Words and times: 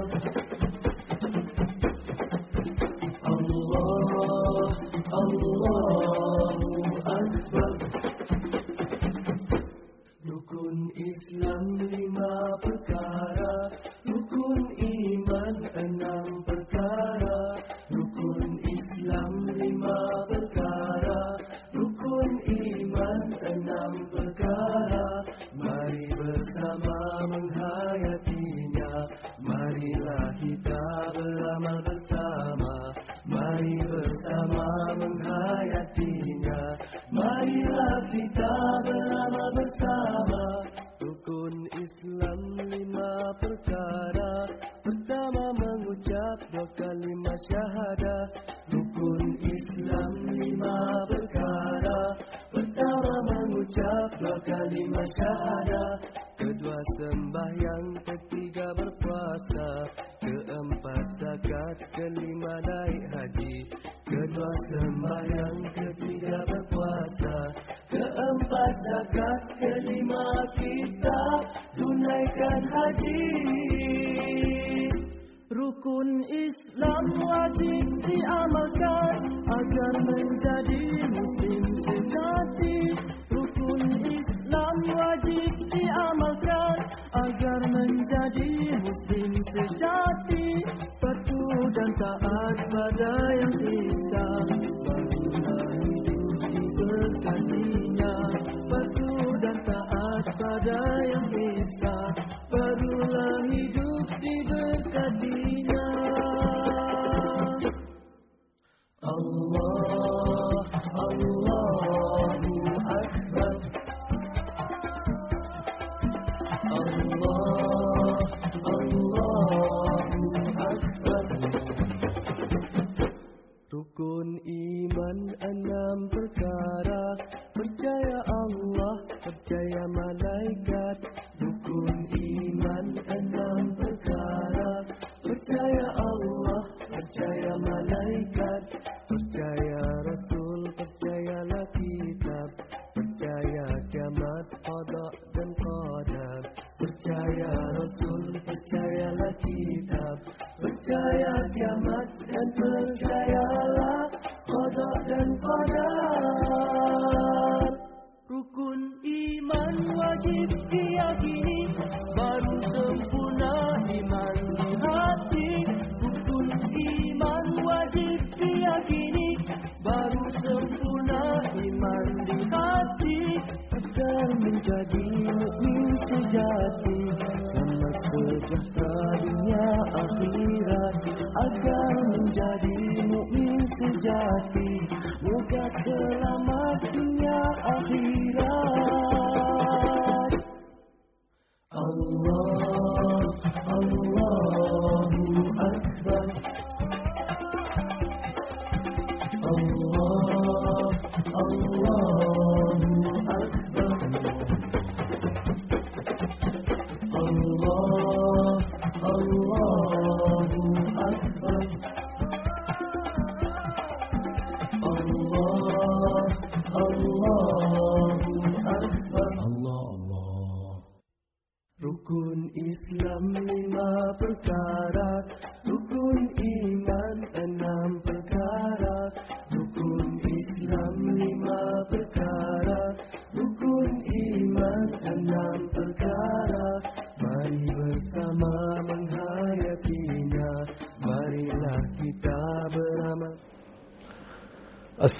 percaya 129.43 129.91
malaikat 129.91 130.99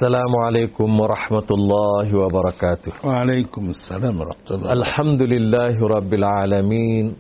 السلام 0.03 0.37
عليكم 0.37 1.01
ورحمة 1.01 1.47
الله 1.51 2.07
وبركاته. 2.17 2.93
وعليكم 3.07 3.71
السلام 3.71 4.21
ورحمة 4.21 4.51
الله. 4.51 4.73
الحمد 4.73 5.23
لله 5.23 5.79
رب 5.79 6.15
العالمين 6.15 7.15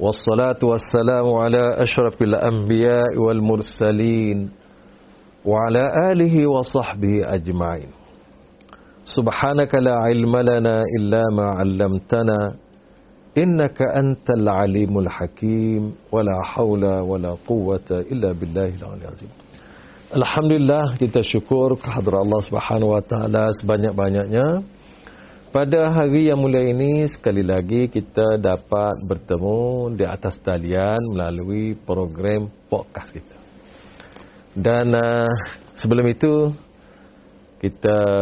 والصلاة 0.00 0.60
والسلام 0.62 1.34
على 1.34 1.82
أشرف 1.82 2.22
الأنبياء 2.22 3.18
والمرسلين 3.18 4.50
وعلى 5.44 6.12
آله 6.12 6.46
وصحبه 6.46 7.34
أجمعين. 7.34 7.92
سبحانك 9.04 9.74
لا 9.74 9.94
علم 10.00 10.36
لنا 10.36 10.82
إلا 10.98 11.22
ما 11.36 11.46
علمتنا 11.60 12.56
إنك 13.38 13.82
أنت 13.82 14.30
العليم 14.30 14.98
الحكيم 14.98 15.94
ولا 16.12 16.36
حول 16.44 16.84
ولا 16.84 17.36
قوة 17.48 17.88
إلا 17.90 18.32
بالله 18.32 18.72
العلي 18.80 19.04
العظيم. 19.04 19.32
Alhamdulillah 20.10 20.98
kita 20.98 21.22
syukur 21.22 21.78
kehadiran 21.78 22.26
Allah 22.26 22.42
Subhanahu 22.42 22.98
Wa 22.98 23.02
Taala 23.06 23.46
sebanyak-banyaknya. 23.62 24.66
Pada 25.54 25.86
hari 25.86 26.26
yang 26.26 26.42
mulia 26.42 26.66
ini 26.66 27.06
sekali 27.06 27.46
lagi 27.46 27.86
kita 27.86 28.42
dapat 28.42 29.06
bertemu 29.06 29.94
di 29.94 30.02
atas 30.02 30.34
talian 30.42 30.98
melalui 31.14 31.78
program 31.78 32.50
podcast 32.66 33.14
kita. 33.14 33.38
Dan 34.50 34.90
uh, 34.98 35.30
sebelum 35.78 36.02
itu 36.10 36.58
kita 37.62 38.18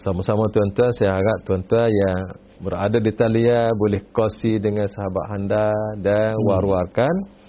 sama-sama 0.00 0.48
tuan-tuan 0.48 0.96
saya 0.96 1.20
harap 1.20 1.44
tuan-tuan 1.44 1.92
yang 1.92 2.20
berada 2.56 2.96
di 2.96 3.12
talian 3.12 3.68
boleh 3.76 4.00
kongsi 4.16 4.56
dengan 4.56 4.88
sahabat 4.88 5.28
anda 5.28 5.68
dan 6.00 6.40
war-warkan. 6.40 7.12
Hmm 7.12 7.41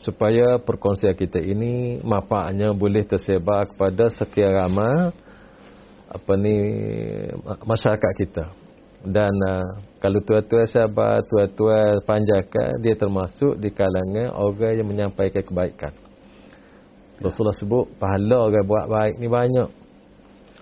supaya 0.00 0.56
perkongsian 0.56 1.12
kita 1.12 1.38
ini 1.44 2.00
manfaatnya 2.00 2.72
boleh 2.72 3.04
tersebar 3.04 3.68
kepada 3.68 4.08
sekian 4.08 4.56
ramai 4.56 5.12
apa 6.08 6.32
ni 6.40 6.56
ma- 7.44 7.60
masyarakat 7.68 8.12
kita. 8.16 8.44
Dan 9.00 9.32
uh, 9.32 9.80
kalau 9.96 10.20
tuan-tuan 10.20 10.68
sahabat, 10.68 11.24
tuan-tuan 11.28 12.04
panjangkan 12.04 12.80
dia 12.84 12.96
termasuk 12.96 13.56
di 13.56 13.72
kalangan 13.72 14.32
orang 14.36 14.76
yang 14.76 14.88
menyampaikan 14.88 15.40
kebaikan. 15.40 15.92
Rasulullah 17.20 17.56
sebut 17.56 17.88
pahala 18.00 18.48
orang 18.48 18.64
buat 18.64 18.86
baik 18.88 19.14
ni 19.20 19.28
banyak. 19.28 19.68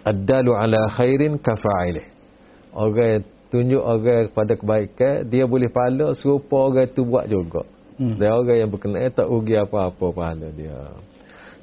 Addalu 0.06 0.54
ala 0.54 0.90
khairin 0.94 1.38
kafa'ilih. 1.38 2.06
Orang 2.74 3.26
tunjuk 3.50 3.82
orang 3.82 4.30
kepada 4.30 4.52
kebaikan, 4.54 5.14
dia 5.26 5.46
boleh 5.46 5.70
pahala 5.70 6.14
serupa 6.14 6.70
orang 6.70 6.90
tu 6.90 7.06
buat 7.06 7.26
juga. 7.26 7.77
Hmm. 7.98 8.14
Dan 8.14 8.30
orang 8.30 8.58
yang 8.62 8.70
berkenaan 8.70 9.10
tak 9.10 9.26
rugi 9.26 9.58
apa-apa 9.58 10.06
pahala 10.14 10.48
dia. 10.54 10.94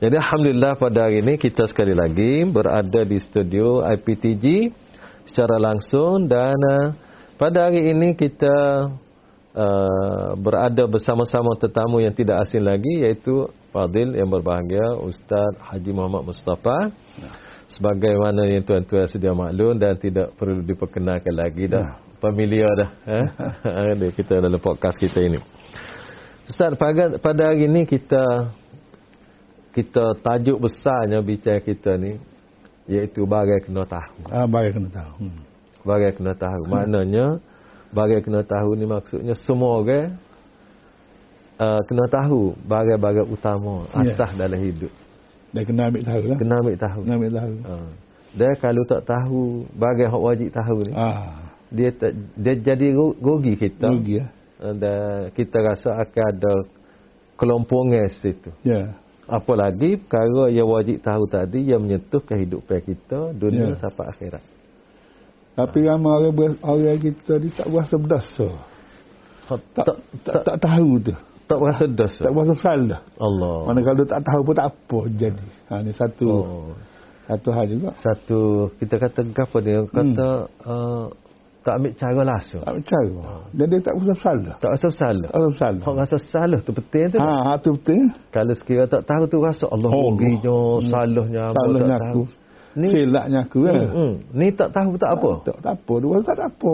Jadi 0.03 0.15
Alhamdulillah 0.19 0.75
pada 0.75 1.07
hari 1.07 1.23
ini 1.23 1.39
kita 1.39 1.71
sekali 1.71 1.95
lagi 1.95 2.43
berada 2.43 3.07
di 3.07 3.15
studio 3.15 3.79
IPTG 3.79 4.75
secara 5.31 5.55
langsung 5.55 6.27
dan 6.27 6.59
uh, 6.59 6.91
pada 7.39 7.71
hari 7.71 7.95
ini 7.95 8.11
kita 8.11 8.55
uh, 9.55 10.29
berada 10.35 10.83
bersama-sama 10.83 11.55
tetamu 11.55 12.03
yang 12.03 12.11
tidak 12.11 12.43
asing 12.43 12.67
lagi 12.67 13.07
iaitu 13.07 13.47
Fadil 13.71 14.15
yang 14.15 14.27
berbahagia 14.27 14.99
Ustaz 14.99 15.55
Haji 15.63 15.91
Muhammad 15.95 16.27
Mustafa 16.31 16.91
sebagaimana 17.71 18.47
yang 18.47 18.63
tuan-tuan 18.67 19.07
sedia 19.07 19.31
maklum 19.31 19.75
dan 19.79 19.95
tidak 19.95 20.35
perlu 20.35 20.59
diperkenalkan 20.59 21.35
lagi 21.35 21.71
dah 21.71 21.99
familiar 22.19 22.71
dah 22.75 22.89
eh? 23.03 23.25
ada 23.95 24.07
kita 24.11 24.43
dalam 24.43 24.59
podcast 24.59 24.95
kita 24.95 25.23
ini 25.23 25.39
Ustaz 26.45 26.77
pada, 26.77 27.17
pada 27.17 27.41
hari 27.49 27.65
ini 27.65 27.83
kita 27.83 28.53
kita 29.73 30.15
tajuk 30.21 30.61
besarnya 30.61 31.19
bicara 31.19 31.59
kita 31.59 31.97
ni 31.97 32.15
iaitu 32.85 33.25
bagai 33.25 33.65
kena 33.65 33.83
tahu 33.83 34.29
Ah, 34.29 34.45
bagai 34.45 34.71
kena 34.71 34.89
tahu. 34.89 35.13
Hmm. 35.25 35.41
bagai 35.81 36.11
kena 36.13 36.33
tahu 36.33 36.61
maknanya 36.65 37.41
bagai 37.89 38.21
kena 38.21 38.41
tahu 38.41 38.69
ni 38.73 38.85
maksudnya 38.85 39.33
semua 39.35 39.81
orang 39.81 40.15
uh, 41.57 41.81
kena 41.85 42.05
tahu 42.07 42.53
bagai-bagai 42.63 43.25
utama 43.25 43.89
Ya. 44.01 44.13
asas 44.13 44.37
dalam 44.37 44.57
hidup 44.57 44.93
Dia 45.49 45.63
kena 45.63 45.89
ambil 45.89 46.03
tahu 46.03 46.21
lah. 46.29 46.37
kena 46.37 46.53
ambil 46.61 46.75
tahu 46.77 46.99
Kena 47.03 47.13
ambil 47.15 47.31
tahu. 47.33 47.53
uh. 47.65 47.89
dia 48.35 48.51
kalau 48.59 48.83
tak 48.85 49.01
tahu 49.03 49.41
bagai 49.73 50.07
hak 50.07 50.21
wajib 50.21 50.49
tahu 50.53 50.77
ni 50.85 50.93
Ah, 50.93 51.41
dia 51.73 51.89
tak, 51.89 52.11
dia 52.37 52.53
jadi 52.55 52.87
ru- 52.93 53.17
rugi 53.17 53.57
kita 53.57 53.89
rugi 53.89 54.21
ya. 54.21 54.25
Uh, 54.65 54.73
dan 54.73 54.97
kita 55.31 55.61
rasa 55.61 55.93
akan 56.01 56.25
ada 56.25 56.53
kelompongan 57.37 58.09
situ 58.17 58.49
Ya. 58.65 58.97
apalagi 59.27 60.01
perkara 60.01 60.49
yang 60.49 60.65
wajib 60.65 61.01
tahu 61.01 61.29
tadi 61.29 61.69
yang 61.69 61.85
menyentuh 61.85 62.21
kehidupan 62.21 62.81
kita 62.81 63.29
dunia 63.31 63.73
Ya. 63.73 63.77
sampai 63.77 64.09
akhirat 64.09 64.43
Tapi 65.53 65.79
ramai 65.85 66.11
orang, 66.19 66.57
orang 66.59 66.97
kita 66.97 67.37
ni 67.37 67.47
tak 67.47 67.69
berasa 67.69 67.95
berdosa. 67.95 68.49
tak 69.45 69.59
Tak, 69.71 69.85
tak, 69.85 69.95
tak, 70.25 70.43
tak 70.43 70.57
tahu 70.59 70.89
tu. 70.99 71.13
tak 71.45 71.57
berasa 71.61 71.83
dosa 71.85 72.21
Tak 72.25 72.33
berasa 72.33 72.53
salah. 72.57 72.99
Allah 73.15 73.57
Mana 73.63 73.79
kalau 73.79 74.03
tak 74.03 74.19
tahu 74.19 74.41
pun 74.41 74.55
tak 74.57 74.67
apa 74.73 74.99
jadi. 75.13 75.45
Ha, 75.69 75.73
ni 75.79 75.91
satu 75.93 76.27
oh. 76.27 76.73
satu 77.25 77.49
hal 77.53 77.65
juga. 77.67 77.89
satu 78.01 78.39
kita 78.77 78.95
kata 78.99 79.19
gapo 79.31 79.57
dia 79.59 79.85
kata 79.87 80.27
uh, 80.61 81.05
tak 81.65 81.73
ambil 81.75 81.93
cara 81.97 82.21
langsung 82.23 82.61
Tak 82.61 82.73
percaya. 82.77 83.13
Dan 83.51 83.65
dia 83.67 83.79
tak 83.81 83.93
berasa 83.97 84.15
salah. 84.15 84.55
tak 84.61 84.69
rasa 84.71 84.87
salah 84.93 85.27
Tak 85.27 85.39
berasa 85.41 85.57
salah. 85.57 85.81
Hak 85.81 85.95
rasa 85.97 86.17
salah 86.23 86.59
tu 86.61 86.71
betul 86.71 87.05
tu 87.09 87.17
Ha, 87.17 87.31
ha 87.41 87.51
tu 87.57 87.69
betul. 87.73 88.01
kalau 88.29 88.53
sekiranya 88.53 88.87
tak 88.87 89.03
tahu 89.03 89.23
tu 89.25 89.37
rasa 89.41 89.65
Allah 89.67 89.89
Oh, 89.89 90.13
ruginya 90.13 90.57
salahnya 90.85 91.41
apa 91.49 91.57
Salahnya 91.57 91.89
tak 91.89 92.01
aku. 92.05 92.21
tahu 92.23 92.43
ni 92.75 92.87
Silapnya 92.91 93.39
aku 93.41 93.59
kan. 93.63 93.75
hmm, 93.75 93.91
hmm, 93.95 94.13
ni 94.31 94.47
tak 94.51 94.69
tahu 94.69 94.91
tak 94.95 95.11
apa 95.11 95.31
Tak, 95.41 95.57
tak 95.59 95.73
apa. 95.73 95.93
Berasa 95.97 96.31
tak 96.33 96.49
apa. 96.51 96.73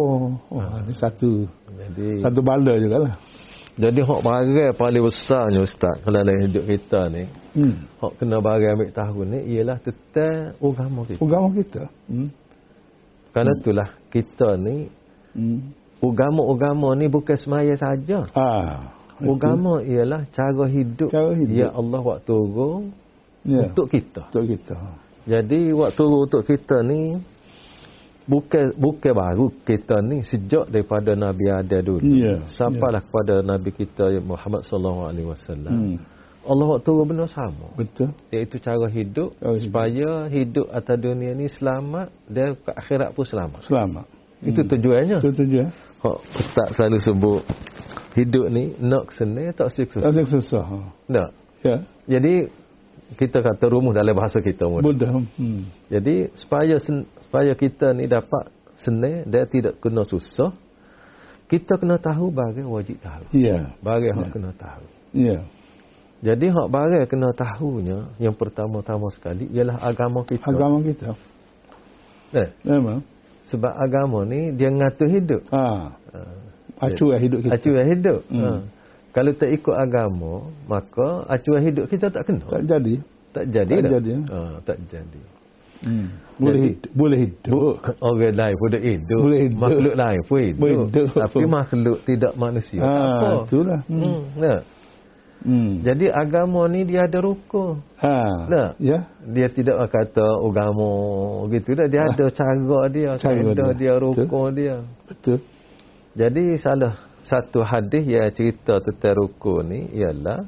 Oh, 0.51 0.61
ni 0.83 0.93
satu 0.93 1.31
jadi 1.71 2.07
satu 2.19 2.39
bala 2.41 2.73
juga 2.75 2.97
lah. 2.99 3.15
jadi 3.73 3.99
hak 4.01 4.19
barang 4.19 4.49
paling 4.75 5.01
besarnya 5.01 5.59
ustaz 5.61 5.95
kalau 6.03 6.19
dalam 6.19 6.35
hidup 6.41 6.63
kita 6.65 7.01
ni 7.07 7.23
Hmm. 7.51 7.75
hak 7.97 8.11
kena 8.15 8.39
barang 8.39 8.73
ambil 8.75 8.89
tahu 8.91 9.19
ni 9.23 9.39
ialah 9.51 9.77
tentang 9.79 10.55
agama 10.57 11.01
kita 11.03 11.19
Agama 11.19 11.47
kita. 11.51 11.81
Hmm. 12.07 12.27
kerana 13.31 13.51
itulah 13.55 13.89
kita 14.12 14.60
ni 14.60 14.92
Hmm. 15.31 15.72
agama-agama 16.04 16.92
ni 17.00 17.08
bukan 17.08 17.38
semaya 17.40 17.72
saja 17.80 18.28
Ah. 18.36 18.92
Agama 19.22 19.86
ialah 19.86 20.25
cara 20.34 20.66
hidup, 20.66 21.13
Cara 21.13 21.31
hidup. 21.38 21.54
Ya 21.56 21.69
Allah 21.72 22.02
waktu 22.02 22.25
turun 22.25 22.90
Ya. 23.46 23.69
untuk 23.69 23.88
kita. 23.88 24.28
Untuk 24.34 24.46
kita. 24.50 24.75
Jadi 25.30 25.69
waktu 25.78 25.96
turun 25.96 26.25
untuk 26.25 26.44
kita 26.44 26.81
ni 26.81 27.22
bukan 28.25 28.74
bukan 28.78 29.13
baru 29.13 29.46
kita 29.66 30.02
ni 30.02 30.25
sejak 30.25 30.69
daripada 30.69 31.13
Nabi 31.13 31.46
ada 31.54 31.78
dulu. 31.81 32.02
Ya, 32.02 32.46
Sampailah 32.50 33.02
kepada 33.06 33.46
Nabi 33.46 33.69
kita 33.74 34.10
Muhammad 34.25 34.66
sallallahu 34.66 35.06
alaihi 35.10 35.28
wasallam. 35.30 35.74
Hmm. 35.74 35.98
Allah 36.41 36.65
waktu 36.65 36.85
turun 36.89 37.05
benda 37.05 37.29
sama. 37.29 37.69
Betul. 37.77 38.17
Iaitu 38.33 38.57
cara 38.57 38.89
hidup 38.89 39.38
hidup. 39.38 39.61
supaya 39.61 40.09
hidup 40.25 40.67
atas 40.73 40.97
dunia 40.97 41.38
ni 41.38 41.45
selamat 41.45 42.09
dan 42.25 42.57
ke 42.57 42.71
akhirat 42.73 43.13
pun 43.13 43.25
selamat. 43.25 43.61
Selamat. 43.69 44.05
Itu 44.41 44.65
tujuannya. 44.65 45.21
Itu 45.21 45.29
tujuan. 45.38 45.69
Hak 46.01 46.17
Ustaz 46.33 46.67
selalu 46.73 46.97
sebut 46.97 47.41
hidup 48.17 48.49
ni 48.49 48.73
nak 48.81 49.13
senang 49.13 49.53
tak 49.53 49.69
siksa. 49.69 50.01
Tak 50.01 50.27
susah. 50.27 50.65
Ha. 50.65 50.77
Tak. 51.05 51.29
Ya. 51.61 51.77
Jadi 52.09 52.49
kita 53.21 53.43
kata 53.43 53.69
rumus 53.69 53.93
dalam 53.93 54.17
bahasa 54.17 54.41
kita 54.41 54.65
mudah. 54.65 54.81
Mudah. 54.81 55.11
Hmm. 55.38 55.69
Jadi 55.93 56.33
supaya 56.41 56.81
supaya 56.81 57.53
kita 57.53 57.93
ni 57.93 58.09
dapat 58.09 58.49
senang 58.81 59.29
dan 59.29 59.45
tidak 59.45 59.77
kena 59.77 60.01
susah, 60.01 60.57
kita 61.51 61.77
kena 61.77 62.01
tahu 62.01 62.33
bagai 62.33 62.65
wajib 62.65 62.97
tahu. 62.97 63.29
Ya. 63.35 63.77
Bagai 63.83 64.09
hak 64.15 64.33
kena 64.33 64.51
tahu. 64.57 64.85
Ya. 65.13 65.45
Jadi 66.21 66.53
hak 66.53 66.68
bagai 66.69 67.03
kena 67.09 67.33
tahunya 67.33 68.13
yang 68.21 68.38
pertama-tama 68.38 69.09
sekali 69.09 69.50
ialah 69.50 69.81
agama 69.81 70.21
kita. 70.21 70.45
Agama 70.53 70.77
kita. 70.85 71.18
Eh, 72.31 72.47
Memang. 72.62 73.01
sebab 73.50 73.73
agama 73.73 74.21
ni 74.23 74.53
dia 74.53 74.69
ngatur 74.69 75.09
hidup. 75.09 75.41
Ha. 75.50 75.97
Acuan 76.77 77.18
hidup 77.21 77.39
kita. 77.41 77.53
Acuan 77.57 77.86
hidup. 77.89 78.19
Hmm. 78.29 78.41
Ha. 78.41 78.51
Kalau 79.12 79.31
tak 79.36 79.50
ikut 79.51 79.75
agama, 79.75 80.34
maka 80.69 81.25
acuan 81.27 81.62
hidup 81.65 81.86
kita 81.89 82.07
tak 82.13 82.24
kena. 82.24 82.48
Tak 82.48 82.63
jadi. 82.63 82.96
tak 83.36 83.46
jadi 83.51 83.74
tak 83.75 83.84
dah. 83.84 83.91
jadi, 84.00 84.10
ya. 84.12 84.19
Ha, 84.29 84.39
tak 84.63 84.77
jadi. 84.88 85.22
Hmm. 85.81 86.07
Boleh 86.38 86.53
Jadi- 86.53 86.69
hidup. 86.69 86.91
Boleh 86.93 87.17
hidup. 87.25 87.51
Orang 88.05 88.34
lain 88.38 88.55
pun 88.55 88.69
hidup. 88.77 89.22
Boleh 89.22 89.39
hidup. 89.50 89.60
Makhluk 89.62 89.96
lain 89.98 90.19
pun 90.29 90.38
hidup. 90.38 90.62
Boleh 90.62 90.77
hidup. 90.86 91.05
Tapi 91.17 91.43
makhluk 91.50 91.98
tidak 92.05 92.34
manusia. 92.38 92.79
tak 92.81 93.01
apa. 93.01 93.25
Ha, 93.25 93.41
itulah. 93.50 93.79
Hmm. 93.89 94.01
Hmm. 94.05 94.22
Nah. 94.38 94.60
Hmm. 95.41 95.81
Jadi 95.81 96.05
agama 96.13 96.69
ni 96.69 96.86
dia 96.86 97.10
ada 97.10 97.17
rukun. 97.21 97.81
Ha. 97.98 98.45
Nah. 98.45 98.67
Ya. 98.77 99.10
Dia 99.25 99.50
tidak 99.50 99.89
kata 99.89 100.25
agama 100.38 100.89
gitu 101.50 101.74
dah. 101.74 101.88
Dia 101.89 102.05
ada 102.10 102.25
cara 102.29 102.79
dia. 102.93 103.17
Cara 103.17 103.41
dia. 103.41 103.74
dia, 103.74 103.93
rukun 103.98 104.50
dia. 104.53 104.86
Betul. 105.10 105.41
Jadi 106.13 106.57
salah 106.62 106.93
satu 107.25 107.63
hadis 107.65 108.03
yang 108.05 108.29
cerita 108.36 108.81
tentang 108.86 109.15
rukun 109.17 109.63
ni 109.71 109.79
ialah 109.98 110.45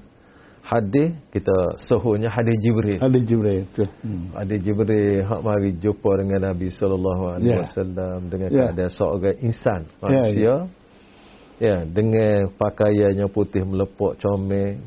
hadis 0.63 1.11
kita 1.33 1.75
suhunya 1.81 2.29
hadis 2.31 2.55
Jibril. 2.63 2.99
Ada 3.01 3.19
Jibril. 3.19 3.63
Betul. 3.67 3.89
Hmm. 4.05 4.29
Ada 4.35 4.55
Jibril 4.61 5.23
hak 5.27 5.41
mari 5.43 5.69
jumpa 5.79 6.11
dengan 6.23 6.39
Nabi 6.53 6.67
sallallahu 6.71 7.23
alaihi 7.35 7.51
Ya. 7.51 7.59
wasallam 7.67 8.19
dengan 8.31 8.49
Ya. 8.53 8.59
keadaan 8.71 8.91
seorang 8.93 9.37
insan 9.43 9.81
Ya, 9.89 9.97
manusia. 10.01 10.53
Ya, 11.61 11.85
dengan 11.85 12.49
pakaiannya 12.57 13.29
putih 13.29 13.61
melepok 13.63 14.17
comel. 14.17 14.81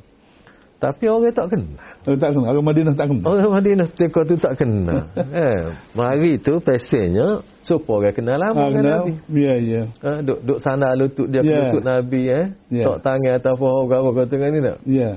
Tapi 0.76 1.08
orang 1.08 1.32
tak 1.32 1.48
kenal. 1.56 1.80
Orang 2.04 2.20
tak 2.20 2.30
kenal. 2.36 2.48
Orang 2.52 2.66
Madinah 2.68 2.92
tak 2.92 3.06
kenal. 3.08 3.24
Orang 3.32 3.52
Madinah 3.56 3.88
teka 3.96 4.20
tu 4.28 4.36
tak 4.36 4.54
kenal. 4.60 5.08
eh, 5.16 5.60
mari 5.98 6.36
tu 6.36 6.60
pesennya 6.60 7.40
supaya 7.64 8.12
orang 8.12 8.14
kenal 8.14 8.36
lama 8.36 8.60
Ha, 8.60 8.64
dengan 8.68 8.76
kenal. 8.76 8.98
Nabi. 9.08 9.12
Ya, 9.40 9.54
ya. 9.56 9.82
Ha, 10.04 10.10
duk 10.20 10.38
duk 10.44 10.58
sana 10.60 10.92
lutut 10.92 11.32
dia 11.32 11.40
yeah. 11.40 11.72
lutut 11.72 11.82
Nabi 11.82 12.22
eh. 12.28 12.46
Ya. 12.68 12.84
Tok 12.92 12.98
tangan 13.00 13.32
atas 13.40 13.54
pohon 13.56 13.88
apa 13.88 14.10
kata 14.12 14.32
dengan 14.36 14.50
ni 14.52 14.60
tak. 14.60 14.78
Ya. 14.84 15.10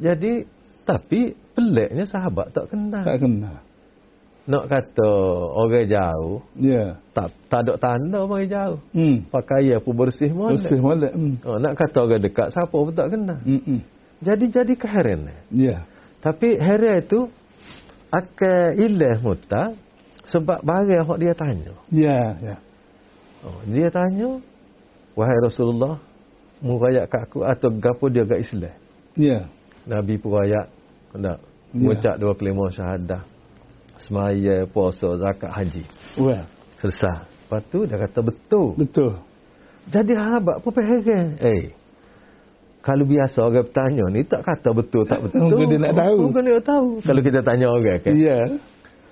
Jadi 0.00 0.32
tapi 0.88 1.20
peliknya 1.52 2.04
sahabat 2.08 2.56
tak 2.56 2.72
kenal. 2.72 3.04
Tak 3.04 3.18
kenal. 3.20 3.60
Nak 4.44 4.68
kata 4.68 5.10
orang 5.56 5.88
jauh 5.88 6.44
Ya. 6.60 7.00
tak 7.16 7.32
tak 7.48 7.64
ada 7.64 7.80
tanda 7.80 8.28
orang 8.28 8.44
jauh. 8.44 8.78
Hmm. 8.92 9.24
Pakaian 9.32 9.80
pun 9.80 9.96
bersih 9.96 10.28
molek. 10.28 10.60
Bersih 10.60 10.80
molek. 10.84 11.12
Hmm. 11.16 11.34
Oh, 11.48 11.56
nak 11.56 11.80
kata 11.80 12.04
orang 12.04 12.20
dekat 12.20 12.52
siapa 12.52 12.76
pun 12.76 12.92
tak 12.92 13.08
kenal. 13.08 13.40
Hmm. 13.40 13.80
Jadi 14.20 14.44
jadi 14.52 14.72
keheranan. 14.76 15.38
Ya. 15.48 15.88
Tapi 16.20 16.60
heran 16.60 17.00
itu 17.00 17.28
akan 18.12 18.78
ilah 18.80 19.16
mutak 19.20 19.76
Sebab 20.24 20.64
barang 20.64 20.88
yang 20.88 21.20
dia 21.20 21.34
tanya. 21.36 21.72
Ya, 21.92 22.20
ya. 22.40 22.56
Oh, 23.44 23.60
dia 23.68 23.92
tanya, 23.92 24.40
wahai 25.12 25.36
Rasulullah, 25.44 26.00
mu 26.64 26.80
rayak 26.80 27.12
kat 27.12 27.28
aku 27.28 27.44
atau 27.44 27.68
gapo 27.76 28.08
dia 28.08 28.24
kat 28.24 28.40
Islam? 28.40 28.72
Ya. 29.20 29.52
Nabi 29.84 30.16
pun 30.16 30.32
rayak, 30.32 30.72
nak 31.12 31.44
Ya. 31.76 31.76
mengucap 31.76 32.14
dua 32.16 32.32
kelima 32.38 32.72
syahadah. 32.72 33.33
Semaya, 34.04 34.68
puasa, 34.68 35.16
zakat, 35.16 35.50
haji. 35.50 35.84
Well, 36.20 36.44
Selesai. 36.84 37.24
Lepas 37.44 37.60
tu 37.72 37.78
dia 37.88 37.96
kata 37.96 38.20
betul. 38.20 38.68
betul. 38.76 39.12
Jadi 39.88 40.12
habak 40.16 40.64
apa 40.64 40.80
heran? 40.80 41.36
Eh. 41.40 41.72
Kalau 42.84 43.04
biasa 43.08 43.36
orang 43.40 43.64
bertanya 43.64 44.04
ni 44.12 44.20
tak 44.28 44.44
kata 44.44 44.76
betul 44.76 45.08
tak 45.08 45.24
betul. 45.24 45.48
Mungkin 45.48 45.66
dia 45.72 45.80
nak 45.80 45.94
tahu. 45.96 46.16
Mungkin 46.28 46.42
dia 46.44 46.54
nak 46.60 46.66
tahu. 46.68 46.88
Kalau 47.00 47.20
kita 47.24 47.40
tanya 47.40 47.66
orang 47.72 48.00
kan. 48.04 48.12
Ya. 48.12 48.40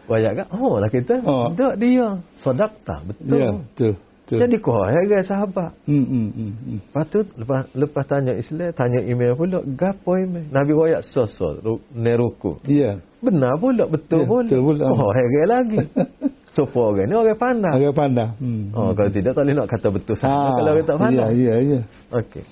Banyak 0.04 0.32
kan? 0.36 0.46
Oh 0.52 0.76
lah 0.76 0.90
kita. 0.92 1.14
Oh. 1.24 1.48
Tak 1.56 1.80
dia. 1.80 2.20
Sodak 2.40 2.72
tak 2.84 3.00
betul. 3.08 3.36
Ya, 3.36 3.48
betul. 3.48 3.92
Betul. 4.32 4.48
Jadi 4.48 4.56
kau 4.64 4.80
heran 4.80 5.20
sahabat. 5.20 5.70
hmm, 5.84 6.04
hmm, 6.08 6.28
hmm, 6.32 6.52
hmm. 6.56 6.78
Lepas 6.88 7.04
tu 7.12 7.18
lepas, 7.36 7.62
lepas 7.76 8.04
tanya 8.08 8.32
Islam, 8.32 8.72
tanya 8.72 9.00
email 9.04 9.36
pula. 9.36 9.60
Gapo 9.60 10.16
email? 10.16 10.48
Nabi 10.48 10.72
royak 10.72 11.04
sosol, 11.04 11.60
ru- 11.60 11.84
neruku. 11.92 12.56
Ya. 12.64 12.96
Benar 13.20 13.60
pula, 13.60 13.84
betul 13.84 14.24
Ya, 14.24 14.26
pula. 14.26 14.48
betul 14.48 14.60
pula. 14.64 14.84
Oh, 14.88 15.12
heran 15.12 15.46
lagi. 15.52 15.78
Sopo 16.56 16.92
orang 16.92 17.08
ni 17.08 17.14
orang 17.16 17.36
pandai. 17.40 17.72
Agak 17.80 17.94
pandang. 17.96 18.30
Hmm. 18.36 18.76
Oh, 18.76 18.92
kalau 18.92 19.08
tidak 19.08 19.32
tak 19.32 19.44
boleh 19.44 19.56
nak 19.56 19.68
kata 19.72 19.88
betul 19.88 20.16
sama 20.20 20.32
Ah, 20.32 20.52
kalau 20.60 20.70
orang 20.76 20.84
tak 20.88 20.98
pandai. 21.00 21.28
Ya, 21.32 21.56
ya, 21.56 21.56
ya. 21.60 21.80
Okey. 22.12 22.44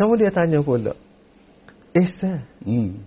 Kamu 0.00 0.12
dia 0.16 0.30
tanya 0.32 0.58
pula. 0.64 0.92
Ihsan. 1.92 2.40
Hmm. 2.64 3.04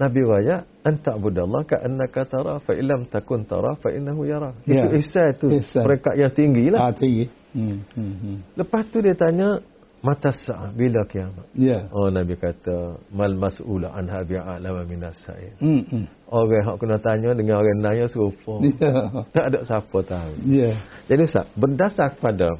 Nabi 0.00 0.20
raya 0.24 0.64
anta 0.82 1.14
budallah 1.20 1.62
ka 1.68 1.76
annaka 1.84 2.24
tara 2.26 2.58
fa 2.64 2.72
illam 2.74 3.06
takun 3.06 3.44
tara 3.44 3.76
fa 3.78 3.92
innahu 3.92 4.24
yara. 4.26 4.50
Ya. 4.66 4.88
Itu 4.88 4.98
ihsan 4.98 5.28
tu. 5.38 5.46
Ihsan. 5.52 5.84
Peringkat 5.84 6.14
yang 6.18 6.32
tinggi 6.32 6.64
lah. 6.72 6.90
Ah, 6.90 6.92
tinggi. 6.96 7.28
Hmm, 7.52 7.84
hmm, 7.94 8.14
hmm. 8.18 8.36
Lepas 8.56 8.88
tu 8.88 8.98
dia 9.04 9.12
tanya 9.12 9.60
mata 10.02 10.34
sa'ah 10.34 10.74
bila 10.74 11.06
kiamat. 11.06 11.46
Ya. 11.54 11.86
Oh 11.94 12.10
Nabi 12.10 12.34
kata 12.34 12.98
mal 13.14 13.36
mas'ul 13.38 13.86
anha 13.86 14.24
bi'alama 14.26 14.82
minas 14.88 15.14
sa'il. 15.22 15.54
Hmm, 15.62 15.84
hmm. 15.86 16.04
Orang 16.32 16.64
hak 16.66 16.76
kena 16.82 16.98
tanya 16.98 17.30
dengan 17.38 17.60
orang 17.62 17.78
nanya 17.78 18.06
serupa. 18.10 18.58
Ya. 18.82 18.92
Tak 19.30 19.44
ada 19.54 19.58
siapa 19.68 19.98
tahu. 20.02 20.32
Ya. 20.50 20.74
Jadi 21.06 21.22
Ustaz, 21.28 21.46
berdasar 21.54 22.16
kepada 22.18 22.58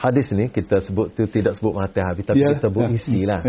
hadis 0.00 0.32
ni 0.32 0.48
kita 0.48 0.80
sebut 0.80 1.12
tu 1.12 1.28
tidak 1.28 1.54
sebut 1.60 1.76
mata 1.76 2.00
habis 2.02 2.24
tapi 2.24 2.40
Ya. 2.40 2.56
kita 2.56 2.72
sebut 2.72 2.88
Ya. 2.88 2.96
isi 2.96 3.18
lah. 3.28 3.40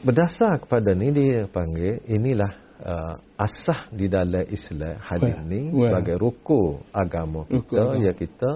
Berdasar 0.00 0.64
kepada 0.64 0.96
ni 0.96 1.12
dia 1.12 1.44
panggil 1.44 2.00
inilah 2.08 2.52
uh, 2.80 3.14
asah 3.36 3.92
di 3.92 4.08
dalam 4.08 4.48
Islam 4.48 4.96
hadis 4.96 5.36
ni 5.44 5.68
wah. 5.68 5.92
sebagai 5.92 6.16
rukun 6.16 6.80
agama 6.88 7.44
kita 7.44 7.76
agama. 7.76 8.00
ya 8.00 8.12
kita 8.16 8.50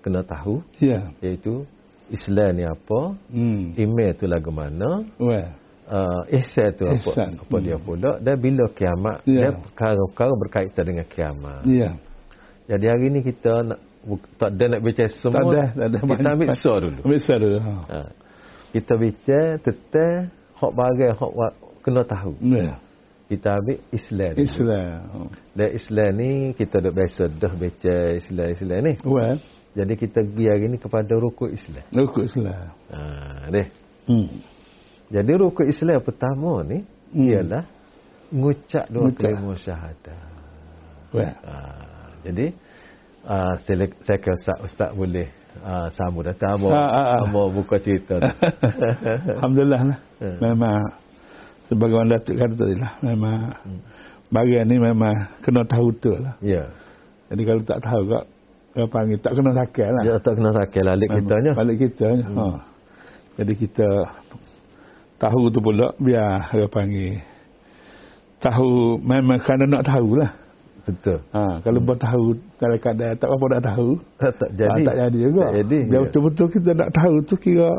kena 0.00 0.20
tahu 0.24 0.64
Ya. 0.80 1.12
iaitu 1.20 1.68
Islam 2.08 2.54
ni 2.54 2.64
apa, 2.64 3.00
Hmm. 3.28 3.74
iman 3.74 4.10
tu 4.14 4.24
lagu 4.30 4.54
mana, 4.54 5.02
Well. 5.18 5.50
uh, 5.90 6.22
ihsan 6.38 6.70
tu 6.78 6.86
apa, 6.86 7.02
Ihsan. 7.02 7.30
apa 7.44 7.56
dia 7.60 7.76
Hmm. 7.76 7.84
pula 7.84 8.10
dan 8.22 8.36
bila 8.40 8.64
kiamat 8.72 9.26
Ya. 9.26 9.50
dan 9.50 9.52
perkara-perkara 9.66 10.32
berkaitan 10.38 10.84
dengan 10.86 11.06
kiamat. 11.10 11.60
Ya. 11.68 11.98
Jadi 12.70 12.84
hari 12.88 13.06
ni 13.10 13.20
kita 13.20 13.52
nak 13.66 13.80
tak 14.38 14.54
ada 14.54 14.64
nak 14.78 14.80
bicara 14.86 15.10
semua. 15.18 15.34
Tak 15.34 15.44
ada, 15.50 15.62
tak 15.74 15.86
ada. 15.90 15.98
Kita 16.14 16.28
ambil 16.30 16.48
so 16.54 16.72
dulu. 16.78 17.00
Ambil 17.02 17.20
sah 17.20 17.38
dulu. 17.42 17.58
Ha. 17.58 17.74
Ha. 17.90 17.98
Kita 18.70 18.92
bicara 18.96 19.58
tentang 19.58 20.30
hak 20.56 20.72
barang 20.72 21.14
hak 21.14 21.32
wa- 21.32 21.56
kena 21.84 22.02
tahu. 22.02 22.34
Ya. 22.42 22.80
Kita 23.26 23.58
ambil 23.58 23.82
Islam. 23.90 24.34
Islam. 24.38 25.02
Dan 25.50 25.68
Islam 25.74 26.10
ni 26.14 26.30
kita 26.54 26.78
dah 26.78 26.92
biasa 26.94 27.22
dah 27.26 27.52
baca 27.52 27.94
Islam-Islam 28.14 28.78
ni. 28.86 28.94
Well. 29.02 29.38
Jadi 29.76 29.92
kita 29.98 30.24
pergi 30.24 30.46
hari 30.46 30.66
ni 30.70 30.78
kepada 30.78 31.12
rukun 31.18 31.52
Islam. 31.52 31.84
Rukun 31.90 32.22
Islam. 32.24 32.70
Ha, 32.88 33.00
deh. 33.50 33.66
Hmm. 34.06 34.30
Jadi 35.10 35.30
rukun 35.36 35.66
Islam 35.68 35.98
pertama 36.00 36.62
ni 36.64 36.86
Hmm. 37.12 37.26
ialah 37.26 37.64
ngucap 38.30 38.86
dua 38.90 39.10
Ngucap. 39.10 39.20
kelima 39.20 39.54
syahadah. 39.58 40.20
Well. 41.14 41.34
Ha, 41.44 41.54
jadi 42.24 42.46
uh, 43.26 43.54
saya, 43.62 43.86
saya 44.02 44.18
kira 44.18 44.34
Ustaz, 44.38 44.58
Ustaz 44.66 44.90
boleh 44.94 45.28
uh, 45.62 45.86
sambung 45.94 46.24
datang 46.26 46.58
Abang, 46.58 46.72
Ah, 46.72 46.88
ah, 46.88 47.06
ah. 47.16 47.20
abang 47.24 47.48
buka 47.54 47.76
cerita 47.80 48.18
tu. 48.20 48.30
Alhamdulillah 49.38 49.82
lah. 49.94 49.98
Ya. 50.20 50.32
Memang 50.42 50.78
sebagaimana 51.70 52.18
Datuk 52.18 52.34
kata 52.36 52.54
tadi 52.56 52.76
lah. 52.76 52.92
Memang 53.00 53.38
bagian 54.32 54.64
ni 54.66 54.76
memang 54.76 55.14
kena 55.40 55.62
tahu 55.64 55.94
betul 55.94 56.18
lah. 56.20 56.34
ya. 56.42 56.64
Jadi 57.26 57.42
kalau 57.42 57.62
tak 57.66 57.78
tahu 57.82 58.02
kak, 58.06 58.24
dia 58.76 58.86
panggil 58.86 59.18
tak 59.18 59.32
kena 59.34 59.50
sakit 59.56 59.86
lah. 59.90 60.02
Dia 60.04 60.14
tak 60.20 60.34
kena 60.38 60.50
sakit 60.54 60.82
lalik 60.84 61.08
Memang 61.08 61.20
kita 61.24 61.34
nya. 61.42 61.52
Balik 61.56 61.76
kita. 61.80 62.08
Hmm. 62.12 62.36
Ha. 62.36 62.44
Jadi 63.36 63.52
kita 63.56 63.88
tahu 65.16 65.42
tu 65.48 65.60
pula 65.64 65.92
biar 65.96 66.52
dia 66.52 66.68
panggil 66.68 67.20
tahu 68.36 69.00
memang 69.00 69.40
kerana 69.42 69.64
nak 69.66 69.84
tahu 69.88 70.20
lah. 70.20 70.30
Betul. 70.86 71.18
Ha, 71.34 71.58
kalau 71.66 71.80
hmm. 71.82 71.98
tahu 71.98 72.24
kalau 72.62 72.76
kadang 72.78 73.12
tak 73.18 73.26
apa 73.26 73.44
nak 73.50 73.62
tahu. 73.66 73.88
Tak, 74.22 74.32
tak 74.38 74.50
Jadi, 74.54 74.70
jadi. 74.70 74.84
tak 74.86 74.96
jadi 75.02 75.18
juga. 75.18 75.42
Tak 75.42 75.54
jadi. 75.58 75.78
Ya. 75.90 75.98
betul-betul 76.06 76.46
kita 76.54 76.70
nak 76.78 76.90
tahu 76.94 77.14
tu 77.26 77.34
kira 77.36 77.70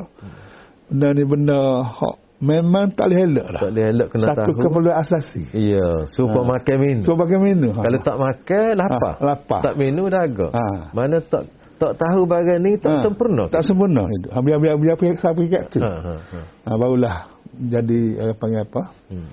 benda 0.87 1.07
ni 1.15 1.23
benda 1.23 1.59
hak 1.83 2.15
memang 2.37 2.85
tak 2.93 3.05
boleh 3.09 3.19
elak 3.25 3.47
lah. 3.47 3.61
Tak 3.63 3.71
boleh 3.73 3.85
elak 3.89 4.07
kena 4.13 4.25
Satu 4.29 4.51
tahu. 4.53 4.61
keperluan 4.61 4.97
asasi. 5.01 5.43
Ya, 5.55 5.87
supaya 6.11 6.43
Ha. 6.45 6.49
makan 6.53 6.75
minum. 6.77 7.03
So 7.07 7.15
bagaimana? 7.17 7.67
Ha. 7.73 7.79
Kalau 7.81 7.99
tak 8.03 8.17
makan 8.19 8.67
lapar. 8.77 9.13
Ha, 9.17 9.23
lapar. 9.23 9.59
Tak 9.63 9.73
minum 9.79 10.05
daga. 10.11 10.47
Ha. 10.53 10.65
Mana 10.93 11.17
tak 11.23 11.43
tak 11.77 11.93
tahu 11.93 12.25
barang 12.25 12.59
ni 12.59 12.73
tak 12.81 12.97
Ha, 12.97 13.01
sempurna. 13.05 13.43
Tak 13.53 13.61
sempurna 13.63 14.03
itu. 14.19 14.27
Ha, 14.33 14.41
Biar 14.41 14.57
biar 14.59 14.75
biar 14.81 14.95
pergi 14.97 15.17
sampai 15.21 15.45
kat 15.47 15.63
tu. 15.71 15.79
Ha, 15.79 15.91
ha, 15.93 16.13
ha. 16.17 16.39
Ha, 16.67 16.69
barulah 16.75 17.17
jadi 17.57 17.99
apa 18.21 18.33
panggil 18.37 18.61
apa? 18.65 18.81
Hmm. 19.09 19.29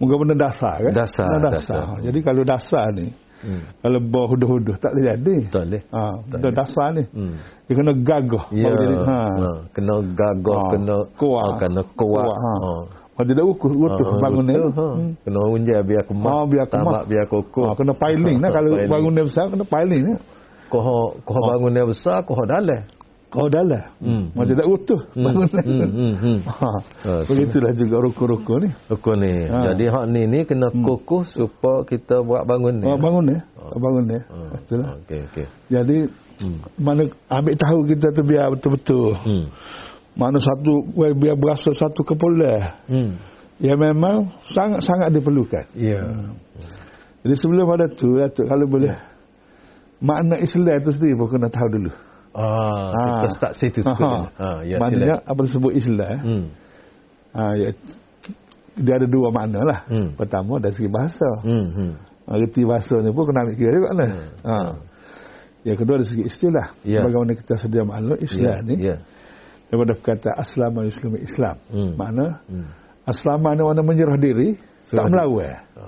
Mungkin 0.00 0.16
benda 0.24 0.48
dasar 0.48 0.80
kan? 0.80 0.92
Dasar, 0.96 1.28
Benda 1.28 1.50
dasar. 1.52 1.76
dasar. 1.84 2.00
Jadi 2.00 2.18
kalau 2.24 2.42
dasar 2.42 2.86
ni, 2.96 3.12
Hmm. 3.40 3.64
kalau 3.80 4.00
bawah 4.04 4.28
huduh-huduh 4.32 4.76
tak 4.76 4.92
boleh 4.92 5.04
jadi. 5.16 5.36
Tak 5.48 5.62
boleh. 5.64 5.82
Ha, 5.92 6.02
benda 6.28 6.48
dasar 6.52 6.88
ni. 6.92 7.04
Hmm. 7.12 7.36
Dia 7.68 7.74
kena 7.76 7.92
gagah. 7.96 8.44
Ya. 8.52 8.68
jadi. 8.68 8.96
Ha. 9.00 9.20
Ha. 9.28 9.50
Kena 9.72 9.94
gagah, 10.12 10.56
Ha. 10.60 10.70
kena 10.72 10.96
Kuat. 11.16 11.44
ha, 11.44 11.58
kena 11.60 11.82
kuat. 11.96 12.24
Kuat, 12.24 12.36
ha. 12.36 12.52
Ha. 12.60 12.72
Kalau 13.20 13.26
tidak 13.28 13.44
utuh, 13.44 13.72
utuh 13.76 14.08
Ha, 14.08 14.16
bangun 14.24 14.44
ni. 14.44 14.54
ha. 14.56 14.68
Hmm. 14.72 15.08
Kena 15.20 15.40
unjar 15.52 15.80
biar 15.84 16.02
kemak. 16.08 16.28
Ha, 16.32 16.44
biar 16.48 16.66
kemak. 16.68 16.84
Tamak 16.84 17.04
biar 17.08 17.24
kokoh. 17.28 17.64
Ha, 17.68 17.72
kena 17.76 17.92
piling 17.92 18.38
lah. 18.40 18.50
Kalau 18.52 18.70
Piling. 18.72 18.88
bangun 18.88 19.12
dia 19.16 19.24
besar, 19.28 19.44
kena 19.52 19.64
piling 19.64 20.02
lah. 20.08 20.20
Koh 20.68 20.82
koh 21.24 21.40
bangun 21.44 21.70
dia 21.76 21.84
besar, 21.84 22.16
koh 22.24 22.40
dalam. 22.44 22.80
Kau 23.30 23.46
dah 23.46 23.62
lah. 23.62 23.84
Hmm. 24.02 24.34
Macam 24.34 24.54
tak 24.58 24.66
utuh 24.66 25.00
Hmm, 25.14 25.22
bangun 25.22 25.46
dia. 25.54 25.62
hmm, 25.62 25.90
hmm, 25.94 26.14
hmm. 26.18 26.38
Ha. 26.50 26.70
Ha, 27.06 27.12
Begitulah 27.30 27.72
juga 27.78 27.96
rukun-rukun 28.02 28.58
ni. 28.66 28.70
Rukun 28.90 29.16
ni. 29.22 29.32
Ha. 29.46 29.58
Jadi 29.70 29.84
hak 29.86 30.04
ni 30.10 30.22
ni 30.26 30.38
kena 30.42 30.66
kokoh 30.74 31.22
supaya 31.22 31.86
kita 31.86 32.26
buat 32.26 32.42
bangun 32.42 32.82
ni. 32.82 32.86
Oh, 32.90 32.98
bangun 32.98 33.24
ni. 33.30 33.36
Bangun 33.54 34.04
ni. 34.10 34.18
Ha. 34.18 34.36
Betul 34.58 34.76
lah. 34.82 34.90
Okey 35.06 35.20
okey. 35.30 35.46
Jadi, 35.70 35.98
Hmm. 36.40 36.56
mana 36.80 37.04
ambil 37.28 37.52
tahu 37.54 37.78
kita 37.84 38.16
tu 38.16 38.24
biar 38.24 38.48
betul-betul. 38.50 39.12
Hmm. 39.12 39.52
Mana 40.16 40.40
satu, 40.40 40.88
biar 41.14 41.36
berasa 41.38 41.70
satu 41.70 42.00
keperluan. 42.02 42.80
Hmm. 42.88 43.10
Ya 43.60 43.76
memang 43.76 44.32
sangat-sangat 44.48 45.12
diperlukan. 45.14 45.68
Ya. 45.76 46.00
Jadi 47.20 47.34
sebelum 47.36 47.68
pada 47.68 47.92
tu, 47.92 48.16
Datuk, 48.16 48.48
kalau 48.48 48.64
boleh, 48.64 48.96
makna 50.00 50.40
Islam 50.40 50.80
tu 50.80 50.90
sendiri 50.96 51.12
pun 51.20 51.28
kena 51.28 51.52
tahu 51.52 51.68
dulu. 51.76 51.92
Ah, 52.30 52.94
Ha. 52.94 53.02
kita 53.02 53.28
start 53.34 53.52
situ 53.58 53.78
Ha. 53.82 53.90
sekali. 53.90 54.18
Ha, 54.38 54.48
ya 54.62 54.76
Maknanya 54.78 55.16
sila. 55.18 55.30
apa 55.30 55.40
disebut 55.42 55.72
Islam? 55.74 56.16
Hmm. 56.22 56.44
Ha, 57.30 57.42
ya, 57.58 57.68
dia 58.78 58.94
ada 58.96 59.06
dua 59.06 59.28
makna 59.34 59.60
lah. 59.66 59.80
Hmm. 59.90 60.14
Pertama 60.14 60.62
dari 60.62 60.74
segi 60.74 60.90
bahasa. 60.90 61.28
Hmm. 61.42 61.66
hmm. 61.74 61.92
Ha, 62.26 62.30
Reti 62.38 62.62
bahasa 62.62 62.94
ni 63.02 63.10
pun 63.10 63.22
kena 63.26 63.42
ambil 63.42 63.56
kira 63.58 63.70
juga 63.74 63.90
lah. 63.98 64.10
Hmm. 64.10 64.30
Ha. 64.46 64.56
Yang 65.60 65.76
kedua 65.82 65.94
dari 65.98 66.08
segi 66.08 66.24
istilah. 66.24 66.66
Ya. 66.86 67.00
Bagaimana 67.02 67.32
kita 67.34 67.54
sedia 67.58 67.82
maklum 67.82 68.16
Islam 68.16 68.46
Ya. 68.46 68.64
ni. 68.64 68.74
Ya. 68.80 68.96
Daripada 69.70 69.92
perkataan 69.94 70.34
Aslam 70.38 70.72
Islam 70.82 71.12
Islam. 71.18 71.56
Hmm. 71.70 71.92
Makna 71.94 72.26
Hmm. 72.46 72.66
Aslama 73.06 73.58
ni 73.58 73.62
mana 73.66 73.82
menyerah 73.82 74.18
diri, 74.18 74.54
tak 74.86 75.02
Serah 75.02 75.06
melawan. 75.10 75.56
Ha. 75.74 75.82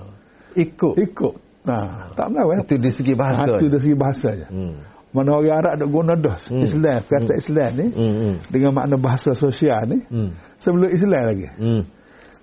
Ikut. 0.59 0.95
Ikut. 0.99 1.35
Nah, 1.63 2.11
tak 2.19 2.27
melawan. 2.35 2.67
Itu 2.67 2.75
dari 2.75 2.91
segi 2.91 3.13
bahasa. 3.15 3.47
Ha, 3.47 3.55
itu 3.55 3.65
dari 3.71 3.81
segi 3.81 3.95
bahasa 3.95 4.27
je. 4.35 4.47
Hmm. 4.51 4.75
Mana 5.13 5.29
orang 5.37 5.53
Arab 5.61 5.71
ada 5.77 5.85
guna 5.85 6.13
dah 6.17 6.37
Hmm. 6.49 6.65
Islam, 6.65 6.99
kata 7.05 7.33
Islam 7.37 7.71
ni 7.77 7.85
Hmm. 7.93 8.13
Hmm. 8.17 8.35
dengan 8.49 8.71
makna 8.73 8.97
bahasa 8.97 9.37
sosial 9.37 9.85
ni 9.85 10.01
Hmm. 10.09 10.33
sebelum 10.57 10.89
Islam 10.89 11.21
lagi. 11.29 11.47
Hmm. 11.53 11.81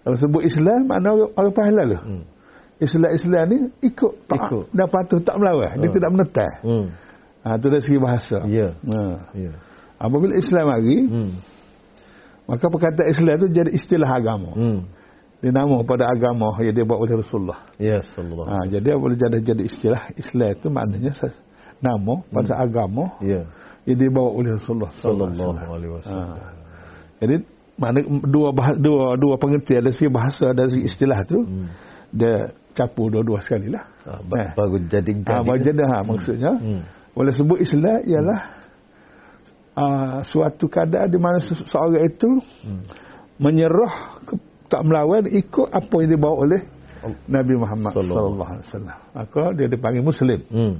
Kalau 0.06 0.16
sebut 0.16 0.42
Islam 0.46 0.86
makna 0.86 1.08
orang, 1.12 1.30
orang 1.34 1.52
pahala 1.52 1.82
lu. 1.84 1.98
Hmm. 1.98 2.22
Islam 2.80 3.10
Islam 3.12 3.44
ni 3.50 3.56
ikut 3.84 4.12
tak 4.24 4.40
Ikut. 4.48 4.64
dan 4.72 4.86
patuh 4.88 5.20
tak 5.20 5.36
melawan. 5.36 5.76
Dia 5.82 5.90
Ha. 5.90 5.94
tidak 5.98 6.10
menentang. 6.14 6.54
Hmm. 6.64 6.84
Ha 7.44 7.58
tu 7.58 7.66
dari 7.68 7.82
segi 7.84 7.98
bahasa. 8.00 8.38
Ya. 8.48 8.72
Ha. 8.72 9.02
Ya. 9.36 9.52
Apabila 10.00 10.32
Islam 10.32 10.64
lagi, 10.70 10.96
Hmm. 11.04 11.30
maka 12.48 12.64
perkataan 12.70 13.08
Islam 13.12 13.34
tu 13.36 13.46
jadi 13.52 13.70
istilah 13.74 14.08
agama. 14.08 14.54
Hmm. 14.56 14.80
Dia 15.40 15.52
nama 15.56 15.80
pada 15.84 16.04
agama 16.08 16.52
yang 16.60 16.72
dia 16.76 16.84
bawa 16.84 17.00
oleh 17.04 17.16
Rasulullah. 17.20 17.64
Ya, 17.80 18.04
sallallahu. 18.04 18.44
Ha, 18.44 18.68
jadi 18.68 18.92
boleh 18.92 19.16
jadi 19.16 19.40
jadi 19.40 19.62
istilah 19.64 20.12
Islam 20.12 20.52
itu 20.52 20.68
maknanya 20.68 21.12
nama 21.80 22.20
pada 22.28 22.54
agama 22.56 23.16
Ya, 23.20 23.44
yang 23.88 23.98
dibawa 23.98 24.30
oleh 24.36 24.56
Rasulullah 24.56 24.92
sallallahu 24.92 25.56
alaihi 25.66 25.92
wasallam. 25.96 26.36
Ha. 26.36 26.48
Jadi 27.20 27.34
mana 27.80 27.98
dua 28.24 28.48
bahasa, 28.52 28.76
dua 28.76 29.16
dua 29.16 29.34
pengertian 29.40 29.80
dari 29.80 29.96
segi 29.96 30.12
bahasa 30.12 30.52
dan 30.52 30.68
segi 30.68 30.84
istilah 30.84 31.24
tu 31.24 31.40
Hmm. 31.40 31.68
dia 32.12 32.52
campur 32.76 33.08
dua-dua 33.08 33.40
sekali 33.40 33.72
lah. 33.72 33.84
Ah, 34.04 34.20
ba- 34.20 34.36
Eh. 34.40 34.50
baru 34.52 34.76
jadi 34.84 35.10
Ha, 35.10 35.20
jadi. 35.24 35.46
bahagian 35.48 35.76
ha, 35.82 35.98
maksudnya 36.04 36.52
Hmm. 36.54 36.82
boleh 37.12 37.32
sebut 37.32 37.58
Islam 37.58 38.04
ialah 38.04 38.40
uh, 39.76 40.18
suatu 40.24 40.68
keadaan 40.68 41.08
di 41.08 41.18
mana 41.18 41.38
se- 41.40 41.64
seorang 41.66 42.04
itu 42.04 42.40
Hmm. 42.64 42.84
menyerah 43.40 44.20
ke, 44.28 44.34
tak 44.68 44.84
melawan 44.84 45.24
ikut 45.26 45.68
apa 45.68 45.94
yang 45.98 46.10
dibawa 46.12 46.36
oleh 46.44 46.60
Nabi 47.26 47.56
Muhammad 47.56 47.96
sallallahu 47.96 48.44
alaihi 48.44 48.64
wasallam. 48.68 48.96
Maka 49.16 49.42
dia 49.56 49.66
dipanggil 49.66 50.04
muslim, 50.04 50.40
Hmm. 50.52 50.74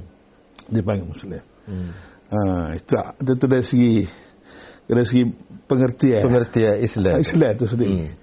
Dipanggil 0.69 1.07
muslim. 1.07 1.41
Hmm. 1.65 1.89
Ha, 2.31 2.39
itu 2.79 2.93
itu 2.95 3.31
tu 3.35 3.45
dari 3.47 3.65
segi 3.65 3.93
dari 4.87 5.05
segi 5.07 5.23
pengertian 5.67 6.21
Pengertian 6.27 6.75
Islam. 6.83 7.17
Islam 7.23 7.51
tu 7.55 7.65
sendiri. 7.67 7.95
Hmm. 7.95 8.13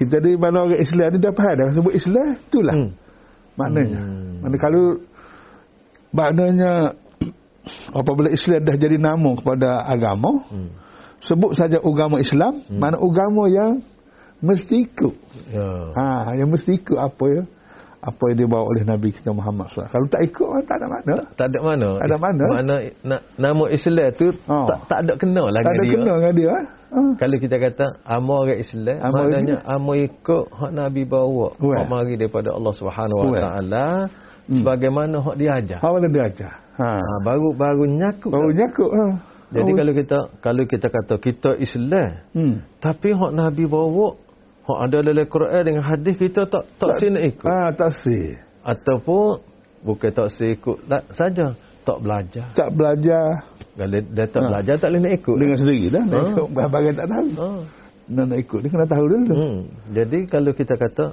Kita 0.00 0.16
di 0.24 0.32
mana 0.40 0.64
orang 0.64 0.80
Islam 0.80 1.08
ni 1.12 1.18
dah 1.20 1.32
faham 1.36 1.54
dah 1.60 1.68
sebut 1.76 1.92
Islam 1.92 2.28
itulah 2.40 2.76
Hmm. 2.76 2.90
maknanya. 3.60 4.00
Hmm. 4.00 4.34
Mana 4.40 4.56
kalau 4.56 4.84
maknanya 6.10 6.72
apabila 7.92 8.28
Islam 8.32 8.60
dah 8.64 8.76
jadi 8.80 8.96
nama 8.96 9.30
kepada 9.36 9.84
agama, 9.86 10.42
Hmm. 10.48 10.70
sebut 11.20 11.52
saja 11.54 11.78
agama 11.78 12.18
Islam, 12.18 12.64
mana 12.72 12.96
agama 12.96 13.44
yang 13.52 13.84
mesti 14.40 14.88
ikut. 14.88 15.14
Ya. 15.52 15.68
Ha, 15.92 16.32
yang 16.40 16.48
mesti 16.48 16.80
ikut 16.80 16.96
apa 16.96 17.24
ya? 17.28 17.42
Apa 18.00 18.32
yang 18.32 18.38
dibawa 18.40 18.64
oleh 18.64 18.80
Nabi 18.82 19.12
kita 19.12 19.28
Muhammad 19.28 19.68
SAW. 19.70 19.84
Kalau 19.86 20.06
tak 20.08 20.24
ikut, 20.24 20.64
tak 20.64 20.80
ada 20.80 20.86
mana. 20.88 21.14
Tak 21.36 21.46
ada 21.52 21.58
mana. 21.60 21.88
Tak 22.00 22.06
ada 22.08 22.16
mana. 22.16 22.44
Mana 22.48 22.74
na, 23.04 23.16
nama 23.36 23.64
Islam 23.68 24.08
tu 24.16 24.28
Oh. 24.48 24.64
tak, 24.64 24.78
tak 24.88 24.98
ada 25.04 25.12
kena 25.14 25.44
lah 25.46 25.60
Tak 25.60 25.68
ada 25.68 25.76
dengan 25.76 25.84
dia. 25.84 25.92
kena 25.92 26.12
dengan 26.16 26.34
dia. 26.34 26.50
Ha. 26.90 27.00
Kalau 27.14 27.36
kita 27.38 27.56
kata 27.56 27.86
amo 28.02 28.34
orang 28.40 28.58
Islam, 28.58 28.96
Amo 28.98 29.14
maknanya 29.14 29.56
amo 29.64 29.92
ikut 29.94 30.44
hak 30.50 30.72
Nabi 30.72 31.02
bawa, 31.04 31.52
hak 31.54 31.86
mari 31.86 32.14
daripada 32.16 32.50
Allah 32.50 32.72
Subhanahu 32.72 33.30
Wa. 33.30 33.38
Taala 33.38 33.86
sebagaimana 34.48 35.16
hak 35.20 35.36
dia 35.36 35.50
ajar. 35.54 35.78
Ha, 35.78 35.86
mana 35.86 36.08
dia 36.08 36.22
ajar. 36.24 36.52
Ha. 36.80 36.88
Ha, 36.96 37.14
baru 37.20 37.52
baru 37.52 37.84
nyakut. 37.84 38.32
Baru 38.32 38.50
nyakut. 38.50 38.90
Ha. 38.90 39.04
Jadi 39.50 39.66
Baru- 39.66 39.78
kalau 39.78 39.92
kita 39.92 40.18
kalau 40.40 40.62
kita 40.64 40.86
kata 40.88 41.14
kita 41.18 41.50
Islam, 41.58 42.10
Hmm. 42.32 42.54
tapi 42.78 43.12
hak 43.12 43.32
Nabi 43.34 43.64
bawa, 43.66 44.14
hak 44.60 44.78
ada 44.86 44.98
dalam 45.02 45.26
Quran 45.26 45.62
dengan 45.64 45.82
hadis 45.82 46.14
kita 46.16 46.46
tak 46.46 46.64
tak 46.76 46.90
sini 46.98 47.32
ikut. 47.32 47.46
Ha, 47.46 47.72
tak 47.72 47.90
sih. 48.02 48.36
Ataupun 48.60 49.40
bukan 49.80 50.10
tak 50.10 50.28
sini 50.36 50.54
ikut 50.54 50.76
tak 50.84 51.02
saja, 51.12 51.46
tak 51.82 51.98
belajar. 51.98 52.44
Tak 52.52 52.68
belajar 52.70 53.26
Kalau 53.70 53.96
dia 53.96 54.26
tak 54.28 54.42
Ha. 54.44 54.48
belajar 54.52 54.74
tak 54.76 54.88
boleh 54.92 55.00
nak 55.00 55.12
ikut. 55.16 55.36
dengan 55.36 55.56
sendiri 55.56 55.86
dah. 55.88 56.04
Nak 56.04 56.20
Ha. 56.20 56.28
ikut 56.28 56.46
bahagian 56.52 56.94
tak 56.94 57.08
tahu. 57.08 57.28
Ha. 57.32 57.48
Nak, 58.10 58.24
nak 58.26 58.38
ikut. 58.38 58.58
Dia 58.60 58.68
kena 58.68 58.86
tahu 58.86 59.04
dulu. 59.06 59.32
Hmm. 59.32 59.58
Jadi 59.90 60.18
kalau 60.26 60.52
kita 60.52 60.74
kata 60.76 61.04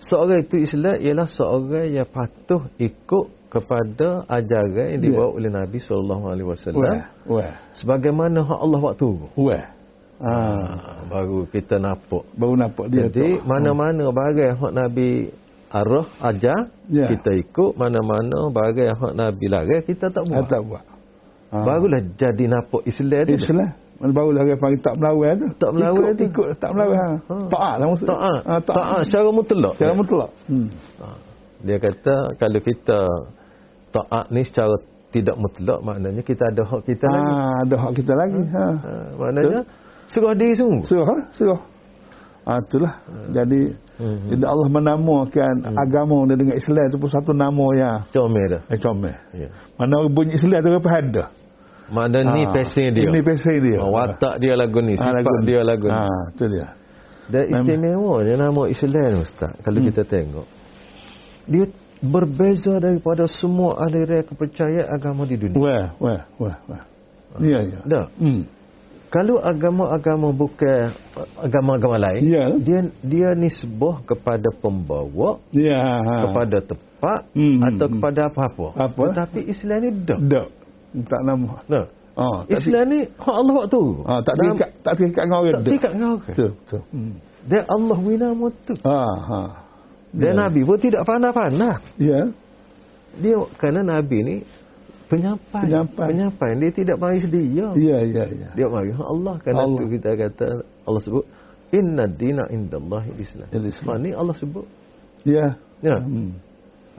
seorang 0.00 0.38
itu 0.42 0.56
Islam 0.60 0.96
ialah 0.98 1.28
seorang 1.30 1.86
yang 1.88 2.08
patuh 2.10 2.68
ikut 2.76 3.26
kepada 3.48 4.26
ajaran 4.26 4.98
yang 4.98 5.00
Ya. 5.00 5.04
dibawa 5.08 5.30
oleh 5.30 5.46
Nabi 5.48 5.78
sallallahu 5.78 6.24
alaihi 6.26 6.48
wasallam. 6.50 7.06
Wah. 7.24 7.54
sebagaimana 7.78 8.42
hak 8.42 8.58
Allah 8.60 8.80
waktu. 8.82 9.08
Wah. 9.38 9.64
Ha. 10.22 10.30
Ha, 10.30 10.90
baru 11.10 11.44
kita 11.50 11.82
nampak. 11.82 12.22
Baru 12.38 12.54
nampak 12.54 12.86
dia 12.88 13.10
Jadi 13.10 13.38
tu. 13.38 13.42
mana-mana 13.44 14.04
barang 14.10 14.54
hak 14.62 14.72
Nabi 14.72 15.30
arah 15.74 16.06
ajar 16.22 16.70
Ya. 16.86 17.10
kita 17.10 17.34
ikut 17.34 17.74
mana-mana 17.74 18.46
barang 18.48 18.94
hak 18.94 19.12
Nabi 19.12 19.44
larang 19.50 19.82
kita 19.82 20.06
tak 20.08 20.22
Ha, 20.22 20.30
buat. 20.30 20.46
tak 20.46 20.60
buat. 20.62 20.84
Ha. 21.50 21.56
Barulah 21.62 22.00
jadi 22.14 22.44
nampak 22.46 22.82
Islam 22.86 23.26
tu. 23.26 23.34
Islam. 23.34 23.70
Barulah 24.04 24.42
orang 24.42 24.58
panggil 24.58 24.80
tak 24.82 24.94
melawan 24.98 25.32
tu. 25.34 25.46
Tak 25.54 25.70
melawan 25.70 26.02
ikut, 26.04 26.14
tu. 26.18 26.24
Ikut 26.28 26.46
tak 26.58 26.70
melawan. 26.74 26.98
Ha. 26.98 27.08
Ha. 27.26 27.34
Taat 27.50 27.74
lah 27.78 27.86
maksud. 27.88 28.06
Taat. 28.06 28.40
Ha, 28.42 28.54
Taat 28.60 29.00
secara 29.06 29.28
mutlak. 29.30 29.74
Secara 29.78 29.94
mutlak. 29.94 30.30
Hmm. 30.46 30.68
Ha. 31.02 31.06
Dia 31.64 31.76
kata 31.80 32.16
kalau 32.36 32.60
kita 32.60 32.98
taat 33.90 34.24
ni 34.28 34.42
secara 34.42 34.74
tidak 35.08 35.38
mutlak 35.38 35.78
maknanya 35.80 36.22
kita 36.22 36.50
ada 36.50 36.62
hak 36.66 36.82
kita 36.84 37.06
lagi. 37.06 37.32
Ha, 37.32 37.50
ada 37.62 37.74
hak 37.78 37.92
kita 37.94 38.12
lagi. 38.14 38.42
Ha. 38.46 38.66
Ha, 38.66 38.92
maknanya 39.14 39.60
serah 40.08 40.34
diri 40.34 40.54
sungguh. 40.54 40.84
Surah, 40.86 41.06
ha? 41.06 41.16
surah. 41.32 41.60
Ha, 42.44 42.60
itulah. 42.60 42.92
Jadi, 43.32 43.72
Mhm. 43.96 44.36
jadi 44.36 44.44
Allah 44.44 44.68
menamakan 44.68 45.54
agama 45.80 46.28
dia 46.28 46.36
dengan 46.36 46.56
Islam 46.60 46.84
itu 46.92 46.98
pun 47.00 47.08
satu 47.08 47.32
nama 47.32 47.66
yang 47.72 47.96
Comel 48.12 48.46
dah. 48.52 48.62
eh, 48.68 48.76
comel. 48.76 49.16
Ya. 49.32 49.48
Mana 49.80 50.04
bunyi 50.12 50.36
Islam 50.36 50.60
tu 50.60 50.68
apa 50.68 50.90
ada? 50.92 51.24
Mana 51.88 52.20
ni 52.36 52.44
Ha. 52.44 52.52
pesen 52.52 52.92
dia. 52.92 53.08
Ini 53.08 53.20
pesen 53.24 53.64
dia. 53.64 53.80
Ha, 53.80 53.88
watak 53.88 54.40
dia 54.44 54.56
lagu 54.56 54.80
ni, 54.84 54.92
Ha, 54.96 55.04
sifat 55.08 55.40
dia 55.48 55.60
lagu 55.64 55.88
ni. 55.88 55.96
Ha, 55.96 56.08
itu 56.36 56.44
dia. 56.52 56.66
Dan 57.24 57.44
istimewanya 57.48 58.34
nama 58.36 58.62
Islam 58.68 59.24
Ustaz. 59.24 59.56
Kalau 59.64 59.80
Hmm. 59.80 59.88
kita 59.88 60.02
tengok. 60.04 60.46
Dia 61.48 61.64
berbeza 62.04 62.76
daripada 62.76 63.24
semua 63.24 63.80
aliran 63.80 64.20
kepercayaan 64.28 64.92
agama 64.92 65.24
di 65.24 65.40
dunia. 65.40 65.56
Wah, 65.56 65.86
wah, 65.96 66.20
wah, 66.36 66.56
wah. 66.68 66.82
Ya, 67.40 67.64
ya. 67.64 67.80
Dah. 67.88 68.04
Hmm. 68.20 68.44
Kalau 69.14 69.38
agama-agama 69.38 70.34
bukan 70.34 70.90
agama-agama 71.38 72.02
lain, 72.02 72.22
Ya. 72.26 72.50
dia 72.58 72.80
dia 72.98 73.28
nisbah 73.38 74.02
kepada 74.02 74.50
pembawa, 74.58 75.38
Ya, 75.54 76.02
kepada 76.26 76.58
tempat 76.58 77.20
Hmm, 77.30 77.62
atau 77.62 77.86
kepada 77.94 78.26
apa-apa. 78.26 78.66
Apa? 78.74 79.02
Tetapi 79.14 79.40
Islam 79.46 79.78
ni 79.86 79.90
dah. 80.02 80.18
Tak. 80.18 80.46
Tak 81.06 81.20
nama. 81.22 81.62
Nah, 81.70 81.86
Oh, 82.14 82.46
tak 82.46 82.62
Islam 82.62 82.84
ni 82.94 83.00
hak 83.10 83.34
Allah 83.42 83.54
waktu. 83.58 83.82
Ah, 84.06 84.20
tak 84.22 84.34
terikat, 84.38 84.70
tak 84.86 84.92
terikat 84.94 85.22
dengan 85.26 85.38
orang. 85.42 85.54
tak 85.54 85.62
terikat 85.66 85.90
dengan 85.94 86.08
orang. 86.14 86.26
Betul, 86.30 86.50
betul. 86.54 86.82
Hmm. 86.94 87.14
Dan 87.44 87.62
Allah 87.66 87.98
wina 87.98 88.28
tu. 88.66 88.74
Ha, 88.86 88.98
ha. 89.28 89.40
Dan 90.14 90.32
Ya. 90.34 90.38
Nabi 90.46 90.60
pun 90.62 90.78
tidak 90.78 91.02
pandai-pandai. 91.02 91.74
Ya. 91.98 92.20
Dia 93.18 93.34
kerana 93.58 93.98
Nabi 93.98 94.18
ni 94.22 94.36
penyampai. 95.10 95.62
Penyampai. 95.66 96.06
Penyampai. 96.10 96.50
Dia 96.60 96.70
tidak 96.72 96.96
mari 97.00 97.18
sedia. 97.20 97.66
Ya, 97.76 97.98
ya, 98.02 98.24
ya. 98.28 98.48
Dia 98.56 98.66
mari 98.68 98.90
hak 98.92 99.08
Allah. 99.08 99.34
Kerana 99.42 99.60
Allah. 99.66 99.78
tu 99.80 99.84
kita 99.92 100.10
kata 100.16 100.46
Allah 100.86 101.02
sebut 101.04 101.24
inna 101.74 102.04
dina 102.06 102.44
indallahi 102.50 103.10
Islam. 103.18 103.48
Islam. 103.50 103.98
Ha, 104.04 104.10
Allah 104.16 104.36
sebut. 104.38 104.66
Ya. 105.26 105.58
Ya. 105.82 105.96
Hmm. 106.00 106.38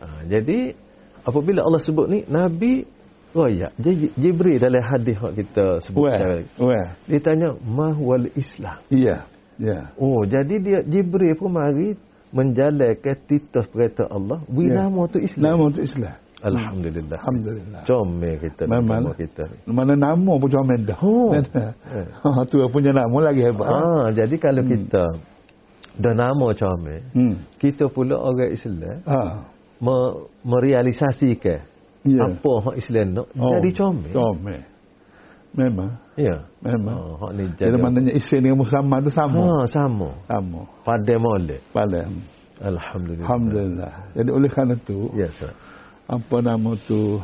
Ha, 0.02 0.28
jadi 0.28 0.76
apabila 1.24 1.64
Allah 1.64 1.82
sebut 1.82 2.06
ni 2.12 2.28
Nabi 2.28 2.84
royak. 3.36 3.76
Jadi 3.76 4.16
Jibril 4.16 4.58
dalam 4.60 4.80
hadis 4.84 5.16
yang 5.20 5.36
kita 5.36 5.66
sebut 5.84 6.08
Wah, 6.08 6.16
sekarang. 6.16 6.46
wah. 6.56 6.88
Dia 7.08 7.20
tanya 7.20 7.50
mahwal 7.60 8.32
Islam. 8.36 8.80
Ya. 8.88 9.28
Ya. 9.56 9.92
Oh, 10.00 10.24
jadi 10.28 10.56
dia 10.60 10.80
Jibril 10.84 11.36
pun 11.40 11.56
mari 11.56 11.96
menjalankan 12.36 13.16
titus 13.28 13.68
perintah 13.72 14.08
Allah. 14.12 14.44
Wi 14.52 14.68
Ya. 14.68 14.84
nama 14.88 15.08
tu 15.08 15.20
Islam. 15.24 15.44
Nama 15.44 15.62
untuk 15.72 15.84
Islam. 15.88 16.16
Alhamdulillah. 16.46 17.18
Alhamdulillah. 17.18 17.82
Comel 17.84 18.36
kita 18.38 18.64
Memang. 18.70 19.02
nama 19.02 19.12
kita. 19.18 19.44
Mana 19.66 19.94
nama 19.98 20.32
pun 20.38 20.50
comel 20.50 20.82
dah. 20.86 21.00
Oh. 21.02 21.34
Eh. 21.98 22.06
Ha, 22.22 22.46
tu 22.46 22.62
punya 22.70 22.94
nama 22.94 23.18
lagi 23.26 23.42
hebat. 23.42 23.66
Ah, 23.66 24.08
jadi 24.14 24.36
kalau 24.38 24.62
kita 24.62 25.04
dah 25.98 26.14
nama 26.14 26.48
comel, 26.54 27.02
Hmm. 27.16 27.36
kita 27.58 27.90
pula 27.90 28.16
orang 28.16 28.54
Islam 28.54 29.02
Ha. 29.04 29.20
me- 29.82 30.16
merealisasikan 30.46 31.66
Ya. 32.06 32.22
apa 32.30 32.52
hak 32.70 32.76
Islam 32.78 33.18
nak 33.18 33.28
Oh, 33.34 33.50
jadi 33.58 33.70
comel. 33.74 34.14
Comel. 34.14 34.62
Memang. 35.56 35.92
Ya. 36.20 36.46
Memang. 36.62 36.96
Oh, 37.00 37.16
hak 37.26 37.32
ni 37.34 37.44
Jadi 37.56 37.74
jadi. 37.74 37.80
maknanya 37.80 38.12
Islam 38.14 38.40
dengan 38.44 38.60
Muhammad 38.60 39.00
tu 39.08 39.12
sama. 39.12 39.42
Ha, 39.42 39.56
sama. 39.66 40.10
Sama. 40.28 40.62
Pada 40.84 41.14
molek. 41.16 41.64
Pada. 41.72 42.06
Alhamdulillah. 42.56 43.24
Alhamdulillah. 43.26 43.92
Jadi 44.14 44.30
oleh 44.32 44.50
kerana 44.52 44.76
tu, 44.80 45.12
Ya, 45.16 45.28
sir. 45.32 45.52
Apa 46.06 46.36
nama 46.40 46.72
tu, 46.86 47.18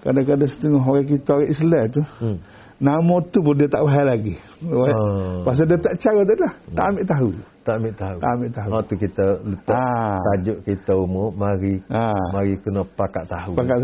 kadang-kadang 0.00 0.50
setengah 0.50 0.82
orang 0.82 1.06
kita 1.06 1.28
orang 1.32 1.50
Islam 1.50 1.84
tu, 1.88 2.02
Hmm. 2.20 2.36
nama 2.76 3.14
tu 3.26 3.38
pun 3.40 3.54
dia 3.54 3.66
tak 3.66 3.82
faham 3.82 4.06
lagi. 4.06 4.34
Ah. 4.62 5.42
Pasal 5.42 5.64
dia 5.66 5.78
tak 5.78 5.94
cara 5.96 6.20
dia 6.22 6.36
dah. 6.36 6.52
Tak 6.70 6.84
ambil 6.86 7.04
tahu. 7.04 7.30
Tak 7.66 7.74
ambil 7.82 7.94
tahu. 7.98 8.18
Tak 8.22 8.30
ambil 8.30 8.50
tahu. 8.54 8.70
Ha 8.70 8.78
tu 8.80 8.94
kita 8.94 9.26
letak 9.42 9.74
Ah. 9.74 10.18
tajuk 10.22 10.58
kita 10.62 10.92
umur 10.94 11.28
mari 11.32 11.82
Ha. 11.90 12.14
mari 12.30 12.54
kena 12.60 12.86
pakat 12.86 13.24
tahu. 13.26 13.52
Pakat. 13.58 13.76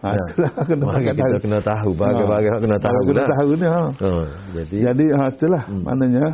Ha, 0.00 0.08
Ya. 0.08 0.24
kena 0.64 0.82
mari 0.82 1.04
pakat 1.04 1.14
kita 1.14 1.26
tahu. 1.28 1.42
kena 1.44 1.58
tahu 1.60 1.90
bagi-bagi 1.92 2.48
hak 2.48 2.60
kena 2.62 2.76
tahu 2.80 3.00
Kena 3.04 3.20
lah. 3.20 3.28
tahu 3.28 3.50
ni. 3.52 3.66
Ha. 3.66 3.82
Ha, 3.84 4.10
jadi 4.56 4.76
Jadi 4.88 5.04
ha, 5.12 5.22
itulah. 5.28 5.62
Hmm. 5.68 5.82
Maknanya, 5.84 6.26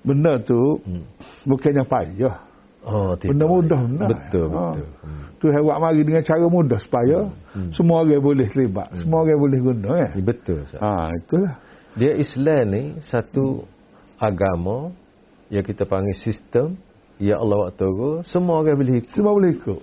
benda 0.00 0.32
tu 0.38 0.60
hmm. 0.84 1.02
bukannya 1.44 1.82
payah. 1.82 2.36
Oh. 2.80 3.12
Benda 3.12 3.44
mudah 3.44 3.80
benar. 3.84 4.08
Betul, 4.08 4.46
Ha. 4.48 4.60
betul. 4.72 4.86
Hmm. 5.04 5.24
Tu 5.36 5.44
buat 5.52 5.78
mari 5.80 6.00
dengan 6.00 6.22
cara 6.24 6.46
mudah 6.48 6.78
supaya 6.80 7.18
Hmm. 7.52 7.70
semua 7.76 8.00
orang 8.00 8.20
boleh 8.24 8.46
terlibat. 8.48 8.88
Semua 8.96 9.24
orang 9.24 9.36
boleh 9.36 9.58
guna. 9.60 9.88
Eh? 10.00 10.10
Ya, 10.16 10.22
Betul. 10.24 10.60
Ha, 10.80 11.12
itulah. 11.12 11.54
Dia 11.92 12.12
Islam 12.16 12.64
ni 12.72 12.82
satu 13.04 13.66
agama 14.16 14.92
yang 15.50 15.64
kita 15.66 15.82
panggil 15.84 16.14
sistem 16.16 16.78
Ya 17.20 17.36
Allah 17.36 17.68
waktu 17.68 17.84
tu 17.84 18.10
semua 18.24 18.64
orang 18.64 18.80
boleh 18.80 18.94
ikut. 19.04 19.12
Semua 19.12 19.32
boleh 19.36 19.52
ikut. 19.52 19.80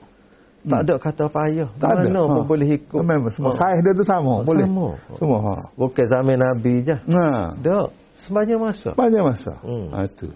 Tak 0.68 0.80
ada 0.90 0.96
kata 0.98 1.26
payah. 1.30 1.70
Tak 1.78 1.90
ada. 1.94 2.10
Mana 2.10 2.22
pun 2.26 2.42
Ha. 2.44 2.50
boleh 2.50 2.68
ikut. 2.82 2.98
Memang 2.98 3.30
semua 3.30 3.54
Ha. 3.54 3.60
saiz 3.62 3.80
dia 3.86 3.94
tu 3.94 4.02
sama, 4.02 4.42
boleh. 4.42 4.66
Sama. 4.66 4.88
Semua. 5.22 5.38
Ha. 5.46 5.54
Bukan 5.78 6.06
zaman 6.10 6.34
Nabi 6.34 6.82
je. 6.82 6.96
Nah, 7.06 7.54
Tak. 7.62 7.94
Sebanyak 8.26 8.58
masa. 8.58 8.90
banyak 8.98 9.22
masa. 9.22 9.54
Hmm. 9.62 9.94
Ha 9.94 10.10
tu. 10.18 10.34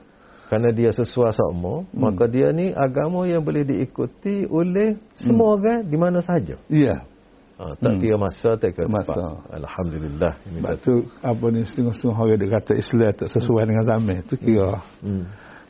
Kerana 0.51 0.75
dia 0.75 0.91
sesuai 0.91 1.31
sama, 1.31 1.87
Hmm. 1.87 1.95
maka 1.95 2.27
dia 2.27 2.51
ni 2.51 2.75
agama 2.75 3.23
yang 3.23 3.39
boleh 3.39 3.63
diikuti 3.63 4.43
oleh 4.51 4.99
semua 5.15 5.55
orang 5.55 5.87
di 5.87 5.95
mana 5.95 6.19
saja. 6.19 6.59
Iya. 6.67 7.07
Ha, 7.55 7.77
tak 7.79 7.93
Hmm. 7.95 8.01
kira 8.03 8.17
masa, 8.19 8.49
tak 8.59 8.75
kira 8.75 8.89
Masa. 8.91 9.15
tempat. 9.15 9.47
Alhamdulillah. 9.63 10.33
Ini 10.43 10.59
Sebab 10.59 10.75
tu 10.83 10.93
apa 11.23 11.45
ni 11.55 11.61
setengah-setengah 11.63 12.17
orang 12.19 12.39
dia 12.41 12.49
kata 12.51 12.71
Islam 12.75 13.11
tak 13.15 13.29
sesuai 13.31 13.63
dengan 13.63 13.85
zaman 13.87 14.15
tu 14.27 14.35
kira 14.35 14.83
Hmm. 14.99 15.23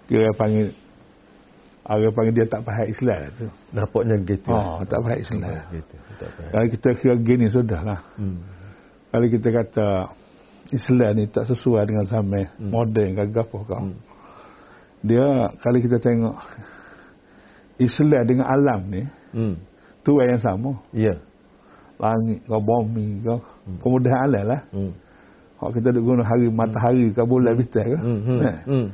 kira 0.10 0.34
panggil 0.34 0.74
orang 1.86 2.14
panggil 2.16 2.34
dia 2.42 2.48
tak 2.50 2.62
faham 2.66 2.86
Islam 2.90 3.20
tu. 3.38 3.46
Nampaknya 3.76 4.16
gitu. 4.24 4.50
Oh, 4.50 4.80
tak 4.88 4.98
faham 5.04 5.20
Islam. 5.20 5.62
Gitu. 5.78 5.96
Tak 6.18 6.30
faham. 6.32 6.50
Kalau 6.56 6.68
kita 6.74 6.90
kira 6.98 7.16
gini 7.22 7.46
sudahlah. 7.54 8.00
Hmm. 8.18 8.40
Kalau 9.12 9.28
kita 9.30 9.48
kata 9.52 9.88
Islam 10.72 11.12
ni 11.20 11.26
tak 11.28 11.44
sesuai 11.52 11.84
dengan 11.86 12.06
zaman 12.08 12.46
Hmm. 12.58 12.72
moden 12.72 13.08
ke 13.14 13.22
apa 13.30 13.58
kau. 13.62 13.78
Hmm. 13.78 13.94
Dia 15.02 15.26
kalau 15.60 15.80
kita 15.82 15.98
tengok 15.98 16.36
Islam 17.82 18.24
dengan 18.28 18.46
alam 18.48 18.80
ni 18.90 19.02
Hmm. 19.32 19.56
tu 20.04 20.20
yang 20.20 20.38
sama. 20.38 20.76
Ya. 20.92 21.16
Langit 21.98 22.42
ke 22.44 22.58
bumi 22.58 23.22
ke 23.24 23.34
kemudahan 23.82 24.20
alam 24.30 24.44
lah. 24.52 24.62
Hmm. 24.74 24.92
Hak 25.62 25.78
kita 25.78 25.94
duk 25.94 26.04
guna 26.04 26.26
hari 26.26 26.50
matahari 26.50 27.14
ke 27.14 27.22
bulan 27.24 27.54
bintang 27.56 27.86
ke. 27.86 27.98
Hmm. 27.98 28.20
Hmm. 28.26 28.40
Eh, 28.46 28.58
Hmm. 28.66 28.88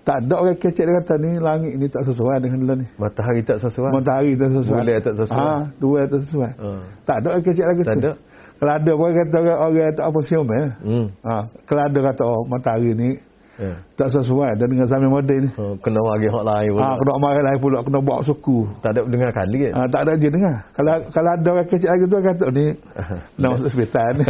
Tak 0.00 0.16
ada 0.24 0.34
orang 0.40 0.56
kecek 0.56 0.84
dia 0.88 0.94
kata 1.04 1.14
ni 1.20 1.36
langit 1.36 1.76
ni 1.76 1.86
tak 1.86 2.00
sesuai 2.08 2.40
dengan 2.40 2.58
dia 2.64 2.74
ni. 2.80 2.86
Matahari 2.96 3.44
tak 3.44 3.60
sesuai. 3.60 3.90
Matahari 3.92 4.32
tak 4.32 4.48
sesuai. 4.48 4.80
Bulan 4.80 5.00
tak 5.04 5.14
sesuai. 5.20 5.44
Ha, 5.44 5.56
dua 5.76 5.98
tak 6.08 6.20
sesuai. 6.24 6.52
Ha. 6.56 6.68
Tak 7.04 7.16
ada 7.20 7.26
orang 7.36 7.44
kecek 7.44 7.66
lagu 7.68 7.82
Tak 7.84 7.94
tu. 7.94 8.00
ada. 8.00 8.12
Kalau 8.60 8.72
ada 8.76 8.90
orang 8.96 9.14
kata 9.16 9.36
orang, 9.40 9.58
orang 9.60 9.92
tak 9.96 10.06
apa 10.08 10.18
siom 10.24 10.46
eh. 10.56 10.68
Hmm. 10.84 11.06
Ha, 11.20 11.32
kalau 11.68 11.82
ada 11.84 11.98
kata 12.12 12.22
oh 12.24 12.42
matahari 12.48 12.90
ni 12.96 13.08
Ya. 13.60 13.76
tak 13.92 14.08
sesuai 14.08 14.56
dan 14.56 14.66
dengan 14.66 14.88
zaman 14.88 15.12
moden 15.12 15.38
ni. 15.44 15.48
Oh, 15.54 15.76
kena 15.78 16.00
bagi 16.00 16.32
hak 16.32 16.44
lain 16.48 16.68
pula. 16.72 16.80
Ha, 16.82 16.96
kena 16.96 17.12
marah 17.20 17.42
lain 17.44 17.58
pula 17.60 17.78
kena 17.84 17.98
bawa 18.00 18.20
suku. 18.24 18.58
Tak 18.80 18.90
ada 18.90 19.00
dengar 19.04 19.30
kali 19.30 19.68
kan? 19.68 19.72
Ha, 19.76 19.80
tak 19.86 20.00
ada 20.00 20.12
je 20.16 20.28
dengar. 20.28 20.56
Kalau 20.72 20.92
kalau 21.12 21.30
ada 21.30 21.48
orang 21.52 21.68
kecek 21.68 21.90
lagi 21.92 22.04
tu 22.04 22.16
kata 22.16 22.46
ni 22.48 22.66
nak 23.38 23.48
masuk 23.52 23.66
hospital 23.68 24.08
ni. 24.16 24.24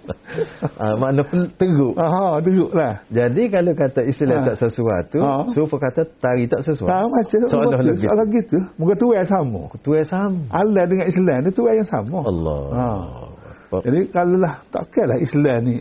ah, 0.80 0.94
makna 0.96 1.22
pel- 1.22 1.52
teruk. 1.54 1.94
ha, 1.94 2.06
ha, 2.06 2.24
teruklah. 2.40 2.92
Jadi 3.08 3.42
kalau 3.48 3.72
kata 3.72 4.00
Islam 4.04 4.38
Ha. 4.40 4.46
tak 4.48 4.58
sesuatu, 4.58 5.18
Ha. 5.20 5.32
Sufa 5.52 5.76
kata 5.78 6.00
tari 6.16 6.44
tak 6.46 6.64
sesuai. 6.64 6.88
Tak 6.88 7.00
macam 7.04 7.38
Soalan 7.46 7.68
betul. 7.72 7.86
lagi. 7.92 8.04
Soalan 8.08 8.26
gitu. 8.32 8.58
Muka 8.76 8.94
tu 8.96 9.08
yang 9.12 9.28
sama. 9.28 9.60
Tu 9.76 9.90
yang 9.92 10.08
sama. 10.08 10.40
Allah 10.48 10.84
dengan 10.86 11.06
Islam 11.06 11.38
ni 11.44 11.50
tu 11.50 11.62
yang 11.68 11.84
sama. 11.84 12.18
Allah. 12.24 12.60
Ha. 12.72 12.88
Jadi 13.84 14.00
kalau 14.08 14.36
lah 14.38 14.64
takkanlah 14.70 15.18
Islam 15.18 15.58
ni 15.60 15.76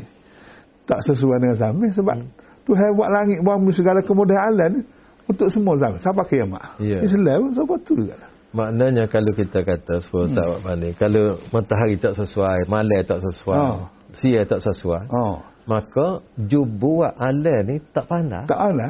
tak 0.85 0.99
sesuai 1.05 1.37
dengan 1.39 1.57
zaman 1.57 1.89
sebab 1.89 2.17
Hmm. 2.19 2.29
Tuhan 2.65 2.97
buat 2.97 3.09
langit 3.13 3.39
bumi 3.45 3.71
segala 3.71 4.01
kemudahan 4.01 4.53
ni 4.73 4.81
untuk 5.25 5.49
semua 5.49 5.73
zaman 5.77 5.97
sampai 6.01 6.25
kiamat. 6.29 6.77
Ya. 6.81 7.01
Islam 7.01 7.53
sebab 7.53 7.77
tu 7.85 7.93
juga. 7.97 8.17
Maknanya 8.55 9.05
kalau 9.11 9.35
kita 9.35 9.61
kata 9.61 9.99
sepuluh 9.99 10.31
Hmm. 10.31 10.35
sahabat 10.37 10.59
pandai, 10.63 10.91
kalau 10.95 11.35
matahari 11.51 11.99
tak 11.99 12.15
sesuai, 12.15 12.71
malam 12.71 13.03
tak 13.03 13.19
sesuai, 13.19 13.57
Ha. 13.59 13.91
siang 14.15 14.47
tak 14.47 14.63
sesuai, 14.63 15.11
Oh, 15.11 15.43
maka 15.67 16.23
jubuat 16.39 17.19
alam 17.19 17.59
ni 17.67 17.83
tak 17.91 18.07
pandai. 18.07 18.47
tak 18.47 18.59
ada. 18.71 18.89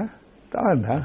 Tak 0.54 0.64
ada. 0.78 0.96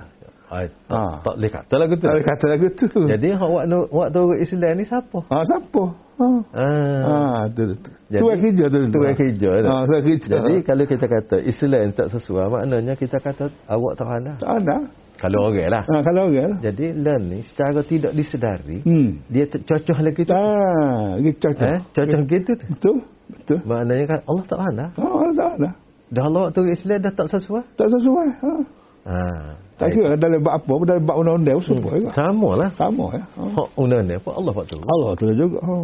Ai, 0.51 0.67
tak, 0.91 0.99
Ha. 0.99 1.23
tak 1.23 1.35
boleh 1.39 1.51
kata 1.51 1.75
lagu 1.79 1.95
tu. 1.95 2.05
Tak 2.05 2.13
boleh 2.13 2.27
kata 2.27 2.45
lagu 2.51 2.67
tu. 2.75 2.87
Jadi 3.07 3.29
hak 3.33 3.49
waktu 3.49 3.79
waktu 3.89 4.21
Islam 4.43 4.73
ni 4.77 4.85
siapa? 4.85 5.19
ha, 5.31 5.37
siapa? 5.47 5.83
Ha. 6.21 6.29
Ah. 6.53 7.01
Ha, 7.01 7.49
tu 7.49 7.65
tu. 7.65 7.75
Jadi- 8.13 8.21
Tu 8.21 8.27
yang 8.29 8.41
kerja 8.45 8.65
tu. 8.69 8.79
Tu 8.93 9.01
yang 9.01 9.17
kerja 9.17 9.51
tu. 9.57 9.69
Ha, 9.73 9.77
tu. 9.89 9.97
Jadi 10.29 10.55
kalau 10.69 10.85
kita 10.85 11.07
kata 11.09 11.37
Islam 11.41 11.89
tak 11.97 12.07
sesuai, 12.13 12.45
maknanya 12.53 12.93
kita 12.93 13.17
kata 13.25 13.49
awak 13.65 13.93
tak 13.97 14.07
pandai. 14.07 14.37
tak 14.37 14.53
ada. 14.61 14.77
Kalau 15.21 15.53
orang 15.53 15.69
lah. 15.69 15.83
Ha, 15.85 15.95
kalau 16.01 16.23
orang. 16.33 16.53
Jadi 16.65 16.87
learn 16.97 17.23
ni 17.29 17.39
secara 17.45 17.81
tidak 17.85 18.13
disedari, 18.17 18.81
Hmm. 18.81 19.21
dia 19.29 19.45
cocok 19.49 19.99
lagi 20.01 20.23
tu. 20.25 20.33
Ah, 20.33 21.21
gitu 21.21 21.39
cocok. 21.45 21.69
Eh, 21.73 21.81
cocok 21.93 22.23
gitu 22.25 22.51
tu. 22.57 22.65
Betul. 22.73 22.97
Betul. 23.31 23.59
Maknanya 23.69 24.05
kan 24.09 24.21
Allah 24.29 24.45
tak 24.49 24.59
pandai. 24.65 24.89
Ha, 24.97 25.07
tak 25.37 25.49
ada. 25.61 25.71
Dah 26.11 26.25
Allah 26.27 26.43
waktu 26.51 26.61
Islam 26.75 26.99
dah 27.05 27.13
tak 27.15 27.29
sesuai. 27.31 27.63
Tak 27.79 27.89
sesuai. 27.95 28.29
Ha. 28.43 28.53
Ha. 29.09 29.21
Tak 29.81 29.89
kira 29.97 30.13
dalam 30.21 30.41
bab 30.45 30.55
apa, 30.61 30.73
dalam 30.85 31.03
bab 31.09 31.17
undang-undang 31.17 31.57
pun 31.57 31.65
sesuai 31.65 31.97
juga. 32.05 32.11
Sama 32.13 32.49
lah. 32.61 32.71
Sama 32.77 33.05
ya. 33.17 33.25
Ha. 33.25 33.43
Hak 33.57 33.69
undang 33.81 34.03
ni 34.05 34.15
apa 34.21 34.31
Allah 34.37 34.53
tu. 34.69 34.77
Allah 34.85 35.11
tu 35.17 35.27
juga. 35.33 35.59
Ha. 35.65 35.77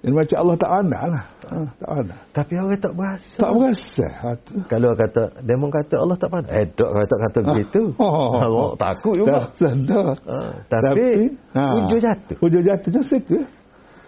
Ini 0.00 0.16
macam 0.16 0.36
Allah 0.40 0.56
tak 0.56 0.70
ada 0.72 1.00
lah. 1.12 1.24
Ha, 1.50 1.56
tak 1.76 1.90
ada. 1.92 2.14
Tapi 2.32 2.52
orang 2.56 2.80
tak 2.80 2.94
berasa. 2.96 3.36
Tak 3.36 3.50
berasa. 3.52 4.06
Ha, 4.08 4.28
tu. 4.40 4.54
Kalau 4.64 4.90
kata 4.96 5.22
demon 5.44 5.68
kata 5.68 5.94
Allah 6.00 6.16
tak 6.16 6.30
pandai. 6.32 6.54
Eh 6.56 6.64
dok 6.72 6.90
kata 6.96 7.14
kata 7.20 7.38
begitu. 7.52 7.82
Oh. 8.00 8.32
Awak 8.40 8.72
takut 8.80 9.14
juga. 9.20 9.32
Tak 9.34 9.44
sedar. 9.60 10.14
Ha. 10.24 10.38
Tapi, 10.72 11.06
ha, 11.52 11.62
hujung 11.76 12.00
jatuh. 12.00 12.36
Hujung 12.40 12.64
jatuh 12.64 12.90
je 12.96 13.02
situ. 13.04 13.36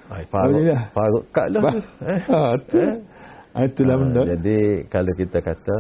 Ai 0.09 0.25
parut. 0.33 0.65
Oh. 0.65 0.83
Parut 0.97 1.25
kat 1.29 1.47
lah. 1.53 1.63
Eh. 2.09 2.21
Ha, 2.25 2.41
tu. 2.71 2.79
Eh. 2.81 2.95
Ha, 3.53 3.59
itulah 3.69 3.95
Ha, 3.99 4.01
benda. 4.01 4.21
Jadi 4.33 4.59
kalau 4.89 5.13
kita 5.13 5.39
kata 5.45 5.77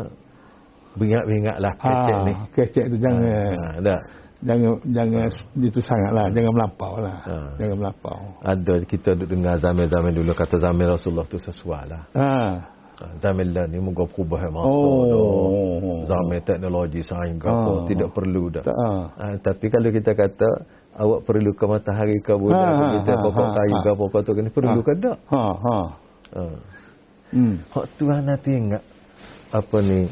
beringat-beringatlah 0.96 1.72
kecek 1.78 2.16
ni. 2.26 2.32
Ha, 2.34 2.44
kecek 2.52 2.84
tu 2.92 2.96
jangan. 3.00 3.54
Ha, 3.56 3.68
dah. 3.80 4.00
Jangan 4.42 4.74
jangan 4.90 5.30
itu 5.62 5.80
sangatlah. 5.80 6.26
Jangan 6.34 6.52
melampau 6.52 6.92
lah. 6.98 7.16
Ha. 7.22 7.36
Jangan 7.62 7.76
melampau. 7.78 8.18
Ada 8.42 8.74
kita 8.82 9.14
duduk 9.14 9.38
dengar 9.38 9.54
zaman-zaman 9.62 10.10
dulu 10.12 10.32
kata 10.34 10.58
zaman 10.58 10.86
Rasulullah 10.90 11.26
tu 11.30 11.38
sesuai 11.38 11.82
lah. 11.86 12.02
Ha. 12.18 12.34
Ha, 13.02 13.06
Zaman 13.22 13.50
lah 13.54 13.66
ni 13.70 13.78
moga 13.78 14.04
perubahan 14.06 14.50
masa 14.52 14.66
Oh. 14.68 16.02
Zaman 16.04 16.42
teknologi 16.42 17.00
sains 17.02 17.38
apa 17.40 17.70
Oh. 17.70 17.86
tidak 17.86 18.10
perlu 18.10 18.50
dah. 18.50 18.62
Tak. 18.66 18.74
Ha. 18.76 18.90
Ha, 19.16 19.24
tapi 19.38 19.66
kalau 19.70 19.88
kita 19.94 20.12
kata 20.12 20.48
awak 20.98 21.22
perlu 21.24 21.50
ke 21.54 21.64
matahari 21.66 22.18
ke 22.20 22.34
bulan 22.34 22.58
Ha, 22.58 22.98
ke 23.02 23.10
ha, 23.10 23.14
ha, 23.16 23.22
pokok 23.22 23.46
ha, 23.46 23.54
kayu 23.56 23.74
ha. 23.74 23.82
ke 23.82 23.88
apa 23.94 24.04
kata 24.10 24.30
ni 24.42 24.50
perlu 24.50 24.78
Ha. 24.82 24.86
ke 24.86 24.92
tak? 24.98 25.16
Ha. 25.30 25.44
Ha. 25.54 25.78
Ha. 26.34 26.44
Hmm. 27.32 27.54
Hak 27.72 27.86
Tuhan 27.96 28.22
nanti 28.28 28.50
ingat 28.52 28.82
apa 29.52 29.76
ni 29.80 30.04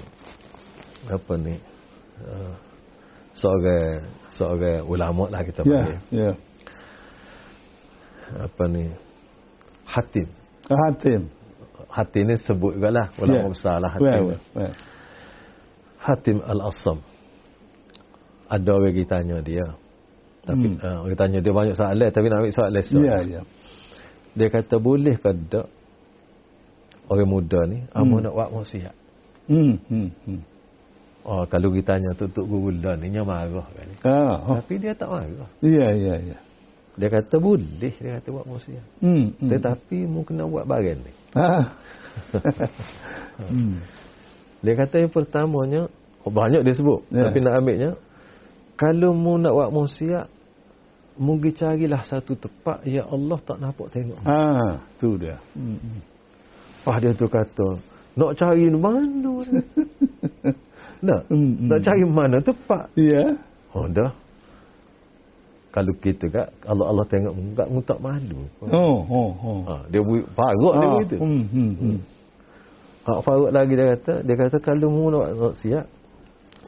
apa 1.10 1.32
ni 1.36 1.54
uh, 2.22 2.54
seorang 3.34 4.06
seorang 4.30 4.86
ulama 4.86 5.26
lah 5.28 5.42
kita 5.42 5.60
Ya. 5.62 5.66
panggil 5.66 5.98
Ya. 6.14 6.30
apa 8.40 8.62
ni 8.70 8.84
Hatim 9.90 10.28
Hatim. 10.70 11.20
Hatim 11.90 12.22
ni 12.30 12.34
sebut 12.38 12.78
juga 12.78 12.94
lah 12.94 13.06
ulama 13.18 13.46
Ya. 13.46 13.50
besar 13.50 13.76
lah 13.82 13.90
Hatim 13.90 14.06
Well, 14.06 14.38
well. 14.54 14.74
Hatim 16.00 16.36
Al-Assam 16.46 16.98
ada 18.50 18.70
orang 18.74 18.90
pergi 18.94 19.04
tanya 19.06 19.36
dia 19.42 19.66
tapi 20.40 20.66
Hmm. 20.74 20.82
uh, 20.82 20.98
orang 21.04 21.18
tanya 21.18 21.38
dia 21.38 21.52
banyak 21.52 21.74
soalan 21.76 22.08
tapi 22.10 22.26
nak 22.30 22.38
ambil 22.42 22.54
soalan 22.54 22.82
soalan 22.82 23.04
Ya, 23.04 23.18
ya. 23.38 23.42
dia 24.34 24.48
kata 24.48 24.78
boleh 24.78 25.14
ke 25.18 25.30
tak 25.50 25.66
orang 27.10 27.28
muda 27.28 27.60
ni 27.66 27.82
hmm. 27.82 27.98
amo 27.98 28.14
nak 28.22 28.34
buat 28.34 28.50
maksiat 28.54 28.94
Hmm. 29.50 29.74
Hmm. 29.90 30.08
Hmm. 30.24 30.40
Oh 31.24 31.42
kalau 31.48 31.68
kita 31.72 31.96
tanya 31.96 32.10
tutup 32.16 32.44
guru 32.48 32.72
ni 32.74 33.06
nya 33.12 33.22
marah 33.24 33.66
kan 33.72 33.88
Ah, 34.06 34.36
oh. 34.46 34.56
tapi 34.60 34.80
dia 34.80 34.92
tak 34.96 35.08
marah 35.12 35.48
Ya, 35.60 35.88
ya, 35.92 36.14
ya. 36.20 36.38
dia 36.96 37.08
kata 37.08 37.36
boleh 37.40 37.92
dia 37.92 38.10
kata 38.20 38.28
buat 38.32 38.46
maksiat 38.48 38.84
Hmm. 39.04 39.32
hmm. 39.36 39.50
tetapi 39.52 39.98
mu 40.08 40.24
kena 40.24 40.44
buat 40.48 40.64
barang 40.64 41.00
ni 41.04 41.12
Ah. 41.36 41.76
hmm. 43.50 43.76
dia 44.64 44.74
kata 44.76 44.94
yang 45.06 45.12
pertamanya 45.12 45.82
oh, 46.24 46.32
banyak 46.32 46.64
dia 46.64 46.74
sebut 46.74 47.04
Ya. 47.12 47.28
tapi 47.28 47.38
nak 47.44 47.54
ambilnya 47.60 47.90
kalau 48.80 49.12
mu 49.12 49.36
nak 49.36 49.52
buat 49.52 49.70
maksiat 49.76 50.26
mu 51.20 51.36
pergi 51.36 51.52
carilah 51.60 52.00
satu 52.00 52.32
tempat 52.32 52.80
ya 52.88 53.04
Allah 53.04 53.36
tak 53.44 53.60
nampak 53.60 53.92
tengok 53.92 54.24
Ah, 54.24 54.80
tu 54.96 55.20
dia. 55.20 55.36
Hmm. 55.52 55.76
hmm. 55.76 56.00
Pas 56.80 56.96
dia 56.96 57.12
tu 57.12 57.28
kata, 57.28 57.76
nak 58.16 58.40
cari 58.40 58.72
mana? 58.72 59.44
nak, 61.00 61.20
Hmm, 61.28 61.50
hmm. 61.56 61.68
nak 61.68 61.78
cari 61.80 62.02
mana 62.04 62.36
tempat? 62.40 62.84
Ya. 62.94 63.24
Oh 63.72 63.86
dah. 63.86 64.12
Kalau 65.70 65.94
kita 66.02 66.26
kat 66.26 66.50
Allah 66.66 66.86
Allah 66.90 67.06
tengok 67.06 67.30
muka 67.30 67.64
mu 67.70 67.78
tak 67.86 68.02
malu. 68.02 68.42
Oh, 68.74 69.06
oh, 69.06 69.30
oh. 69.38 69.60
Ha, 69.70 69.74
dia 69.86 70.02
bu- 70.02 70.26
parut 70.34 70.74
dia 70.74 70.82
Ah, 70.82 70.92
begitu. 70.98 71.16
Hmm, 71.22 71.44
hmm, 71.46 71.72
hmm. 71.78 71.98
Ha, 73.06 73.10
parut 73.22 73.50
lagi 73.54 73.78
dia 73.78 73.94
kata, 73.94 74.14
dia 74.26 74.34
kata 74.34 74.56
kalau 74.58 74.90
mu 74.90 75.14
nak 75.14 75.30
nak 75.30 75.54
siap 75.62 75.86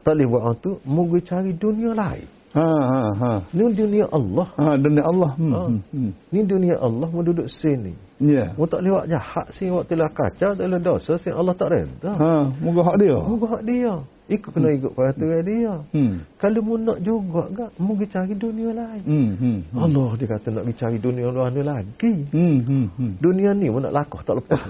tak 0.07 0.19
boleh 0.19 0.27
buat 0.31 0.55
tu, 0.63 0.79
mu 0.87 1.03
cari 1.19 1.51
dunia 1.55 1.95
lain. 1.95 2.27
Ha 2.53 2.69
ha 2.69 3.03
ha. 3.17 3.33
Ni 3.57 3.65
dunia 3.73 4.07
Allah. 4.13 4.47
Ha 4.55 4.77
dunia 4.77 5.03
Allah. 5.03 5.31
Hmm. 5.35 5.51
Ha. 5.51 5.61
hmm, 5.67 5.81
hmm. 5.89 6.11
Ni 6.31 6.41
dunia 6.45 6.77
Allah 6.79 7.09
mau 7.09 7.25
duduk 7.25 7.49
sini. 7.49 7.97
Ya. 8.23 8.55
Mu 8.55 8.69
tak 8.71 8.87
lewat 8.87 9.09
jahat 9.11 9.51
sini, 9.57 9.73
awak 9.73 9.89
telah 9.91 10.11
kacau, 10.13 10.53
tak 10.55 10.63
lewat 10.69 10.83
dosa 10.85 11.19
sini 11.19 11.35
Allah 11.35 11.55
tak 11.59 11.75
reda. 11.75 12.13
Ha, 12.13 12.31
moga 12.63 12.81
hak 12.87 12.97
dia. 13.03 13.19
Mu 13.19 13.35
hak 13.41 13.63
dia. 13.67 13.95
Ikut 14.33 14.51
kena 14.57 14.69
ikut 14.73 14.93
peraturan 14.97 15.45
dia. 15.45 15.75
Hmm. 15.93 16.25
Kalau 16.41 16.61
mu 16.65 16.75
nak 16.81 16.99
juga 17.05 17.43
gak, 17.53 17.71
mu 17.77 17.93
pergi 18.01 18.09
cari 18.17 18.33
dunia 18.33 18.71
lain. 18.73 19.03
Hmm. 19.05 19.31
Hmm. 19.37 19.59
hmm. 19.69 19.77
Allah 19.77 20.11
dia 20.17 20.27
kata 20.33 20.47
nak 20.49 20.65
pergi 20.65 20.79
cari 20.81 20.97
dunia 20.97 21.29
lain 21.29 21.61
lagi. 21.61 22.15
Hmm. 22.33 22.57
Hmm. 22.65 22.87
hmm. 22.97 23.13
Dunia 23.21 23.51
ni 23.53 23.69
mu 23.69 23.85
nak 23.85 23.93
lakuh 23.93 24.25
tak 24.25 24.41
lepas. 24.41 24.63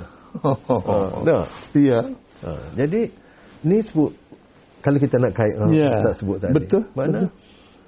Oh, 0.42 0.56
oh, 0.72 0.80
ha, 0.82 0.94
oh. 1.14 1.22
dah. 1.22 1.44
Ya. 1.78 2.00
Ha, 2.42 2.50
jadi 2.74 3.06
ni 3.62 3.76
sebut 3.86 4.10
kalau 4.82 4.98
kita 4.98 5.22
nak 5.22 5.32
kait 5.38 5.54
ha, 5.54 5.64
Ya. 5.70 5.94
tak 6.10 6.18
sebut 6.18 6.42
tadi. 6.42 6.52
Betul, 6.58 6.82
Mana 6.98 7.30
betul. 7.30 7.30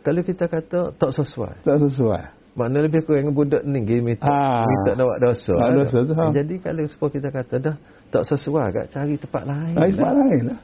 kalau 0.06 0.20
kita 0.22 0.44
kata 0.46 0.80
tak 0.94 1.10
sesuai. 1.10 1.66
Tak 1.66 1.78
sesuai. 1.82 2.22
Makna 2.54 2.86
lebih 2.86 3.02
kurang 3.02 3.34
budak 3.34 3.66
ni 3.66 3.82
game 3.82 4.14
itu. 4.14 4.22
Ah. 4.22 4.62
Nak 4.62 5.02
buat 5.02 5.18
dosa. 5.18 5.54
Tak 5.58 5.66
kan? 5.66 5.74
dosa 5.74 5.98
tu, 6.06 6.12
ha. 6.14 6.24
Jadi 6.30 6.54
kalau 6.62 6.82
supaya 6.86 7.10
kita 7.10 7.28
kata 7.34 7.54
dah 7.58 7.76
tak 8.14 8.22
sesuai 8.30 8.66
kat 8.70 8.86
cari 8.94 9.14
tempat 9.18 9.42
lain. 9.42 9.74
Lain 9.74 9.90
tempat 9.90 10.14
lain 10.14 10.42
lah. 10.46 10.58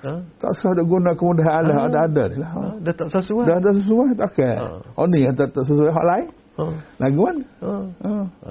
Ha. 0.00 0.10
Ha? 0.10 0.14
Tak 0.40 0.50
usah 0.56 0.70
ada 0.72 0.82
guna 0.84 1.10
kemudahan 1.12 1.52
Allah. 1.60 1.76
Ah. 1.76 1.86
Ada-ada 1.88 2.22
ni 2.32 2.36
lah. 2.40 2.50
Ha? 2.50 2.60
Ha. 2.60 2.74
Dah 2.80 2.94
tak 2.96 3.08
sesuai. 3.12 3.44
Dah 3.44 3.56
ada 3.60 3.70
sesuai 3.76 4.08
tak 4.16 4.30
kan? 4.36 4.58
Ha. 4.58 4.68
Oh 4.96 5.06
ni 5.06 5.18
yang 5.24 5.34
tak, 5.36 5.48
tak 5.52 5.64
sesuai 5.68 5.90
hak 5.92 6.06
lain. 6.08 6.28
Ha. 6.56 6.64
Lagu 7.00 7.20
mana? 7.20 7.44
Ha. 7.60 7.72
Ha. 8.04 8.12
Ha. 8.44 8.50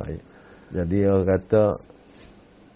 Jadi 0.69 0.97
orang 1.09 1.25
kata 1.25 1.63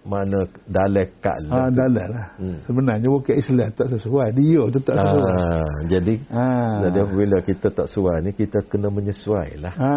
mana 0.04 0.40
dalil 0.68 1.08
kat 1.24 1.38
Ha, 1.48 1.72
dalal 1.72 2.10
lah. 2.12 2.28
Hmm. 2.36 2.60
Sebenarnya 2.68 3.08
bukan 3.08 3.36
Islam 3.40 3.72
tak 3.72 3.88
sesuai. 3.88 4.36
Dia 4.36 4.62
tu 4.68 4.80
tak 4.84 4.96
sesuai. 5.00 5.32
Ah, 5.32 5.76
jadi 5.88 6.14
Ha. 6.28 6.48
jadi 6.88 6.98
apabila 7.08 7.38
kita 7.40 7.68
tak 7.72 7.88
sesuai 7.88 8.16
ni 8.28 8.32
kita 8.36 8.68
kena 8.68 8.92
menyesuailah. 8.92 9.74
Ha. 9.80 9.96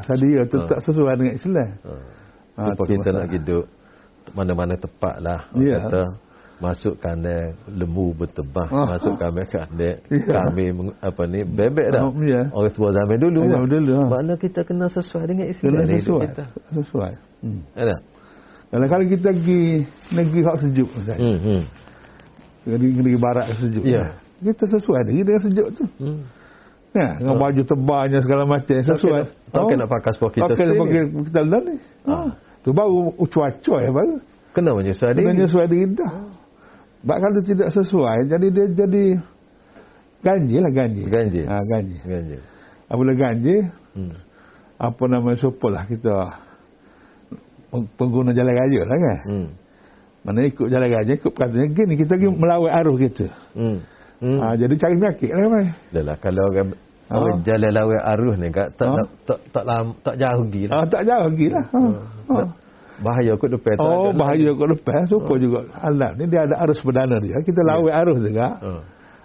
Asal 0.00 0.16
dia 0.16 0.48
tu 0.48 0.64
Ha. 0.64 0.68
tak 0.70 0.80
sesuai 0.80 1.12
dengan 1.20 1.34
Islam. 1.36 1.70
Ha. 1.84 1.92
Ha, 2.56 2.62
tu 2.72 2.84
kita 2.88 3.08
nak 3.12 3.28
masalah. 3.28 3.34
hidup 3.36 3.64
mana-mana 4.32 4.74
tepat 4.80 5.14
lah. 5.20 5.40
Ya. 5.60 5.76
Kata, 5.84 6.02
masuk 6.62 6.94
kandang 6.96 7.58
lembu 7.66 8.14
bertebah, 8.14 8.70
Ah. 8.70 8.86
masuk 8.94 9.18
kandang 9.18 9.50
kandang 9.50 9.98
Ya. 10.06 10.46
kami 10.46 10.70
apa 11.02 11.22
ni 11.26 11.42
bebek 11.42 11.90
dah. 11.90 12.06
Oh, 12.06 12.14
ya. 12.22 12.46
Orang 12.54 12.70
tua 12.70 12.94
zaman 12.94 13.18
dulu. 13.18 13.40
Zaman 13.42 13.58
lah. 13.58 13.66
dulu, 13.66 13.92
ha. 13.98 14.04
Makna 14.06 14.34
kita 14.38 14.60
kena 14.62 14.86
sesuai 14.86 15.24
dengan 15.26 15.46
Islam 15.50 15.66
Kena 15.74 15.84
sesuai. 15.90 16.22
kita. 16.30 16.44
Sesuai. 16.70 17.12
Hmm. 17.42 17.60
Ada? 17.74 17.96
Kalau 18.70 18.86
kalau 18.88 19.04
kita 19.04 19.28
pergi 19.28 19.62
negeri 20.14 20.40
hak 20.40 20.56
sejuk 20.62 20.88
Ustaz. 20.96 21.18
Hmm, 21.18 21.36
hmm. 21.36 21.62
Negeri, 22.62 22.88
negeri 22.94 23.16
barat 23.18 23.44
sejuk. 23.58 23.82
Ya. 23.82 24.14
Kita 24.38 24.64
sesuai 24.70 25.00
dia 25.10 25.22
dengan 25.22 25.42
sejuk 25.42 25.66
tu. 25.74 25.84
hmm. 25.98 26.20
Ya, 26.92 27.08
dengan 27.16 27.40
baju 27.40 27.62
tebalnya 27.64 28.20
segala 28.20 28.44
macam 28.44 28.76
sesuai. 28.76 29.22
Tak 29.48 29.62
kena 29.64 29.88
pakai 29.88 30.12
sebab 30.12 30.28
kita 30.30 30.44
Tak 30.44 30.56
kena 30.60 30.72
pakai 30.76 31.00
kita 31.08 31.40
dalam 31.40 31.62
ni. 31.64 31.76
Ha. 32.04 32.14
Tu 32.60 32.70
baru 32.70 33.10
cuaca 33.18 33.74
ya 33.80 33.90
baru. 33.90 34.16
Kena 34.52 34.70
menyesuai 34.76 35.16
Kena 35.16 35.32
diri. 35.32 35.48
sesuai 35.48 35.66
diri 35.66 35.86
dah. 35.96 36.12
Sebab 37.02 37.16
kalau 37.18 37.42
tidak 37.42 37.68
sesuai, 37.74 38.18
jadi 38.30 38.46
dia 38.48 38.66
jadi 38.72 39.04
ganjil 40.22 40.60
lah 40.62 40.72
ganjil. 40.72 41.06
Ganjil. 41.10 41.44
Ha, 41.50 41.56
ganjil. 41.66 42.00
Ganjil. 42.02 42.40
Apabila 42.86 43.12
ganjil, 43.12 43.60
Hmm. 43.92 44.14
apa 44.78 45.02
nama 45.04 45.30
supaya 45.34 45.70
lah 45.76 45.84
kita 45.84 46.14
peng- 47.68 47.90
pengguna 47.98 48.30
jalan 48.30 48.54
raya 48.54 48.80
lah 48.86 48.96
kan. 48.96 49.18
Hmm. 49.26 49.46
Mana 50.22 50.46
ikut 50.46 50.70
jalan 50.70 50.88
raya, 50.88 51.12
ikut 51.12 51.32
katanya 51.34 51.66
gini, 51.74 51.94
kita 51.98 52.14
pergi 52.14 52.30
melawat 52.30 52.70
arus 52.80 52.96
kita. 53.02 53.26
Hmm. 53.58 53.78
Hmm. 54.22 54.38
Ha, 54.38 54.54
jadi 54.54 54.74
cari 54.78 54.94
penyakit 54.94 55.30
lah 55.34 55.46
kan. 55.50 55.66
Dah 55.90 56.02
lah 56.06 56.16
kalau 56.22 56.44
orang 56.54 56.70
Ha. 57.10 57.42
jalan 57.44 57.70
lawai 57.74 58.00
arus 58.16 58.34
ni 58.38 58.48
kat 58.48 58.72
tak 58.78 58.86
Ha. 58.88 58.94
tak 58.94 59.08
tak 59.26 59.38
tak, 59.52 59.64
lam, 59.66 59.86
tak 60.00 60.14
jauh 60.16 60.42
lagi 60.46 60.62
lah. 60.64 60.76
Ha, 60.78 60.86
tak 60.86 61.02
jauh 61.02 61.24
lagi 61.28 61.46
lah. 61.50 61.64
Ha. 61.66 61.80
Ha. 62.30 62.42
Bahaya 63.02 63.32
kot 63.34 63.50
depan 63.50 63.74
tu. 63.76 63.82
Oh, 63.84 64.10
bahaya 64.14 64.48
kat 64.54 64.68
depan. 64.78 65.00
Supaya 65.10 65.38
juga 65.42 65.58
alam 65.74 66.12
ni 66.16 66.24
dia 66.30 66.46
ada 66.46 66.54
arus 66.62 66.78
perdana 66.80 67.18
dia. 67.18 67.36
Kita 67.42 67.60
lawat 67.66 67.92
arus 68.06 68.18
juga. 68.22 68.48
Ha. 68.62 68.72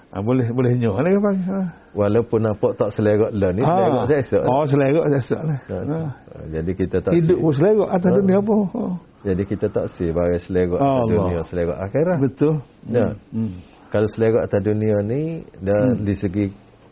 Ha, 0.07 0.15
boleh 0.23 0.47
boleh 0.49 0.71
nyok 0.79 0.97
lah 0.97 1.11
kan. 1.19 1.35
Ha. 1.45 1.59
Walaupun 1.93 2.39
nampak 2.39 2.71
tak 2.79 2.89
selerok 2.95 3.27
lah 3.35 3.51
ni, 3.51 3.61
selerok 3.61 4.03
Ha. 4.03 4.09
sesok. 4.09 4.43
Oh, 4.47 4.63
selerok 4.65 5.05
sesok 5.13 5.41
lah. 5.43 5.59
Ha. 5.67 5.77
Ha. 5.77 5.99
Ha. 6.01 6.37
Jadi 6.49 6.71
kita 6.73 6.97
tak 7.03 7.11
Hidup 7.13 7.37
pun 7.37 7.51
selerok 7.53 7.89
atas 7.91 8.09
Ha. 8.09 8.17
dunia 8.17 8.37
apa. 8.39 8.57
Ha. 8.57 8.83
Jadi 9.27 9.43
kita 9.43 9.65
tak 9.67 9.85
si 9.93 10.05
bagai 10.09 10.39
selerok 10.47 10.79
Allah. 10.79 10.95
atas 11.03 11.11
dunia, 11.11 11.39
selerok 11.51 11.77
akhirat. 11.83 12.17
Betul. 12.23 12.53
Ya. 12.87 13.07
Hmm. 13.29 13.53
Kalau 13.87 14.07
selerok 14.09 14.41
atas 14.41 14.61
dunia 14.63 14.95
ni 15.03 15.21
dan 15.59 15.83
Hmm. 15.91 16.03
di 16.03 16.13
segi 16.15 16.45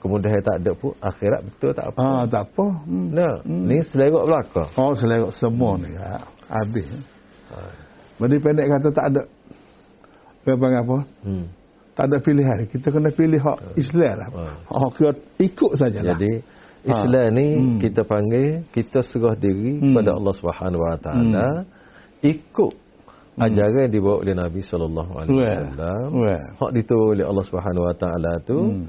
kemudahan 0.04 0.38
tak 0.44 0.62
ada 0.62 0.72
pun 0.76 0.92
akhirat 1.00 1.42
betul 1.42 1.72
tak 1.74 1.86
apa. 1.90 1.98
Ah, 1.98 2.24
tak 2.28 2.44
apa. 2.46 2.66
Hmm. 2.84 3.10
Nah, 3.10 3.36
ni 3.48 3.80
selerok 3.90 4.28
belakang. 4.28 4.70
Oh, 4.76 4.92
selerok 4.94 5.32
semua 5.34 5.80
ni. 5.80 5.96
Ha. 5.96 6.20
Habis. 6.50 6.88
Ha. 7.52 7.58
Jadi 8.22 8.36
pendek 8.40 8.68
kata 8.72 8.88
tak 8.94 9.06
ada 9.12 9.22
apa 10.46 10.66
apa. 10.72 10.98
Hmm. 11.26 11.46
Tak 11.96 12.06
ada 12.12 12.18
pilihan. 12.20 12.68
Kita 12.68 12.92
kena 12.92 13.10
pilih 13.10 13.40
hak 13.40 13.80
Islam 13.80 14.14
lah. 14.20 14.30
Ha. 14.30 14.44
Oh, 14.70 14.90
kita 14.92 15.16
ikut 15.40 15.72
sajalah. 15.80 16.14
Jadi 16.16 16.32
Islam 16.86 17.28
ni 17.34 17.48
Hmm. 17.58 17.78
kita 17.82 18.02
panggil 18.06 18.62
kita 18.70 19.02
serah 19.10 19.34
diri 19.34 19.82
Hmm. 19.82 19.90
kepada 19.96 20.10
Allah 20.22 20.34
Subhanahu 20.38 20.82
Wa 20.86 20.98
Taala 21.02 21.48
ikut 22.22 22.74
ajaran 23.42 23.90
yang 23.90 23.94
dibawa 23.94 24.22
oleh 24.22 24.36
Nabi 24.38 24.62
sallallahu 24.62 25.12
alaihi 25.18 25.34
wasallam. 25.34 26.08
Hak 26.62 26.72
diturun 26.78 27.08
oleh 27.18 27.26
Allah 27.26 27.46
Subhanahu 27.50 27.84
Wa 27.90 27.96
Taala 27.98 28.32
tu 28.46 28.60
Hmm. 28.60 28.86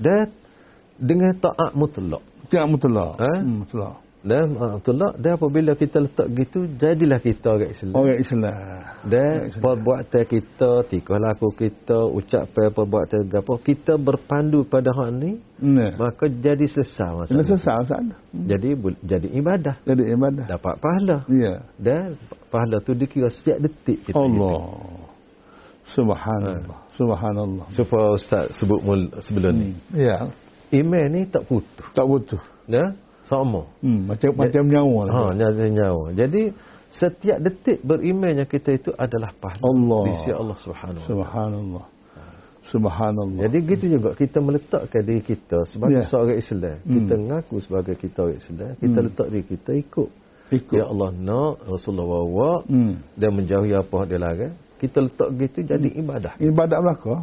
dan 0.00 0.32
dengan 0.96 1.36
taat 1.36 1.76
mutlak. 1.76 2.22
Tidak 2.48 2.64
mutlak. 2.70 3.12
Ha? 3.18 3.32
Hmm, 3.44 3.66
mutlak. 3.66 4.03
Dan 4.24 4.56
uh, 4.56 4.80
mutlak 4.80 5.20
dan 5.20 5.36
apabila 5.36 5.76
kita 5.76 6.00
letak 6.00 6.32
gitu 6.32 6.64
jadilah 6.80 7.20
kita 7.20 7.44
orang 7.44 7.70
Islam. 7.76 7.92
Orang 7.92 8.16
Islam. 8.16 8.56
Dan 9.04 9.52
perbuatan 9.52 10.24
kita, 10.24 10.70
tingkah 10.88 11.20
laku 11.20 11.52
kita, 11.52 12.08
ucapan 12.08 12.72
perbuatan 12.72 13.28
apa, 13.28 13.52
kita 13.60 14.00
berpandu 14.00 14.64
pada 14.64 14.96
hak 14.96 15.10
ni, 15.12 15.32
Nah. 15.60 15.92
maka 16.00 16.24
jadi 16.24 16.64
selesai 16.64 17.28
Kena 17.28 17.44
masalah. 17.44 17.44
sesal 17.44 17.80
sana. 17.84 18.16
Jadi 18.32 18.72
jadi 19.04 19.28
ibadah, 19.28 19.76
Jadi 19.84 20.02
ibadah. 20.08 20.44
dapat 20.48 20.74
pahala. 20.80 21.16
Ya. 21.28 21.54
Dan 21.76 22.16
pahala 22.48 22.80
tu 22.80 22.96
dikira 22.96 23.28
setiap 23.28 23.60
detik 23.60 24.08
kita 24.08 24.16
hidup. 24.16 24.40
Allah. 24.40 24.64
Subhanallah. 25.84 26.78
Subhanallah. 26.96 27.66
Supaya 27.76 28.16
Ustaz 28.16 28.56
sebut 28.56 28.80
mul 28.80 29.12
sebelum 29.20 29.52
ni. 29.52 29.70
Ya. 29.92 30.32
Iman 30.72 31.12
ni 31.12 31.28
tak 31.28 31.44
putus. 31.44 31.84
Tak 31.92 32.08
butuh. 32.08 32.40
Ya? 32.66 32.96
Sama. 33.34 33.62
Hmm, 33.82 34.00
macam 34.06 34.30
macam 34.38 34.62
nyawa 34.70 35.00
lah. 35.04 35.14
Ha, 35.14 35.22
nyawa 35.34 35.66
nyawa. 35.68 36.04
Jadi 36.14 36.42
setiap 36.94 37.38
detik 37.42 37.82
berimannya 37.82 38.46
kita 38.46 38.70
itu 38.70 38.90
adalah 38.94 39.34
pahala 39.34 39.66
Allah. 39.66 40.02
di 40.06 40.10
sisi 40.22 40.30
Allah 40.30 40.56
Subhanahu 40.62 41.02
wa. 41.02 41.08
Subhanallah. 41.10 41.84
Subhanallah. 42.64 43.40
Jadi 43.44 43.56
gitu 43.76 43.84
juga 44.00 44.16
kita 44.16 44.40
meletakkan 44.40 45.04
diri 45.04 45.20
kita 45.20 45.68
sebagai 45.68 46.00
Ya. 46.00 46.08
seorang 46.08 46.38
Islam. 46.40 46.76
Hmm. 46.80 46.92
Kita 46.96 47.12
mengaku 47.20 47.54
sebagai 47.60 47.94
kita 48.00 48.18
orang 48.24 48.40
Islam. 48.40 48.72
Kita 48.80 48.98
Hmm. 48.98 49.06
letak 49.10 49.26
diri 49.28 49.44
kita 49.44 49.70
ikut. 49.76 50.10
ikut. 50.48 50.76
Ya 50.76 50.84
Allah 50.88 51.10
nak 51.12 51.60
Rasulullah 51.66 52.06
bawa 52.24 52.52
Hmm. 52.64 53.04
dan 53.20 53.30
menjauhi 53.36 53.74
apa 53.74 53.98
dia 54.08 54.16
larang. 54.16 54.54
Kita 54.80 54.98
letak 55.02 55.28
gitu 55.36 55.58
jadi 55.60 55.88
Hmm. 55.92 56.00
ibadah. 56.04 56.32
Ibadat 56.40 56.78
belaka. 56.80 57.14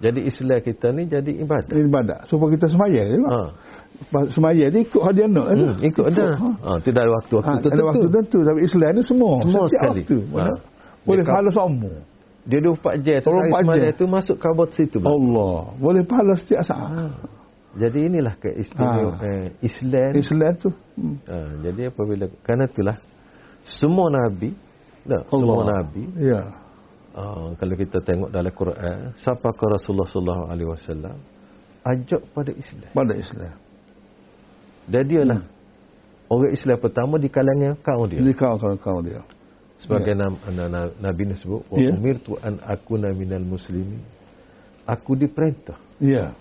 Jadi 0.00 0.20
Islam 0.24 0.58
kita 0.60 0.86
ni 0.90 1.04
jadi 1.04 1.32
ibadah. 1.44 1.76
Ibadat. 1.76 2.20
Supaya 2.24 2.56
kita 2.56 2.66
semaya 2.66 3.02
juga. 3.04 3.28
Ha. 3.28 3.40
Pas 4.08 4.24
Semaya 4.32 4.64
dia 4.72 4.80
ikut 4.80 5.02
hadiah 5.04 5.28
nak. 5.28 5.46
Hmm, 5.52 5.76
ikut 5.84 6.06
dah. 6.16 6.32
Ha. 6.32 6.48
Ha, 6.56 6.70
tidak 6.80 7.04
ada 7.04 7.12
waktu-waktu 7.20 7.44
Ha, 7.46 7.60
tertentu. 7.60 7.76
ada 7.76 7.82
waktu 7.84 8.00
tertentu 8.08 8.38
tapi 8.40 8.60
Islam 8.64 8.90
ni 8.96 9.02
semua 9.04 9.32
Semua 9.38 9.62
setiap 9.68 9.82
sekali. 9.84 10.00
waktu. 10.00 10.16
Ha. 10.16 10.32
Mana? 10.32 10.54
Boleh 11.00 11.22
Dia 11.22 11.30
pahala 11.30 11.50
semua. 11.52 11.94
Dia 12.40 12.58
24 12.64 13.04
jam 13.04 13.16
tu 13.20 13.28
24 13.28 13.36
sehari 13.36 13.52
semalam 13.60 13.84
jam. 13.84 13.92
tu 13.92 14.04
masuk 14.08 14.36
kabar 14.40 14.66
situ. 14.72 14.98
Ha. 14.98 15.04
Allah. 15.06 15.56
Boleh 15.76 16.02
pahala 16.02 16.32
setiap 16.34 16.62
saat. 16.64 16.90
Jadi 17.70 17.98
inilah 18.02 18.34
keistimewaan 18.34 19.14
Ha. 19.14 19.28
eh, 19.28 19.46
Islam. 19.60 20.10
Islam 20.16 20.52
tu. 20.56 20.68
Hmm. 20.96 21.16
Ha, 21.28 21.36
jadi 21.60 21.92
apabila 21.92 22.24
kerana 22.40 22.64
itulah 22.66 22.96
semua 23.62 24.08
nabi 24.08 24.56
tak, 25.04 25.28
semua 25.28 25.60
Allah. 25.60 25.84
nabi 25.84 26.02
Ya. 26.16 26.40
Uh, 27.16 27.54
kalau 27.58 27.74
kita 27.76 27.98
tengok 28.02 28.30
dalam 28.30 28.52
Quran 28.52 29.12
siapa 29.20 29.50
ke 29.54 29.64
Rasulullah 29.66 30.08
sallallahu 30.08 30.44
alaihi 30.50 30.68
wasallam 30.70 31.16
ajak 31.80 32.20
pada 32.36 32.52
Islam. 32.52 32.90
Pada 32.92 33.14
Islam. 33.16 33.54
Dan 34.90 35.02
dia 35.06 35.22
lah 35.24 35.40
orang 36.28 36.52
Islam 36.52 36.76
pertama 36.82 37.16
di 37.16 37.28
kalangan 37.32 37.78
kaum 37.80 38.04
dia. 38.10 38.20
Jadi 38.20 38.32
kau 38.36 38.56
kau 38.58 38.74
kau 38.76 39.00
dia. 39.00 39.22
Sebagai 39.80 40.12
nam, 40.12 40.36
na, 40.52 40.68
na, 40.68 40.80
Nabi 41.00 41.32
ni 41.32 41.34
sebut 41.40 41.64
wa 41.72 41.80
Ya. 41.80 41.96
umirtu 41.96 42.36
an 42.44 42.60
akuna 42.68 43.16
minal 43.16 43.40
muslimin. 43.40 44.04
Aku 44.84 45.16
diperintah 45.16 45.80
Ya. 45.96 46.36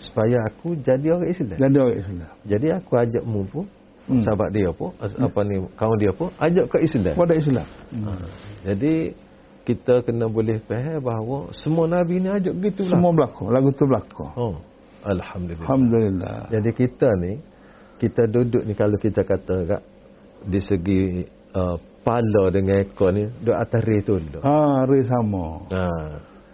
supaya 0.00 0.46
aku 0.48 0.72
jadi 0.80 1.12
orang 1.12 1.28
Islam. 1.28 1.58
Jadi 1.60 1.76
orang 1.76 1.98
Islam. 2.00 2.30
Jadi 2.48 2.66
aku 2.72 2.92
ajak 2.96 3.24
mu 3.28 3.44
pun 3.44 3.66
Hmm. 4.08 4.24
sahabat 4.24 4.56
dia 4.56 4.72
pun 4.72 4.96
as- 5.04 5.12
apa 5.20 5.44
ni 5.44 5.60
kaum 5.76 5.92
dia 6.00 6.16
pun 6.16 6.32
ajak 6.40 6.64
ke 6.72 6.80
Islam. 6.80 7.12
Pada 7.12 7.34
Islam. 7.36 7.66
Ha. 7.92 8.12
Jadi 8.72 9.12
kita 9.68 10.00
kena 10.00 10.32
boleh 10.32 10.64
faham 10.64 11.04
bahawa 11.04 11.52
semua 11.52 11.84
nabi 11.84 12.24
ni 12.24 12.28
ajak 12.32 12.56
gitu 12.64 12.88
Semua 12.88 13.12
berlaku. 13.12 13.52
Lagu 13.52 13.68
tu 13.76 13.84
berlaku. 13.84 14.24
Oh. 14.32 14.56
Alhamdulillah. 15.04 15.68
Alhamdulillah. 15.68 16.38
Jadi 16.48 16.70
kita 16.72 17.08
ni 17.20 17.32
kita 18.00 18.24
duduk 18.24 18.64
ni 18.64 18.72
kalau 18.72 18.96
kita 18.96 19.22
kata 19.28 19.56
kak 19.68 19.82
di 20.48 20.60
segi 20.64 21.02
uh, 21.52 21.76
pala 22.00 22.48
dengan 22.48 22.80
ekor 22.80 23.12
ni 23.12 23.28
duduk 23.44 23.56
atas 23.60 23.80
ray 23.84 24.00
tu 24.00 24.16
duduk. 24.16 24.40
Ha, 24.40 24.88
re 24.88 24.98
sama. 25.04 25.46
Ha. 25.68 25.84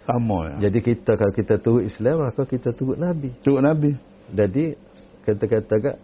Sama 0.05 0.39
ya. 0.51 0.69
Jadi 0.69 0.79
kita 0.83 1.15
kalau 1.15 1.33
kita 1.33 1.55
turut 1.63 1.87
Islam 1.87 2.27
maka 2.27 2.43
kita 2.43 2.75
turut 2.75 2.99
Nabi. 2.99 3.31
Cukup 3.41 3.63
Nabi. 3.63 3.95
Jadi 4.29 4.75
kata-kata 5.23 5.75
kak 5.79 5.97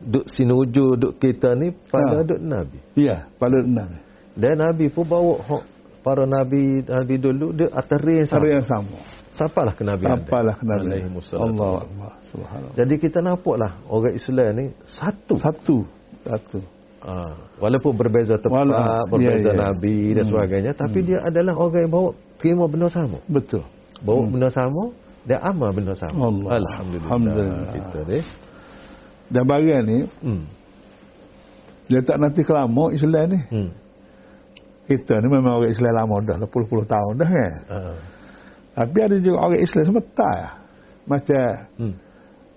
duk 0.00 0.26
sinuju 0.28 0.96
duk 0.96 1.14
kita 1.16 1.56
ni 1.56 1.72
pada 1.88 2.20
Ha. 2.20 2.28
duk 2.28 2.40
Nabi. 2.40 2.78
Ya, 2.94 3.26
pada 3.40 3.64
enam. 3.64 3.90
Dan 4.36 4.60
Nabi 4.62 4.88
pun 4.88 5.04
bawa 5.08 5.42
hok 5.42 5.64
para 6.00 6.24
Nabi 6.24 6.82
Nabi 6.84 7.14
dulu 7.20 7.52
duk 7.52 7.70
atas 7.72 7.98
yang 8.04 8.26
Cara 8.26 8.40
sama. 8.40 8.46
yang 8.48 8.64
sama. 8.66 8.98
Sapalah 9.36 9.72
ke 9.72 9.82
Nabi 9.88 10.04
ada. 10.04 10.20
Apalah 10.20 10.54
kena 10.60 10.74
Alaihi 10.84 11.08
wassalatu 11.16 11.48
Allah. 11.56 11.72
Akbar. 11.80 12.12
Subhanallah. 12.28 12.74
Jadi 12.76 12.94
kita 13.00 13.18
nampaklah 13.24 13.72
orang 13.88 14.12
Islam 14.12 14.48
ni 14.52 14.64
satu. 14.84 15.34
Satu. 15.40 15.76
Satu. 16.20 16.60
Ha, 17.00 17.32
walaupun 17.56 17.96
berbeza 17.96 18.36
tempat, 18.36 18.68
Wala- 18.68 19.08
berbeza 19.08 19.48
ya, 19.48 19.56
ya. 19.56 19.60
nabi 19.72 20.12
dan 20.12 20.28
Hmm. 20.28 20.32
sebagainya, 20.36 20.72
tapi 20.76 20.98
dia 21.00 21.24
adalah 21.24 21.56
orang 21.56 21.88
yang 21.88 21.92
bawa 21.96 22.10
terima 22.36 22.68
benda 22.68 22.92
sama. 22.92 23.16
Betul. 23.24 23.64
Bawa 24.04 24.20
benda 24.28 24.52
sama 24.52 24.92
dan 25.24 25.40
amal 25.40 25.72
benda 25.72 25.96
sama. 25.96 26.12
Hmm. 26.12 26.44
Allah. 26.44 26.50
Alhamdulillah. 26.60 27.08
Alhamdulillah. 27.08 27.72
Kita 27.72 27.98
ni. 28.04 28.20
Dan 29.32 29.42
bagian 29.48 29.82
ni, 29.88 29.98
Hmm. 30.20 30.42
dia 31.88 32.00
tak 32.04 32.20
nanti 32.20 32.44
kelama 32.44 32.92
Islam 32.92 33.24
ni. 33.32 33.38
Hmm. 33.48 33.68
Kita 34.90 35.22
ni 35.22 35.30
memang 35.30 35.62
orang 35.62 35.70
Islam 35.70 35.94
lama 35.94 36.18
dah, 36.18 36.36
80-puluh 36.42 36.82
tahun 36.82 37.12
dah 37.14 37.28
kan. 37.30 37.52
Ha. 37.70 37.78
Tapi 38.74 38.98
ada 39.06 39.14
juga 39.22 39.38
orang 39.38 39.62
Islam 39.62 39.84
sebentar. 39.86 40.38
Macam, 41.06 41.46
Hmm. 41.78 41.94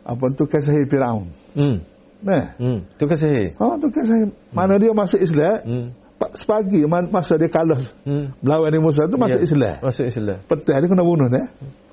apa 0.02 0.24
tu, 0.34 0.44
kasih 0.50 0.90
Firaun. 0.90 1.30
Hmm. 1.54 1.78
Nah. 2.26 2.58
Hmm. 2.58 2.90
Tu 2.98 3.06
kasih. 3.06 3.54
Oh, 3.62 3.78
tu 3.78 3.86
kasih. 3.94 4.34
Mana 4.50 4.82
dia 4.82 4.90
masuk 4.98 5.22
Islam, 5.22 5.58
Hmm. 5.62 5.86
pa- 6.18 6.34
sepagi 6.34 6.82
ma- 6.90 7.06
masa 7.06 7.38
dia 7.38 7.52
kalah 7.54 7.78
Hmm. 8.02 8.34
melawan 8.42 8.74
Nabi 8.74 8.82
Musa 8.82 9.06
tu 9.06 9.18
masuk 9.22 9.38
Ya. 9.38 9.46
Islam. 9.46 9.76
Masuk 9.84 10.06
Islam. 10.10 10.38
Petang 10.50 10.78
dia 10.82 10.88
kena 10.90 11.04
bunuh 11.06 11.28
dia. 11.30 11.44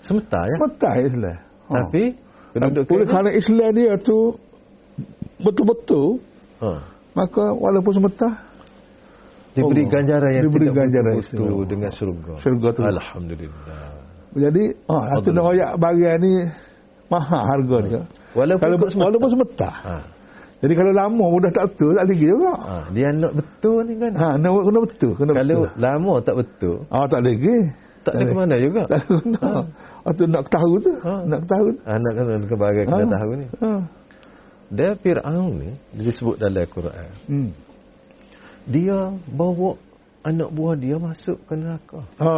Sementara 0.00 0.48
ya. 0.48 0.56
Sebentar 0.56 0.92
Islam. 1.04 1.36
Ha. 1.36 1.74
Tapi 1.84 2.04
Oleh 2.56 3.06
kerana 3.06 3.30
Islam 3.30 3.70
dia 3.76 3.94
tu 4.00 4.34
betul-betul, 5.38 6.18
ha. 6.58 6.82
maka 7.14 7.54
walaupun 7.54 7.92
sebentar, 7.94 8.32
diberi 9.52 9.82
Allah. 9.82 9.92
ganjaran 9.92 10.30
yang 10.30 10.44
Diberi 10.46 10.60
tidak 10.62 10.76
ganjaran 10.76 11.12
istimewa. 11.18 11.62
dengan 11.64 11.90
syurga. 11.90 12.32
Syurga 12.38 12.68
tu. 12.70 12.80
Alhamdulillah. 12.82 13.82
Jadi, 14.30 14.64
ah, 14.86 15.02
satu 15.10 15.28
nak 15.30 15.44
royak 15.44 15.72
bagian 15.76 16.16
ni 16.18 16.32
mahal 17.10 17.42
harga 17.42 17.76
dia. 17.82 18.00
Walaupun 18.30 18.62
Kalau 18.62 18.76
sementara. 18.78 19.04
walaupun 19.04 19.28
sebentar. 19.28 19.74
Ha. 19.82 19.94
Jadi 20.60 20.72
kalau 20.76 20.92
lama 20.92 21.24
mudah 21.26 21.50
tak 21.50 21.64
betul 21.66 21.90
tak 21.92 22.04
lagi 22.04 22.26
juga. 22.28 22.52
Ha. 22.54 22.74
Dia 22.92 23.08
nak 23.10 23.32
betul 23.32 23.78
ni 23.82 23.94
kan. 23.96 24.12
Ha, 24.12 24.26
nak 24.36 24.50
kena 24.52 24.78
betul, 24.80 25.12
kena 25.14 25.32
Kalau 25.32 25.58
betul. 25.58 25.80
lama 25.80 26.14
tak 26.20 26.34
betul, 26.36 26.76
Ah 26.88 27.04
tak 27.06 27.20
lagi. 27.24 27.56
tak 28.00 28.12
ada 28.14 28.22
ke 28.22 28.34
mana 28.36 28.54
juga. 28.56 28.82
Tak 28.86 29.00
kena. 29.02 29.40
Ha. 30.00 30.08
tu 30.12 30.24
nak 30.24 30.44
tahu 30.46 30.72
tu, 30.78 30.92
Ha. 31.00 31.12
nak 31.26 31.42
tahu. 31.44 31.66
tu. 31.74 31.80
Anak 31.82 32.12
kena 32.14 32.32
kebagai 32.46 32.82
kena 32.86 33.02
Ha. 33.02 33.12
tahu 33.12 33.30
ni. 33.34 33.46
Ha. 33.58 33.70
Dia 34.70 34.90
Fir'aun 34.94 35.50
ni 35.58 35.70
disebut 35.98 36.38
dalam 36.38 36.62
Quran. 36.64 37.08
Hmm. 37.26 37.50
Dia 38.66 39.12
bawa 39.30 39.76
anak 40.20 40.48
buah 40.52 40.76
dia 40.76 40.96
masuk 41.00 41.38
ke 41.48 41.54
neraka. 41.56 42.00
Ha. 42.20 42.36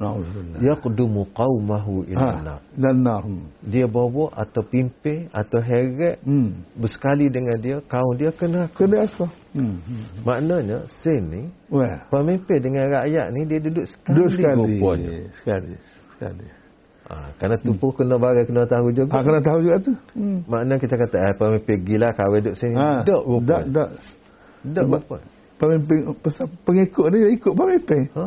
Nauzubillah. 0.00 0.64
Yaqdumu 0.64 1.28
qaumahu 1.36 2.08
ila 2.08 2.24
Ha. 2.24 2.40
nar. 2.40 2.60
Dan 2.72 3.04
nar. 3.04 3.20
Hmm. 3.20 3.52
Dia 3.60 3.84
bawa 3.84 4.32
atau 4.32 4.64
pimpin 4.64 5.28
atau 5.28 5.60
heret 5.60 6.16
Hmm. 6.24 6.64
bersekali 6.72 7.28
dengan 7.28 7.60
dia 7.60 7.84
kaum 7.84 8.16
dia 8.16 8.32
ke 8.32 8.48
neraka. 8.48 8.80
Kena 8.80 9.04
apa? 9.04 9.26
Hmm. 9.52 9.76
Maknanya 10.24 10.88
sen 11.04 11.20
ni 11.28 11.42
Wah. 11.68 12.08
pemimpin 12.08 12.58
dengan 12.64 12.88
rakyat 12.88 13.28
ni 13.36 13.44
dia 13.44 13.60
duduk 13.60 13.84
sekali, 13.84 14.16
Dua 14.16 14.28
sekali. 14.32 14.56
rupanya. 14.56 15.10
Sekali. 15.36 15.74
Sekali. 16.16 16.46
Ha, 17.10 17.34
kerana 17.42 17.58
tu 17.58 17.74
pun 17.74 17.90
kena 17.90 18.22
bagai 18.22 18.46
kena 18.46 18.70
tahu 18.70 18.94
juga. 18.94 19.18
Ha, 19.18 19.26
kena 19.26 19.42
tahu 19.42 19.58
juga 19.66 19.76
tu. 19.82 19.92
Hmm. 20.14 20.46
Makna 20.46 20.78
kita 20.78 20.94
kata 20.94 21.16
eh 21.18 21.34
pemimpin 21.34 21.76
gila 21.82 22.14
kahwin 22.14 22.40
duduk 22.46 22.54
sini. 22.54 22.78
Ha. 22.78 23.02
Dok 23.02 23.22
rupanya. 23.26 23.66
tak. 23.66 23.88
Dok 24.62 24.84
Sebab- 24.86 25.02
rupanya. 25.02 25.28
Pemimpin, 25.60 25.98
pengikut 26.64 27.04
ni 27.12 27.16
dia 27.20 27.30
ikut 27.34 27.52
pemimpin. 27.52 28.02
Ha. 28.14 28.24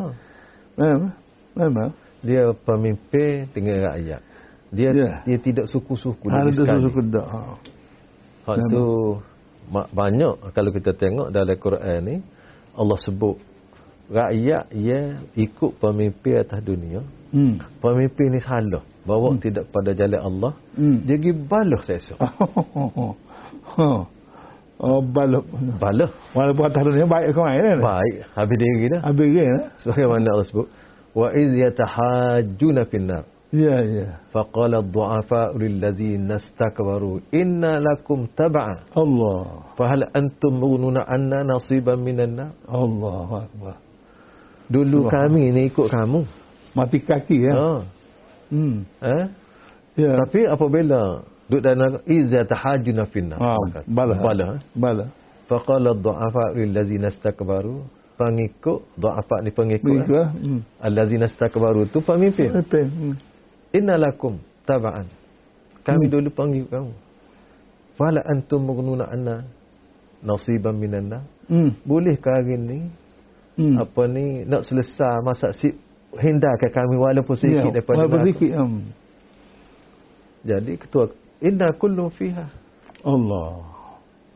Memang. 0.76 1.12
Memang. 1.56 1.90
Dia 2.20 2.44
pemimpin 2.52 3.48
dengan 3.56 3.76
rakyat. 3.88 4.20
Dia 4.68 4.90
Ya. 4.92 5.10
dia 5.24 5.38
tidak 5.40 5.66
suku-suku 5.66 6.28
Ada 6.28 6.50
dia 6.52 6.76
susu 6.76 6.90
kedak. 6.92 7.26
Ha. 7.26 7.40
Hak 8.44 8.56
tu 8.68 8.84
banyak 9.72 10.34
kalau 10.52 10.70
kita 10.76 10.92
tengok 10.92 11.32
dalam 11.32 11.56
Quran 11.56 11.98
ni 12.04 12.16
Allah 12.76 12.98
sebut 13.00 13.40
rakyat 14.12 14.68
yang 14.76 15.24
ikut 15.32 15.72
pemimpin 15.80 16.44
atas 16.44 16.60
dunia 16.60 17.00
hmm. 17.34 17.82
pemimpin 17.82 18.30
ni 18.30 18.40
salah. 18.40 18.82
Bawa 19.04 19.36
hmm. 19.36 19.42
tidak 19.42 19.64
pada 19.68 19.92
jalan 19.92 20.20
Allah 20.22 20.52
hmm. 20.78 20.96
dia 21.04 21.18
pergi 21.18 21.32
baluh 21.34 21.80
saya 21.82 21.98
esok. 21.98 22.18
Oh 24.74 24.98
baluh 24.98 25.46
baluh 25.78 26.10
walaupun 26.34 26.66
atas 26.66 26.82
dunia 26.82 27.06
baik 27.06 27.30
ke 27.30 27.38
kan? 27.38 27.54
Eh? 27.62 27.78
baik. 27.78 28.14
Habis 28.34 28.56
dia 28.58 28.68
pergi 28.74 28.88
dah 28.90 29.00
habis 29.06 29.26
dia 29.30 29.42
eh? 29.46 29.46
dah 29.54 29.66
sebagai 29.78 30.06
mana 30.10 30.28
Allah 30.34 30.46
sebut 30.50 30.66
wa 31.14 31.28
iz 31.30 31.50
yatahajuna 31.54 32.82
finnar 32.90 33.22
ya 33.54 33.76
ya. 33.86 34.06
Faqala 34.34 34.82
ad-du'afa 34.82 35.54
lillazi 35.54 36.18
nastakbaru 36.18 37.22
inna 37.30 37.78
lakum 37.78 38.26
tab'a 38.34 38.90
Allah. 38.98 39.70
Fahal 39.78 40.10
antum 40.10 40.58
mununa 40.58 41.06
anna 41.06 41.46
nasiban 41.46 42.02
minan 42.02 42.34
nar? 42.34 42.50
Allahu 42.66 43.46
akbar. 43.46 43.78
Dulu 44.66 45.06
kami 45.06 45.54
ni 45.54 45.70
ikut 45.70 45.86
kamu. 45.86 46.43
Mati 46.74 46.98
kaki 47.00 47.36
ya. 47.46 47.54
Ha. 47.54 47.72
Hmm. 48.50 48.82
Eh? 49.00 49.24
Ya. 49.94 50.12
Tapi 50.18 50.46
apabila 50.50 51.22
duduk 51.46 51.62
dalam 51.62 52.02
izza 52.06 52.42
tahajjuna 52.44 53.06
finnar. 53.06 53.38
Ha, 53.38 53.54
bala. 53.86 54.14
Bala. 54.18 54.46
eh? 54.58 54.60
Bala. 54.74 55.04
Faqala 55.46 55.92
ad-du'afa 55.94 56.56
lillazina 56.56 57.08
istakbaru 57.12 57.84
pengikut 58.18 58.86
du'afa 58.98 59.36
ni 59.44 59.50
pengikut. 59.54 60.02
Eh? 60.02 60.08
lah. 60.10 60.28
Hmm. 60.34 60.60
Allazina 60.82 61.26
istakbaru 61.30 61.86
tu 61.92 62.00
pemimpin. 62.02 62.50
Pemimpin. 62.50 62.86
Hmm. 62.90 63.14
Innalakum 63.74 64.34
taba'an. 64.66 65.06
Kami 65.84 66.06
Hmm. 66.08 66.12
dulu 66.16 66.28
panggil 66.32 66.64
kamu. 66.66 66.92
Fala 67.94 68.20
antum 68.26 68.64
mughnuna 68.66 69.06
anna 69.06 69.44
nasiban 70.24 70.74
minan 70.80 71.06
nar. 71.12 71.22
Hmm. 71.46 71.76
Bolehkah 71.84 72.40
hari 72.40 72.56
ni 72.58 72.78
Hmm. 73.54 73.78
apa 73.78 74.10
ni 74.10 74.42
nak 74.48 74.66
selesai 74.66 75.22
masa 75.22 75.54
si 75.54 75.70
hindarkan 76.20 76.70
kami 76.70 76.94
walaupun 76.96 77.34
sedikit 77.36 77.70
Ya, 77.70 77.74
daripada 77.80 77.96
Walaupun 78.04 78.18
sedikit. 78.24 78.50
Hmm. 78.56 78.82
Jadi 80.44 80.72
ketua 80.76 81.04
inna 81.40 81.72
kullu 81.74 82.12
fiha 82.12 82.46
Allah. 83.04 83.64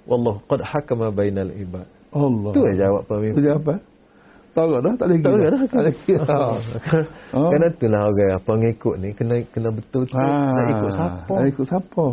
wallahu 0.09 0.41
qad 0.49 0.61
hakama 0.65 1.13
bainal 1.13 1.53
ibad. 1.53 1.85
Allah. 2.09 2.51
Tu 2.57 2.61
yang 2.65 2.77
jawab 2.81 3.03
Tu 3.05 3.09
pemimpin. 3.13 3.43
jawapan. 3.45 3.79
Tahu 4.57 4.69
dah? 4.81 4.95
Tak 4.97 5.07
lagi. 5.07 5.23
Tak 5.23 5.33
ada 5.37 5.47
dah. 5.53 5.63
Tak 5.69 5.83
lagi. 5.85 6.13
Ha. 6.19 6.39
Kan 7.53 7.61
itulah 7.69 8.01
orang 8.09 8.41
pengikut 8.43 8.95
ni 8.99 9.09
kena 9.13 9.35
kena 9.53 9.69
betul-betul 9.71 10.17
Ha. 10.17 10.25
nak 10.51 10.67
ikut 10.73 10.91
siapa. 10.97 11.33
Nak 11.37 11.49
ikut 11.53 11.67
siapa? 11.69 12.07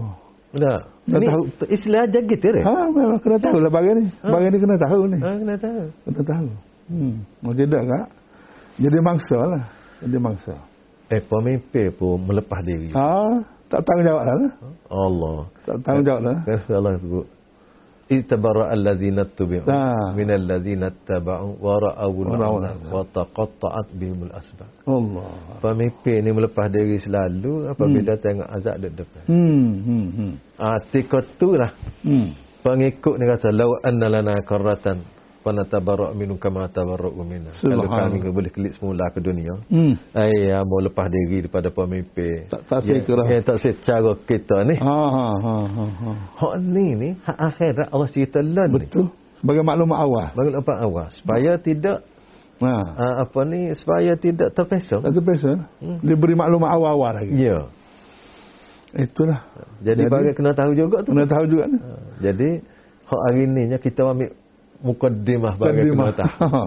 Tak. 0.56 0.82
Ini 1.06 1.25
tahu. 1.28 1.43
Islam 1.67 2.01
aja 2.08 2.19
gitu 2.19 2.45
eh. 2.51 2.63
Ha, 2.63 2.73
memang 2.91 3.19
kena 3.23 3.38
tahu 3.39 3.58
lah 3.63 3.71
bagian 3.71 3.95
ni. 4.04 4.08
Ha. 4.23 4.36
Ni 4.51 4.58
kena 4.60 4.75
tahu 4.78 5.01
ni. 5.08 5.17
Ha, 5.23 5.30
kena 5.36 5.56
tahu. 5.56 5.82
Kena 6.06 6.21
tahu. 6.23 6.47
Hmm. 6.86 7.15
Mau 7.41 7.54
tidak 7.56 7.82
kak? 7.88 8.06
Jadi 8.75 8.97
mangsa 8.99 9.38
lah. 9.39 9.63
Jadi 10.03 10.17
mangsa. 10.19 10.53
Eh 11.07 11.21
pemimpin 11.21 11.93
pun 11.95 12.17
melepas 12.19 12.59
diri. 12.65 12.89
Ha, 12.91 13.39
tak 13.69 13.81
tanggungjawab 13.85 14.23
lah. 14.25 14.51
Allah. 14.89 15.38
Tak 15.63 15.77
tanggungjawab 15.85 16.21
lah. 16.25 16.38
Kan 16.43 16.59
Allah 16.75 16.93
sebut 16.99 17.25
Itabara 18.05 18.69
alladzina 18.69 19.25
tubi'u 19.25 19.65
Ah. 19.65 20.13
min 20.13 20.29
alladzina 20.29 20.93
taba'u 20.93 21.57
wa 21.57 21.73
ra'aw 21.81 22.13
Wa 22.13 22.38
al'adab 22.38 22.77
wa 22.93 23.01
taqatta'at 23.01 23.88
bihimul 23.97 24.29
asbab. 24.29 24.69
Allah. 24.85 25.57
Pemimpin 25.57 26.21
ni 26.21 26.29
melepas 26.29 26.69
diri 26.69 27.01
selalu 27.01 27.65
apabila 27.65 28.13
tengok 28.21 28.45
azab 28.45 28.77
dekat 28.77 28.93
depan. 29.01 29.23
Hmm, 29.25 29.69
hmm, 29.81 30.07
hmm. 30.21 30.31
Ah, 30.61 30.77
tika 30.93 31.17
tu 31.41 31.57
lah 31.57 31.73
Hmm. 32.05 32.38
pengikut 32.61 33.17
ni 33.17 33.26
kata 33.26 33.49
law 33.49 33.73
anna 33.82 34.05
lana 34.05 34.38
karratan 34.45 35.01
fa 35.45 35.53
natabarra 35.53 36.09
minum 36.17 36.41
kama 36.41 36.65
tabarra'u 36.73 37.21
minna. 37.21 37.53
Kalau 37.53 37.85
kami 37.85 38.17
boleh 38.33 38.49
kelik 38.49 38.73
semula 38.81 39.13
ke 39.13 39.21
dunia. 39.21 39.53
Hmm. 39.69 39.93
Eh, 40.17 40.49
ya, 40.49 40.65
mau 40.65 40.81
lepas 40.81 41.05
diri 41.05 41.45
daripada 41.45 41.69
pemimpin. 41.69 42.49
Tak- 42.49 42.65
tak 42.65 42.79
Ya, 42.81 42.97
secara- 42.97 43.29
ya, 43.29 43.39
tak 43.45 43.57
secara 43.61 44.11
kita 44.25 44.57
ni. 44.65 44.75
Ha, 44.81 44.89
ha, 44.89 45.27
ha, 45.37 45.55
ha, 45.69 45.85
ha. 45.85 46.11
Hak 46.33 46.53
ni 46.65 46.97
ni, 46.97 47.09
hak 47.21 47.37
akhirat 47.37 47.93
Allah 47.93 48.09
cerita 48.09 48.41
lan 48.41 48.73
ni. 48.73 48.89
Betul. 48.89 49.13
Sebagai 49.37 49.61
maklumat 49.61 49.97
awal. 50.01 50.27
Bagi 50.33 50.49
apa 50.57 50.73
awal 50.81 51.07
supaya 51.13 51.51
tidak 51.61 52.01
Ha. 52.55 52.71
uh, 52.81 53.15
apa 53.29 53.39
ni 53.45 53.69
supaya 53.77 54.17
tidak 54.17 54.49
terpesong. 54.57 55.05
Tak 55.05 55.13
terpesa. 55.13 55.69
Hmm. 55.77 56.01
Dia 56.01 56.17
beri 56.17 56.33
maklumat 56.33 56.73
awal-awal 56.73 57.21
lagi. 57.21 57.37
Ya. 57.37 57.69
Itulah. 58.95 59.43
Jadi, 59.83 60.07
Jadi- 60.07 60.09
bagi 60.09 60.31
kena 60.33 60.55
tahu 60.55 60.71
juga 60.73 61.03
tu. 61.03 61.11
Kena 61.13 61.27
tahu 61.27 61.45
juga 61.45 61.67
ni. 61.67 61.77
Ha, 61.77 61.91
Jadi 62.23 62.49
hak 63.05 63.21
hari 63.29 63.43
ni 63.45 63.61
kita 63.77 64.01
ambil 64.07 64.31
mukaddimah 64.84 65.53
bagi 65.55 65.88
kena 65.88 65.93
Mukadimah. 65.95 66.09
tahu. 66.15 66.63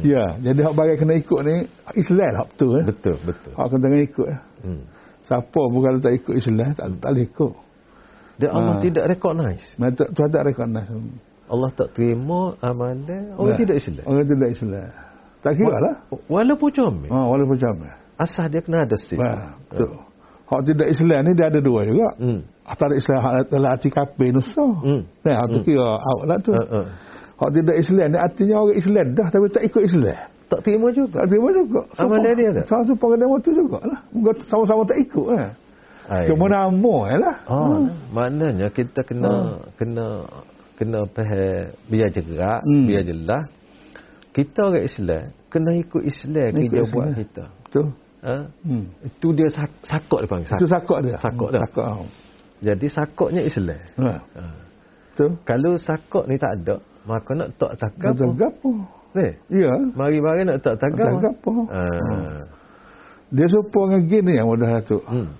Ya, 0.06 0.38
jadi 0.38 0.60
hak 0.70 0.74
bagai 0.78 0.96
kena 1.02 1.18
ikut 1.18 1.40
ni 1.42 1.54
Islam 1.98 2.30
hak 2.38 2.46
betul 2.54 2.70
eh. 2.78 2.84
Betul, 2.86 3.16
betul. 3.26 3.52
Hak 3.58 3.66
kena 3.70 3.98
ikut. 3.98 4.26
eh. 4.30 4.40
Hmm. 4.62 4.82
Siapa 5.26 5.60
kalau 5.60 5.98
tak 5.98 6.12
ikut 6.14 6.34
Islam 6.38 6.70
tak, 6.74 6.86
tak 7.02 7.10
boleh 7.10 7.24
ikut. 7.26 7.52
Dan 8.40 8.50
Allah 8.54 8.74
Ha. 8.78 8.82
tidak 8.82 9.04
recognize. 9.10 9.66
Mata 9.76 10.04
tu 10.08 10.20
tak 10.22 10.42
recognize. 10.46 10.88
Allah 11.50 11.70
tak 11.74 11.88
terima 11.92 12.54
amalan 12.62 13.34
orang 13.34 13.52
Nah, 13.52 13.58
tidak 13.58 13.76
Islam. 13.82 14.04
Orang 14.06 14.24
tidak 14.24 14.48
Islam. 14.54 14.88
Tak 15.40 15.52
kira 15.56 15.76
lah. 15.76 15.94
Walaupun 16.30 16.68
comel. 16.70 17.10
Ha, 17.10 17.18
walaupun 17.26 17.56
macam 17.58 17.74
Asal 18.20 18.46
dia 18.52 18.60
kena 18.60 18.84
ada 18.84 18.96
sih. 19.00 19.16
Ha, 19.16 19.56
betul. 19.68 19.90
Hak 20.46 20.60
tidak 20.66 20.88
Islam 20.88 21.20
ni 21.26 21.32
dia 21.34 21.46
ada 21.50 21.60
dua 21.60 21.80
juga. 21.84 22.08
Hmm. 22.16 22.40
Antara 22.62 22.94
Islam 22.94 23.18
hak 23.18 23.32
dalam 23.50 23.70
hati 23.74 23.88
kafir 23.90 24.30
nusa. 24.30 24.66
Hmm. 24.82 25.02
Nah, 25.26 25.34
hak 25.42 25.46
tu 25.50 25.58
kira 25.66 25.88
awak 25.98 26.24
lah 26.30 26.38
tu. 26.38 26.52
Ha, 26.54 26.62
ha. 26.64 26.80
Hak 27.40 27.50
tidak 27.56 27.76
Islam 27.80 28.06
ni 28.12 28.18
artinya 28.20 28.54
orang 28.60 28.76
Islam 28.76 29.06
dah 29.16 29.26
tapi 29.32 29.46
tak 29.48 29.64
ikut 29.64 29.82
Islam. 29.88 30.18
Tak 30.50 30.60
terima 30.60 30.86
juga. 30.92 31.14
Tak 31.22 31.26
terima 31.30 31.48
juga. 31.54 31.80
Amalan 31.96 32.32
dia 32.36 32.48
tak? 32.52 32.64
Sama 32.68 32.82
tu 32.84 32.94
pengendama 32.98 33.36
tu 33.40 33.50
juga 33.54 33.78
lah. 33.86 34.00
Sama-sama 34.44 34.82
tak 34.84 34.98
ikut 35.00 35.26
lah. 35.30 35.48
Cuma 36.26 36.44
nama 36.50 36.94
je 37.06 37.16
lah. 37.22 37.36
Oh, 37.46 37.86
maknanya 38.10 38.66
kita 38.68 39.00
kena 39.06 39.30
Ha. 39.30 39.62
kena 39.78 40.06
kena 40.74 41.00
faham 41.14 41.70
biar 41.86 42.08
gerak, 42.10 42.60
Hmm. 42.66 42.84
biar 42.84 43.02
jelas. 43.06 43.46
Kita 44.34 44.60
orang 44.68 44.84
Islam 44.84 45.22
kena 45.48 45.70
ikut 45.78 46.02
Islam 46.02 46.50
Ikut 46.50 46.66
kerja 46.66 46.82
buat 46.90 47.08
kita. 47.14 47.44
Betul. 47.64 47.86
Ha? 48.20 48.36
Hmm. 48.66 48.84
Itu 49.00 49.28
dia 49.32 49.48
sak, 49.48 49.70
sakok 49.80 50.18
dia 50.22 50.28
panggil. 50.28 50.50
Itu 50.60 50.66
Sak. 50.68 50.82
sakok 50.82 50.98
dia. 51.06 51.16
Sakok 51.16 51.48
Hmm, 51.48 51.54
dah. 51.56 51.62
Sakok. 51.64 51.86
Jadi 52.60 52.86
sakoknya 52.90 53.40
Islam. 53.40 53.80
Ha. 53.96 54.12
Ha. 54.12 54.42
Betul. 55.14 55.30
Kalau 55.46 55.72
sakok 55.78 56.24
ni 56.26 56.36
tak 56.36 56.52
ada, 56.58 56.76
maka 57.10 57.30
nak 57.34 57.48
tak 57.58 57.72
tagap. 57.76 58.14
Kata 58.14 58.24
gapo? 58.38 58.70
Ni, 59.10 59.26
Ya. 59.50 59.74
mari-mari 59.98 60.46
nak 60.46 60.62
tak 60.62 60.78
Tak 60.78 60.94
tagap. 60.94 61.18
gapo. 61.18 61.66
Ha. 61.66 61.82
Dia 63.34 63.46
serupa 63.50 63.90
dengan 63.90 64.02
gini 64.06 64.32
yang 64.38 64.46
mudah 64.46 64.78
tu. 64.86 65.02
Hmm. 65.02 65.34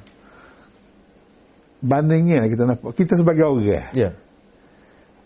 Bandingnya 1.81 2.45
kita 2.51 2.63
nampak. 2.69 2.93
Kita 2.99 3.15
sebagai 3.17 3.47
orang. 3.47 3.89
Ya. 3.97 4.11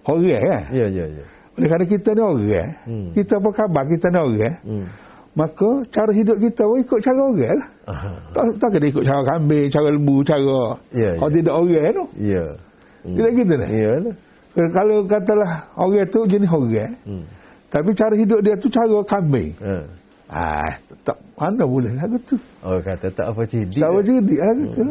Orang 0.04 0.28
kan? 0.28 0.62
Ya, 0.70 0.86
ya, 0.92 1.04
ya. 1.08 1.24
Oleh 1.54 1.68
kerana 1.70 1.84
kita 1.88 2.08
ni 2.14 2.22
orang. 2.22 2.68
Hmm. 2.84 3.08
Kita 3.16 3.32
apa 3.40 3.48
khabar 3.56 3.84
kita 3.88 4.06
ni 4.12 4.18
orang. 4.20 4.56
Hmm. 4.62 4.86
Maka 5.34 5.68
cara 5.90 6.14
hidup 6.14 6.38
kita 6.38 6.62
pun 6.62 6.78
ikut 6.78 6.98
cara 7.02 7.20
orang 7.26 7.58
lah. 7.58 7.68
Aha. 7.90 8.10
Tak, 8.30 8.44
tak 8.62 8.68
kena 8.78 8.86
ikut 8.86 9.02
cara 9.02 9.22
kambing, 9.26 9.66
cara 9.66 9.88
lembu, 9.90 10.16
cara... 10.22 10.60
Ya, 10.94 11.10
Kalau 11.18 11.30
ya. 11.32 11.34
tidak 11.34 11.54
orang 11.58 11.90
tu. 11.90 12.04
Ya. 12.22 12.44
Hmm. 13.02 13.14
Tidak 13.18 13.30
gitu 13.34 13.52
dah. 13.58 13.70
Ya 13.74 13.92
lah. 13.98 14.16
Kalau 14.54 15.02
katalah 15.10 15.66
orang 15.74 16.06
tu 16.14 16.22
jenis 16.30 16.46
orang. 16.50 16.94
Hmm. 17.02 17.24
Tapi 17.74 17.90
cara 17.98 18.14
hidup 18.14 18.38
dia 18.38 18.54
tu 18.54 18.70
cara 18.70 19.02
kambing. 19.02 19.50
Ha. 19.58 19.74
Ah, 20.30 20.78
tak 21.02 21.18
mana 21.34 21.66
boleh 21.66 21.90
lah 21.98 22.06
tu. 22.22 22.38
Oh 22.62 22.78
kata 22.78 23.10
tak 23.10 23.26
apa 23.34 23.42
jadi. 23.50 23.74
Tak 23.74 23.90
boleh 23.90 24.04
jadi 24.06 24.34
lah 24.38 24.52
gitu. 24.62 24.82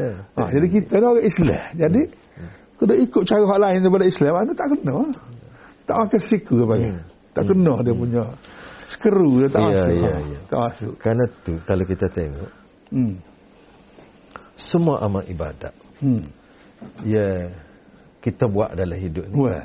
Ha. 0.00 0.08
Ha, 0.40 0.40
jadi 0.48 0.66
kita 0.72 0.92
ni 0.96 1.04
orang 1.04 1.26
Islam. 1.28 1.64
Jadi 1.76 2.02
kena 2.80 2.94
ikut 2.96 3.22
cara 3.28 3.44
hak 3.44 3.60
lain 3.60 3.78
daripada 3.84 4.06
Islam. 4.08 4.32
Mana 4.32 4.52
tak 4.56 4.66
kena. 4.72 4.96
Tak 5.84 5.96
makan 6.00 6.20
siku 6.24 6.52
dia 6.56 6.66
panggil. 6.66 6.92
Hmm. 6.96 7.04
Tak 7.36 7.42
kena 7.44 7.72
dia 7.84 7.92
punya 7.94 8.22
skeru 8.90 9.30
dia 9.44 9.48
tak 9.52 9.60
Ya, 9.60 9.68
masuk. 9.68 9.92
ya, 9.94 10.12
ya. 10.16 10.38
Tak 10.48 10.58
masuk. 10.64 10.92
Karena 10.98 11.24
tu 11.44 11.52
kalau 11.68 11.84
kita 11.84 12.06
tengok 12.08 12.50
Hmm. 12.90 13.14
semua 14.56 14.98
amal 15.04 15.22
ibadat 15.28 15.70
Hmm. 16.00 16.24
ya 17.04 17.52
kita 18.20 18.44
buat 18.46 18.76
dalam 18.76 18.96
hidup 18.96 19.24
ni. 19.28 19.34
Wah. 19.36 19.64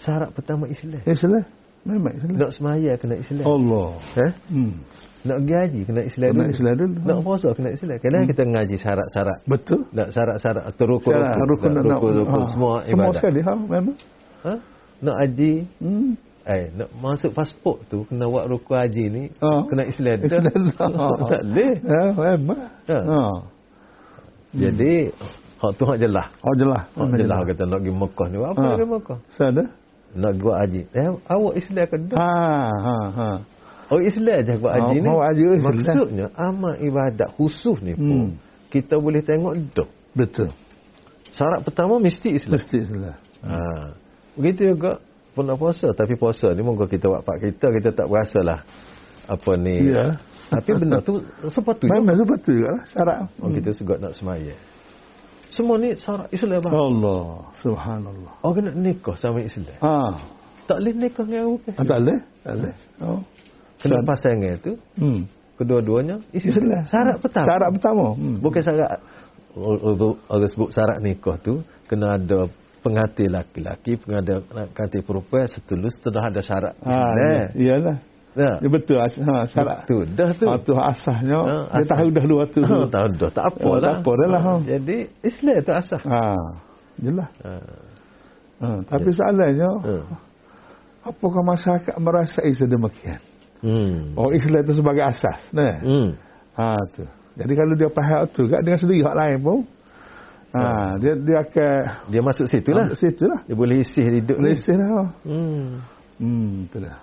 Syarat 0.00 0.30
pertama 0.32 0.66
Islam. 0.66 1.00
Islam. 1.04 1.44
Memang 1.80 2.12
Islam. 2.12 2.36
Nak 2.36 2.50
semaya 2.52 2.92
kena 3.00 3.16
Islam. 3.16 3.44
Allah. 3.44 3.90
Eh? 4.20 4.32
Hmm. 4.52 4.74
Nak 5.20 5.38
haji 5.44 5.80
kena 5.84 6.00
Islam 6.08 6.28
Kena 6.32 6.44
dulu. 6.48 6.52
Islam 6.56 6.74
dulu. 6.80 6.96
Nak 7.04 7.18
puasa 7.20 7.48
kena 7.52 7.70
Islam. 7.76 7.96
Kadang 8.00 8.24
kita 8.24 8.42
ngaji 8.48 8.76
syarat-syarat. 8.80 9.38
Betul. 9.44 9.80
Nak 9.92 10.08
syarat-syarat 10.16 10.64
atau 10.64 10.84
rukun-rukun. 10.88 11.28
Syarat, 11.28 11.48
rukun 11.48 11.70
nak 11.70 11.84
nak- 11.84 12.00
rukun-rukun 12.00 12.40
ha, 12.40 12.48
semua 12.48 12.72
Semua 12.84 13.04
ibadat. 13.08 13.20
sekali. 13.20 13.40
Ha, 13.44 13.52
memang. 13.56 13.96
Ha? 14.44 14.52
Nak 15.00 15.16
haji 15.20 15.52
Hmm. 15.80 16.12
Eh, 16.40 16.64
nak 16.72 16.88
masuk 16.96 17.36
pasport 17.36 17.84
tu 17.92 18.08
kena 18.08 18.24
buat 18.24 18.48
rukun 18.48 18.76
haji 18.80 19.04
ni 19.12 19.22
Ha. 19.44 19.48
kena 19.68 19.84
Islam. 19.84 20.18
Islam. 20.24 20.52
tak 21.32 21.42
boleh. 21.44 21.72
Ha, 21.84 22.00
memang. 22.16 22.60
Ha. 22.88 22.98
Ha. 23.04 23.20
Jadi 24.50 24.94
hak 25.60 25.72
tu 25.76 25.84
hak 25.84 25.98
jelas. 26.00 26.26
Oh 26.40 26.54
jelas. 26.56 26.88
Hak 26.92 27.12
jelas 27.14 27.36
hak 27.36 27.46
kata 27.52 27.62
nak 27.64 27.78
pergi 27.80 27.92
Mekah 27.92 28.26
ni. 28.26 28.36
Apa 28.36 28.48
Ha. 28.50 28.60
nak 28.60 28.72
pergi 28.74 28.88
Mekah? 28.88 29.18
Sada. 29.36 29.64
Nak 30.10 30.32
buat 30.42 30.56
haji. 30.58 30.80
Eh, 30.90 31.08
awak 31.28 31.54
Islam 31.54 31.84
ke 31.86 31.96
dah? 32.10 32.16
Ha, 32.18 32.32
ha, 32.82 32.96
ha. 33.14 33.28
Oh 33.90 34.00
Islam 34.00 34.38
je 34.42 34.52
buat 34.58 34.72
haji 34.74 34.96
Ha, 34.96 35.02
ni. 35.02 35.06
buat 35.06 35.26
haji. 35.28 35.42
Maksudnya 35.60 36.26
amal 36.34 36.74
ibadat 36.78 37.28
khusus 37.36 37.78
ni 37.80 37.94
pun 37.94 38.10
Hmm. 38.10 38.30
kita 38.70 38.98
boleh 38.98 39.22
tengok 39.22 39.54
dah. 39.70 39.88
Betul. 40.10 40.50
Syarat 41.30 41.62
pertama 41.62 42.02
mesti 42.02 42.34
Islam. 42.34 42.58
Mesti 42.58 42.76
Islam. 42.80 43.14
Ha. 43.46 43.58
Begitu 44.34 44.74
juga 44.74 44.98
pun 45.30 45.46
nak 45.46 45.58
puasa 45.58 45.94
tapi 45.94 46.18
puasa 46.18 46.50
ni 46.50 46.62
moga 46.62 46.90
kita 46.90 47.06
buat 47.06 47.22
pak 47.22 47.36
kita 47.38 47.66
kita 47.70 47.88
tak 47.94 48.06
berasalah 48.10 48.66
apa 49.26 49.50
ni. 49.54 49.86
Ya. 49.86 50.18
Tapi 50.50 50.70
benda 50.74 50.98
tu 50.98 51.22
sepatutnya 51.46 52.02
Memang 52.02 52.18
juga 52.18 52.34
lah. 52.66 52.82
Syarat. 52.90 53.18
oh, 53.38 53.50
kita 53.54 53.70
juga 53.70 53.94
nak 54.02 54.18
semaya. 54.18 54.54
Semua 55.50 55.76
ni 55.82 55.92
syarat 55.98 56.30
Islam 56.30 56.62
bang. 56.62 56.72
Allah. 56.72 57.22
Subhanallah. 57.58 58.32
Orang 58.46 58.64
nak 58.70 58.76
nikah 58.78 59.16
sama 59.18 59.42
Islam. 59.42 59.74
Ha. 59.82 59.94
Tak 60.70 60.78
boleh 60.78 60.94
nikah 60.94 61.24
dengan 61.26 61.42
orang 61.42 61.54
bukan. 61.58 61.72
Ah, 61.74 61.84
tak 61.84 61.98
boleh? 61.98 62.18
Tak 62.46 62.52
boleh. 62.54 62.74
Oh. 63.02 63.20
Kena 63.80 63.90
Syarat. 63.98 64.04
pasangan 64.06 64.54
tu 64.62 64.72
Hmm. 65.00 65.20
kedua-duanya 65.58 66.16
Islam. 66.30 66.50
Islam. 66.54 66.82
Syarat 66.86 67.16
pertama. 67.18 67.46
Syarat 67.50 67.68
pertama. 67.74 68.04
Hmm. 68.14 68.36
Bukan 68.38 68.60
syarat 68.62 68.90
orang 70.30 70.46
sebut 70.50 70.70
syarat 70.70 70.98
nikah 71.02 71.36
tu 71.42 71.66
kena 71.90 72.14
ada 72.14 72.46
pengantin 72.80 73.28
laki-laki, 73.34 73.98
pengantin 74.00 75.02
perempuan 75.04 75.44
setulus 75.44 75.92
sudah 76.00 76.32
ada 76.32 76.40
syarat. 76.40 76.74
Ha, 76.80 76.94
ya. 77.12 77.42
Iyalah. 77.52 77.96
Nah, 78.30 78.62
Ya 78.62 78.68
betul. 78.70 78.94
as- 78.96 79.18
Ha, 79.18 79.42
syarat. 79.50 79.90
tu 79.90 80.06
dah 80.06 80.30
tu. 80.30 80.46
Ha, 80.46 80.54
tu 80.62 80.72
asasnya. 80.72 81.40
Ha, 81.66 81.82
dia 81.82 81.86
tahu 81.88 82.08
dah 82.14 82.24
dua 82.24 82.42
tu. 82.46 82.62
Ha, 82.62 82.86
tahu 82.86 83.06
dah 83.18 83.30
tak 83.30 83.44
apa 83.50 83.68
lah. 83.74 83.80
tak 83.82 83.94
apa 84.00 84.10
dah 84.14 84.28
lah, 84.30 84.42
ha. 84.42 84.52
Jadi 84.62 84.96
Islam 85.20 85.56
tu 85.60 85.72
asas. 85.74 86.02
Ha. 86.06 86.22
Jelas. 86.96 87.30
Ha. 87.42 87.52
Ha. 88.60 88.68
Tapi 88.86 89.08
soalannya, 89.10 89.70
Ha. 89.82 89.94
apakah 91.02 91.42
masyarakat 91.42 91.94
merasai 91.96 92.52
sedemikian? 92.52 93.18
Hmm. 93.60 94.14
Oh, 94.14 94.30
Islam 94.30 94.62
itu 94.62 94.72
sebagai 94.74 95.04
asas. 95.04 95.40
Nah. 95.50 95.82
Hmm. 95.82 96.08
Ha 96.54 96.78
tu. 96.94 97.04
Jadi 97.34 97.52
kalau 97.52 97.74
dia 97.74 97.88
faham 97.88 98.24
tu 98.30 98.46
kan 98.46 98.60
dengan 98.60 98.76
sendiri 98.76 99.00
hak 99.00 99.16
lain 99.16 99.38
pun 99.40 99.58
ha, 100.52 100.92
dia 100.98 101.14
dia 101.14 101.36
akan 101.40 101.72
Dia 102.08 102.20
masuk 102.20 102.46
situ 102.46 102.70
lah. 102.74 102.84
ambil 102.90 102.98
situ 102.98 103.24
lah. 103.24 103.40
Dia 103.44 103.56
boleh 103.56 103.76
isi 103.80 104.00
hidup 104.02 104.36
ni. 104.38 104.50
Malaysia 104.54 104.74
lah. 104.76 105.08
Hmm. 105.24 105.66
Hmm, 106.20 106.50
betul 106.68 106.84
lah. 106.84 106.98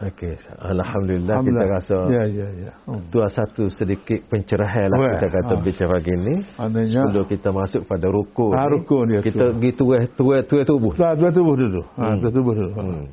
Okey. 0.00 0.32
Alhamdulillah, 0.64 1.36
kita 1.44 1.64
rasa 1.68 1.96
Ya, 2.08 2.24
ya, 2.24 2.48
ya. 2.56 2.72
Hmm. 2.88 3.04
tu 3.12 3.20
satu 3.20 3.68
sedikit 3.68 4.16
pencerahan 4.26 4.88
lah 4.88 4.98
kita 5.12 5.28
kata 5.28 5.54
ha. 5.54 5.60
bicara 5.60 5.88
pagi 5.92 6.14
ni. 6.16 6.34
Maknanya 6.56 7.02
Sebelum 7.04 7.24
kita 7.28 7.48
masuk 7.52 7.82
pada 7.84 8.06
rukun 8.08 8.56
Ah, 8.56 8.64
ni, 8.64 8.72
rukun 8.74 9.04
dia 9.06 9.20
kita 9.20 9.44
pergi 9.52 9.70
tuai 9.76 10.00
tuai 10.16 10.40
tuai 10.42 10.64
tubuh. 10.64 10.92
Tuan 10.96 11.12
tuan 11.14 11.32
tubuh 11.32 11.54
dulu. 11.54 11.82
Ha, 11.94 12.02
Hmm. 12.02 12.16
tuan 12.16 12.32
tubuh 12.32 12.54
dulu. 12.56 12.70
Hmm. 12.74 13.04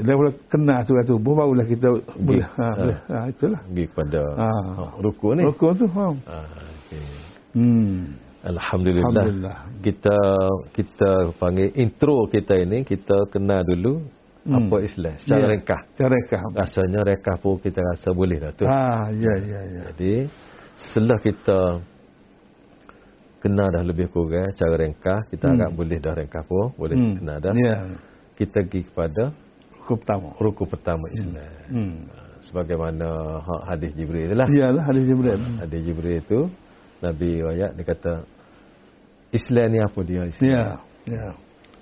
Dia 0.00 0.14
boleh 0.16 0.32
kena 0.46 0.76
tuan 0.86 1.02
tubuh 1.02 1.32
barulah 1.34 1.66
kita 1.66 1.88
boleh. 2.16 2.46
Ha, 2.46 2.62
Ha. 2.62 2.68
boleh. 2.78 2.98
Ha, 3.04 3.16
itulah. 3.26 3.60
Pergi 3.66 3.84
kepada 3.90 4.22
Ha. 4.38 4.48
ha, 4.78 4.84
rukun 5.02 5.32
ni. 5.34 5.42
Rukun 5.44 5.72
tu. 5.76 5.86
Ha. 5.90 6.06
Ha, 6.30 6.38
okey. 6.78 7.04
Hmm. 7.58 7.98
Alhamdulillah. 8.40 9.10
Alhamdulillah. 9.12 9.56
Kita 9.82 10.16
kita 10.72 11.10
panggil 11.36 11.74
intro 11.74 12.24
kita 12.24 12.54
ini 12.56 12.86
kita 12.86 13.28
kenal 13.28 13.66
dulu 13.66 14.00
Hmm. 14.50 14.66
apa 14.66 14.76
Islam 14.82 15.14
secara 15.22 15.44
Ya. 15.46 15.48
ringkas. 15.54 15.82
Cara 15.94 16.10
rekah. 16.10 16.42
Rasanya 16.58 17.00
ringkas 17.06 17.36
pun 17.38 17.54
kita 17.62 17.80
rasa 17.86 18.08
boleh 18.10 18.36
dah 18.42 18.52
tu. 18.52 18.64
Ha, 18.66 19.14
ya, 19.14 19.34
ya, 19.38 19.60
ya. 19.62 19.80
Jadi 19.94 20.14
setelah 20.90 21.18
kita 21.22 21.58
kenal 23.40 23.68
dah 23.72 23.80
lebih 23.80 24.10
kurang 24.12 24.50
cara 24.52 24.74
ringkas, 24.76 25.20
kita 25.30 25.48
Hmm. 25.48 25.54
harap 25.56 25.70
boleh 25.72 25.98
dah 25.98 26.12
ringkas 26.12 26.44
pun, 26.44 26.66
boleh 26.76 26.96
Hmm. 26.98 27.14
kenal 27.16 27.38
dah. 27.40 27.52
Ya. 27.54 27.76
Kita 28.36 28.58
pergi 28.64 28.80
kepada 28.84 29.24
Rukun 29.80 29.96
pertama. 30.00 30.28
rukun 30.36 30.66
pertama 30.68 31.04
Islam. 31.12 31.52
Hmm. 31.68 31.96
Sebagaimana 32.40 33.08
ha- 33.44 33.64
hadis 33.68 33.92
Jibril 33.92 34.32
lah. 34.32 34.48
Iyalah 34.48 34.82
hadis 34.82 35.04
Jibril. 35.04 35.40
Hadis 35.60 35.80
Jibril 35.84 36.16
itu 36.18 36.40
Nabi 37.00 37.30
ayat 37.44 37.76
dia 37.76 37.84
kata 37.84 38.12
Islam 39.30 39.66
ni 39.70 39.78
apa 39.78 39.98
dia 40.02 40.22
Islam? 40.24 40.48
Ya. 40.48 40.64
Ya. 41.06 41.26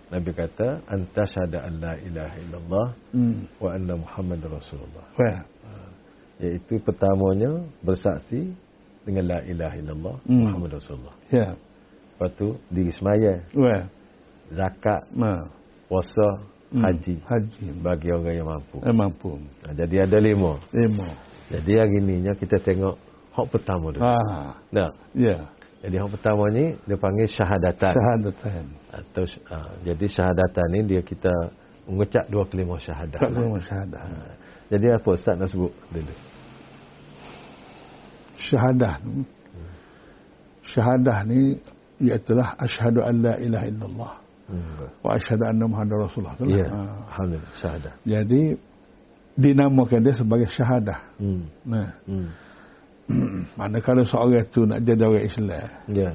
Nabi 0.09 0.31
kata 0.33 0.81
anta 0.89 1.23
syahada 1.29 1.69
an 1.69 1.73
la 1.85 1.93
ilaha 2.01 2.37
illallah 2.41 2.87
Hmm. 3.13 3.45
wa 3.61 3.69
anna 3.77 3.95
Muhammad 3.97 4.41
Rasulullah. 4.49 5.05
Wah. 5.21 5.41
Iaitu 6.39 6.79
pertamanya 6.81 7.67
bersaksi 7.83 8.55
dengan 9.05 9.25
la 9.27 9.39
ilaha 9.45 9.75
illallah 9.77 10.17
Hmm. 10.25 10.49
Muhammad 10.49 10.71
Rasulullah. 10.81 11.15
Ya. 11.29 11.59
Lepas 12.17 12.31
tu 12.41 12.57
diri 12.73 12.91
semaya, 12.95 13.43
Well. 13.55 13.85
zakat, 14.55 15.03
Ha. 15.13 15.33
puasa, 15.91 16.29
Hmm. 16.73 16.83
haji 16.85 17.17
Haji. 17.25 17.67
bagi 17.85 18.09
orang 18.13 18.35
yang 18.37 18.49
mampu. 18.49 18.77
Eh, 18.85 18.95
mampu. 18.95 19.31
Ha, 19.65 19.73
jadi 19.77 20.05
ada 20.09 20.19
lima. 20.21 20.57
Lima. 20.73 21.09
Jadi 21.49 21.73
hari 21.81 21.99
ni 22.05 22.21
nya 22.25 22.37
kita 22.37 22.61
tengok 22.61 22.97
hak 23.33 23.47
pertama 23.49 23.89
dulu. 23.93 24.05
Ah. 24.05 24.57
Nah, 24.73 24.91
Ya. 25.17 25.49
Jadi 25.79 25.95
hak 26.03 26.11
pertama 26.19 26.45
ni 26.51 26.75
dia 26.87 26.97
panggil 26.99 27.29
syahadatan. 27.31 27.93
Syahadatan. 27.95 28.65
Atau 28.91 29.25
uh, 29.53 29.71
jadi 29.87 30.05
syahadatan 30.11 30.67
ni 30.75 30.81
dia 30.91 31.01
kita 31.07 31.31
mengucap 31.87 32.25
dua 32.29 32.45
kelima 32.51 32.77
syahadat. 32.83 33.17
Tak 33.23 33.31
kena 33.31 33.59
syahadah. 33.63 34.03
Jadi 34.69 34.87
apa 34.93 35.09
Ustaz 35.15 35.35
nak 35.39 35.49
sebut 35.49 35.73
dulu? 35.89 36.15
Syahadah. 38.39 38.95
ni- 39.03 39.31
Syahadah 40.69 41.19
ni 41.25 41.57
iaitulah 41.99 42.55
asyhadu 42.61 43.01
an 43.03 43.15
la 43.25 43.35
ilaha 43.41 43.67
illallah 43.67 44.13
Hmm. 44.49 44.89
wa 45.05 45.13
asyhadu 45.13 45.45
anna 45.45 45.65
muhammadar 45.69 46.09
rasulullah. 46.09 46.37
Ya, 46.41 46.65
Ha. 46.73 46.81
alhamdulillah 47.13 47.53
syahadat. 47.61 47.95
Jadi 48.01 48.43
dinamakan 49.37 49.99
dia 50.09 50.15
sebagai 50.17 50.49
syahadah. 50.49 50.99
Hmm. 51.21 51.45
Nah, 51.69 51.93
Hmm. 52.09 52.29
Manakala 53.57 54.05
seorang 54.05 54.45
itu 54.45 54.61
nak 54.69 54.85
jadi 54.85 55.03
orang 55.09 55.25
Islam, 55.25 55.69
Ya. 55.89 56.11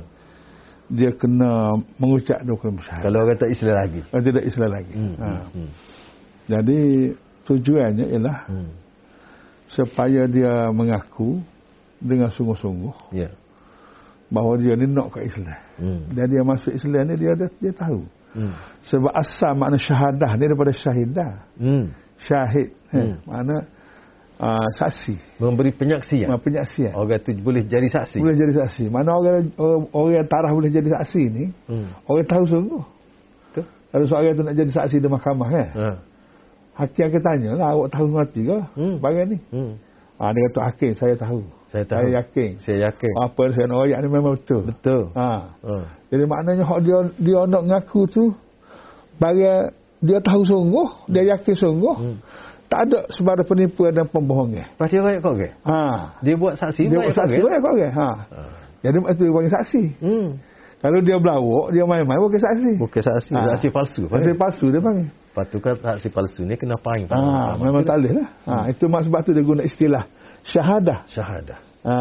dia 0.93 1.09
kena 1.17 1.81
mengucap 1.97 2.45
dua 2.45 2.57
kalimah 2.61 2.85
syahadah. 2.85 3.03
Kalau 3.09 3.17
orang 3.25 3.39
tak 3.41 3.49
Islam 3.49 3.75
lagi. 3.75 4.01
Kalau 4.13 4.23
tidak 4.23 4.43
Islam 4.45 4.69
lagi. 4.69 4.93
Hmm. 4.93 5.15
Ha. 5.17 5.29
Hmm. 5.49 5.69
Jadi 6.43 6.81
tujuannya 7.43 8.05
ialah 8.13 8.37
Hmm. 8.47 8.69
supaya 9.67 10.29
dia 10.29 10.69
mengaku 10.69 11.41
dengan 11.97 12.29
sungguh-sungguh 12.29 13.15
Ya. 13.15 13.33
bahawa 14.29 14.59
dia 14.61 14.75
ni 14.77 14.85
nak 14.91 15.13
ke 15.17 15.25
Islam. 15.25 15.59
Hmm. 15.81 16.01
Dan 16.13 16.25
dia 16.29 16.41
masuk 16.45 16.73
Islam 16.77 17.09
ni 17.09 17.15
dia 17.17 17.33
dia, 17.33 17.47
dia 17.57 17.73
tahu. 17.73 18.05
Hmm. 18.33 18.53
Sebab 18.85 19.13
asal 19.13 19.53
makna 19.57 19.77
syahadah 19.77 20.31
ni 20.37 20.45
daripada 20.49 20.71
syahidah. 20.73 21.31
Hmm. 21.57 21.85
Syahid. 22.21 22.69
Hmm. 22.93 23.01
Hmm. 23.01 23.13
Makna 23.25 23.55
uh, 24.43 24.67
saksi. 24.75 25.15
Memberi 25.39 25.71
penyaksian. 25.71 26.27
Ya. 26.27 26.35
Penyaksian. 26.35 26.91
Orang 26.91 27.23
tu 27.23 27.31
boleh 27.39 27.63
jadi 27.63 27.87
saksi. 27.87 28.19
Boleh 28.19 28.35
jadi 28.35 28.53
saksi. 28.67 28.91
Mana 28.91 29.15
orang 29.15 29.55
orang, 29.55 29.81
orang 29.95 30.13
yang 30.19 30.27
tarah 30.27 30.51
boleh 30.51 30.69
jadi 30.69 30.89
saksi 30.99 31.23
ni, 31.31 31.45
Hmm. 31.71 31.95
orang 32.03 32.27
tahu 32.27 32.43
sungguh. 32.43 32.83
Betul. 33.49 33.65
Kalau 33.95 34.05
seorang 34.11 34.35
tu 34.35 34.43
nak 34.43 34.55
jadi 34.59 34.71
saksi 34.71 34.95
di 34.99 35.07
mahkamah 35.07 35.47
kan, 35.47 35.67
Ha. 35.71 35.87
hakim 36.83 37.03
akan 37.07 37.21
tanya 37.23 37.49
lah, 37.55 37.67
awak 37.71 37.87
tahu 37.95 38.05
mati 38.11 38.41
ke? 38.43 38.57
Hmm. 38.75 38.95
Barang 38.99 39.27
ni. 39.31 39.37
Hmm. 39.53 39.79
Ha, 40.19 40.29
dia 40.29 40.41
kata, 40.51 40.59
hakim 40.69 40.91
saya 40.93 41.15
tahu. 41.17 41.41
Saya 41.73 41.83
tahu. 41.89 42.05
Saya 42.05 42.09
yakin. 42.21 42.49
Saya 42.61 42.77
yakin. 42.91 43.11
Apa 43.17 43.39
yang 43.49 43.53
saya 43.57 43.65
nak 43.65 43.77
royak 43.81 43.97
ni 43.97 44.07
memang 44.13 44.33
betul. 44.37 44.61
Betul. 44.69 45.03
Ha. 45.17 45.29
Ha. 45.65 45.73
Jadi 46.13 46.23
maknanya 46.29 46.63
hak 46.69 46.79
dia 46.85 46.97
dia 47.17 47.39
nak 47.49 47.63
ngaku 47.65 48.01
tu 48.05 48.23
barang 49.17 49.73
dia 50.03 50.19
tahu 50.19 50.41
sungguh, 50.43 50.87
dia 51.09 51.23
yakin 51.33 51.55
sungguh. 51.55 51.95
Hmm. 51.95 52.17
Tak 52.73 52.89
ada 52.89 52.99
sebarang 53.13 53.45
penipuan 53.45 53.93
dan 53.93 54.09
pembohongan. 54.09 54.65
Lepas 54.65 54.89
dia 54.89 55.05
rakyat 55.05 55.21
kau 55.21 55.37
ke? 55.37 55.49
Ha. 55.61 55.81
Dia 56.25 56.33
buat 56.33 56.57
saksi. 56.57 56.89
Dia 56.89 56.97
buat 57.05 57.13
saksi 57.13 57.37
kau 57.37 57.45
ke? 57.45 57.49
orang 57.53 57.61
kau 57.61 57.75
Ha. 57.77 58.09
Ha. 58.33 58.41
Jadi 58.81 58.97
itu 58.97 59.21
dia 59.21 59.33
panggil 59.37 59.53
saksi. 59.53 59.83
Hmm. 60.01 60.27
Kalau 60.81 60.99
dia 61.05 61.15
belawak, 61.21 61.65
dia 61.69 61.85
main-main 61.85 62.17
bukan 62.17 62.41
saksi. 62.41 62.71
Bukan 62.81 63.01
saksi. 63.05 63.31
Ha. 63.37 63.41
Saksi 63.53 63.69
palsu. 63.69 64.09
Saksi 64.09 64.33
palsu 64.33 64.65
dia 64.73 64.81
panggil. 64.81 65.05
Lepas 65.05 65.45
tu 65.53 65.57
kan 65.61 65.77
saksi 65.77 66.09
palsu 66.09 66.41
ni 66.49 66.57
kena 66.57 66.73
paing. 66.81 67.05
Ha, 67.13 67.61
memang 67.61 67.85
tak 67.85 68.01
boleh 68.01 68.13
lah. 68.17 68.29
Ha, 68.49 68.53
itu 68.73 68.89
mak 68.89 69.05
sebab 69.05 69.21
tu 69.21 69.37
dia 69.37 69.45
guna 69.45 69.61
istilah 69.61 70.09
syahadah. 70.49 71.05
Syahadah. 71.13 71.57
Ha, 71.85 71.95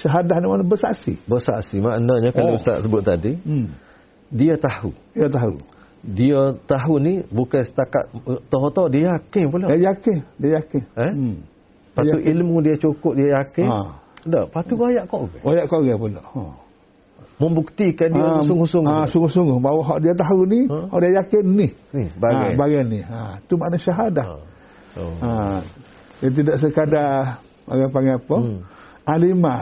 syahadah 0.00 0.36
ni 0.40 0.46
mana 0.48 0.64
bersaksi. 0.64 1.20
Bersaksi 1.28 1.84
maknanya 1.84 2.32
kalau 2.32 2.56
Oh. 2.56 2.60
Ustaz 2.60 2.80
sebut 2.80 3.04
tadi, 3.04 3.36
Hmm. 3.44 3.76
dia 4.32 4.56
tahu. 4.56 4.96
Dia 5.12 5.28
tahu. 5.28 5.60
Dia 6.04 6.52
tahu 6.68 7.00
ni 7.00 7.24
bukan 7.32 7.64
setakat 7.64 8.12
tahu-tahu 8.52 8.92
dia 8.92 9.16
yakin 9.16 9.44
pula. 9.48 9.72
Dia 9.72 9.88
yakin, 9.88 10.16
dia 10.36 10.50
yakin. 10.60 10.82
Eh? 11.00 11.12
Hmm. 11.16 11.36
Lepas 11.94 12.04
tu 12.12 12.18
ilmu 12.20 12.56
dia 12.60 12.76
cukup 12.76 13.12
dia 13.16 13.40
yakin. 13.40 13.68
Ha. 13.70 13.78
Tak, 14.24 14.42
lepas 14.52 14.62
tu 14.68 14.74
rakyat 14.76 15.04
kau 15.08 15.24
ke? 15.28 15.38
Royak 15.40 15.64
kau 15.68 15.80
dia 15.80 15.96
pula. 15.96 16.20
Ha. 16.20 16.42
Membuktikan 17.34 18.08
dia 18.14 18.22
Ah, 18.22 18.42
sungguh-sungguh. 18.46 18.92
Ah, 18.94 19.06
sungguh-sungguh 19.10 19.58
bahawa 19.58 19.80
hak 19.82 19.98
dia 20.04 20.14
tahu 20.14 20.40
ni, 20.46 20.60
Ha? 20.70 20.78
hak 20.92 20.98
dia 21.02 21.12
yakin 21.18 21.44
ni. 21.50 21.68
Ni, 21.90 22.04
bagai. 22.14 22.52
Ha, 22.52 22.58
bagian 22.58 22.86
ni. 22.86 23.00
Ha, 23.02 23.18
tu 23.48 23.54
makna 23.58 23.76
syahadah. 23.80 24.26
Ha. 24.28 24.36
Oh. 25.00 25.14
Ha. 25.18 25.30
Dia 26.22 26.30
tidak 26.30 26.56
sekadar 26.62 27.42
orang 27.66 27.90
panggil 27.90 28.14
apa? 28.20 28.36
Hmm. 28.38 28.58
Alimah. 29.02 29.58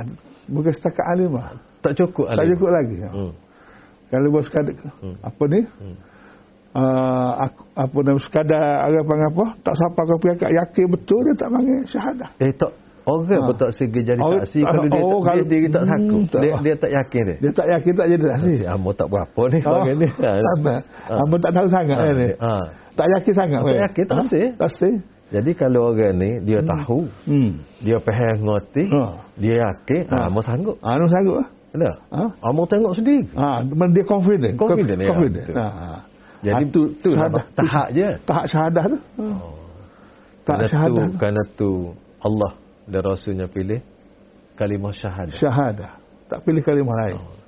Bukan 0.53 0.73
setakat 0.75 1.07
alimah. 1.07 1.57
Tak 1.81 1.97
cukup 1.97 2.29
Tak 2.29 2.37
alim. 2.39 2.51
cukup 2.59 2.71
lagi. 2.71 2.97
Ha. 3.01 3.11
Hmm. 3.11 3.33
Kalau 4.13 4.29
buat 4.29 4.45
sekadar 4.45 4.75
Hmm. 5.01 5.17
apa 5.25 5.43
ni? 5.49 5.61
Hmm. 5.65 5.97
Uh, 6.73 7.31
apa 7.77 7.97
nama 8.01 8.17
sekadar 8.17 8.65
panggil 9.05 9.29
apa? 9.29 9.45
Tak 9.61 9.75
siapa 9.77 10.01
kau 10.03 10.17
pergi 10.17 10.57
yakin 10.57 10.87
betul 10.89 11.21
dia 11.21 11.35
tak 11.37 11.49
panggil 11.53 11.85
syahadah. 11.85 12.31
Eh 12.41 12.53
tak 12.57 12.73
orang 13.05 13.29
Ha. 13.29 13.45
pun 13.45 13.57
tak 13.61 13.71
segi 13.77 14.01
jadi 14.01 14.21
Orang 14.23 14.41
saksi 14.41 14.59
tak- 14.63 14.73
kalau 14.73 14.85
dia 14.89 14.97
oh, 14.97 15.11
tak 15.13 15.21
kalau- 15.21 15.37
dia 15.37 15.51
diri 15.53 15.69
tak 15.69 15.83
Hmm, 15.83 15.91
saku. 15.93 16.19
tak. 16.33 16.41
Dia, 16.41 16.53
dia 16.63 16.75
tak 16.81 16.91
yakin 16.97 17.23
dia. 17.29 17.37
Dia 17.43 17.51
tak 17.53 17.67
yakin 17.77 17.93
tak 17.93 18.07
jadi 18.09 18.23
saksi. 18.25 18.53
Si 18.57 18.65
Amo 18.65 18.91
tak 18.95 19.09
berapa 19.11 19.43
ni 19.53 19.59
Oh, 19.61 19.71
orang 19.75 19.97
ni. 20.01 20.09
Ha. 20.09 20.31
sama. 20.33 20.75
Ha. 20.81 21.15
Amba 21.21 21.37
tak 21.43 21.53
tahu 21.53 21.67
sangat 21.69 21.97
Ha. 21.99 22.05
kan 22.09 22.15
ni. 22.17 22.29
Ha. 22.41 22.55
Tak 22.97 23.07
yakin 23.21 23.33
sangat. 23.35 23.61
Tak 23.61 23.69
weh. 23.69 23.81
yakin, 23.85 24.05
tak 24.09 24.17
Ha? 24.17 24.25
sih. 24.31 24.47
Tak. 24.57 24.71
Jadi 25.33 25.51
kalau 25.53 25.81
orang 25.93 26.15
ni 26.17 26.31
dia 26.45 26.61
tahu, 26.61 27.01
Hmm. 27.29 27.51
dia 27.81 27.97
faham 28.01 28.37
ngerti, 28.45 28.85
Ha. 28.89 29.05
dia 29.37 29.55
yakin, 29.61 30.03
Ha. 30.09 30.17
ah, 30.17 30.29
mau 30.29 30.41
sanggup. 30.41 30.77
Ah, 30.81 30.97
nu 30.97 31.05
sanggup 31.05 31.37
ah. 31.41 31.49
Ha? 32.13 32.23
Amo 32.45 32.69
tengok 32.69 32.93
sendiri. 32.93 33.25
Ah, 33.33 33.65
dia 33.65 34.05
confident. 34.05 34.55
Confident, 34.57 34.99
ya. 35.01 35.09
confident. 35.09 35.47
Betul. 35.49 35.57
Ha. 35.57 36.12
Ha. 36.43 36.47
Jadi 36.49 36.65
Ah, 36.65 36.71
tu 36.71 36.83
tu 36.99 37.11
syahadah. 37.11 37.33
lah 37.33 37.45
tahap 37.55 37.87
je. 37.91 38.09
Tahap 38.21 38.45
syahadah 38.47 38.85
tu. 38.85 38.99
Ha. 38.99 39.25
Oh. 39.25 39.55
Tak 40.43 40.57
Kerana 40.59 40.67
syahadah. 40.67 41.05
tu, 41.07 41.17
kerana 41.17 41.43
tu 41.55 41.71
Allah 42.19 42.53
dan 42.85 43.01
Rasulnya 43.01 43.47
pilih 43.47 43.79
kalimah 44.53 44.91
syahadah. 44.91 45.35
Syahadah. 45.35 45.91
Tak 46.27 46.39
pilih 46.43 46.61
kalimah 46.61 46.97
lain. 46.99 47.17
Oh. 47.17 47.39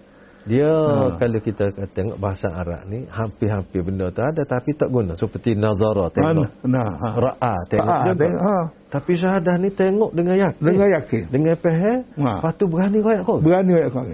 Dia 0.44 0.68
Ha. 0.68 1.16
kalau 1.16 1.40
kita 1.40 1.64
tengok 1.90 2.20
bahasa 2.20 2.52
Arab 2.52 2.84
ni 2.84 3.08
hampir-hampir 3.08 3.80
benda 3.80 4.12
tu 4.12 4.20
ada 4.20 4.44
tapi 4.44 4.76
tak 4.76 4.92
guna 4.92 5.16
seperti 5.16 5.56
nazara 5.56 6.12
tengok. 6.12 6.52
Nah, 6.68 6.84
ha. 6.92 7.08
Ra'a 7.16 7.54
tengok 7.66 7.96
juga. 8.04 8.20
tengok. 8.20 8.42
Ha. 8.44 8.56
Tapi 8.92 9.12
syahadah 9.16 9.54
ni 9.56 9.68
tengok 9.72 10.12
dengan 10.12 10.36
yakin. 10.38 10.60
Dengan 10.60 10.88
yakin. 10.92 11.22
Dengan 11.32 11.54
faham. 11.56 11.98
Ha. 12.20 12.30
Lepas 12.38 12.52
tu 12.54 12.64
berani 12.68 12.98
rakyat 13.00 13.22
kau. 13.24 13.40
Berani 13.40 13.72
ayat 13.72 13.88
kau. 13.90 14.04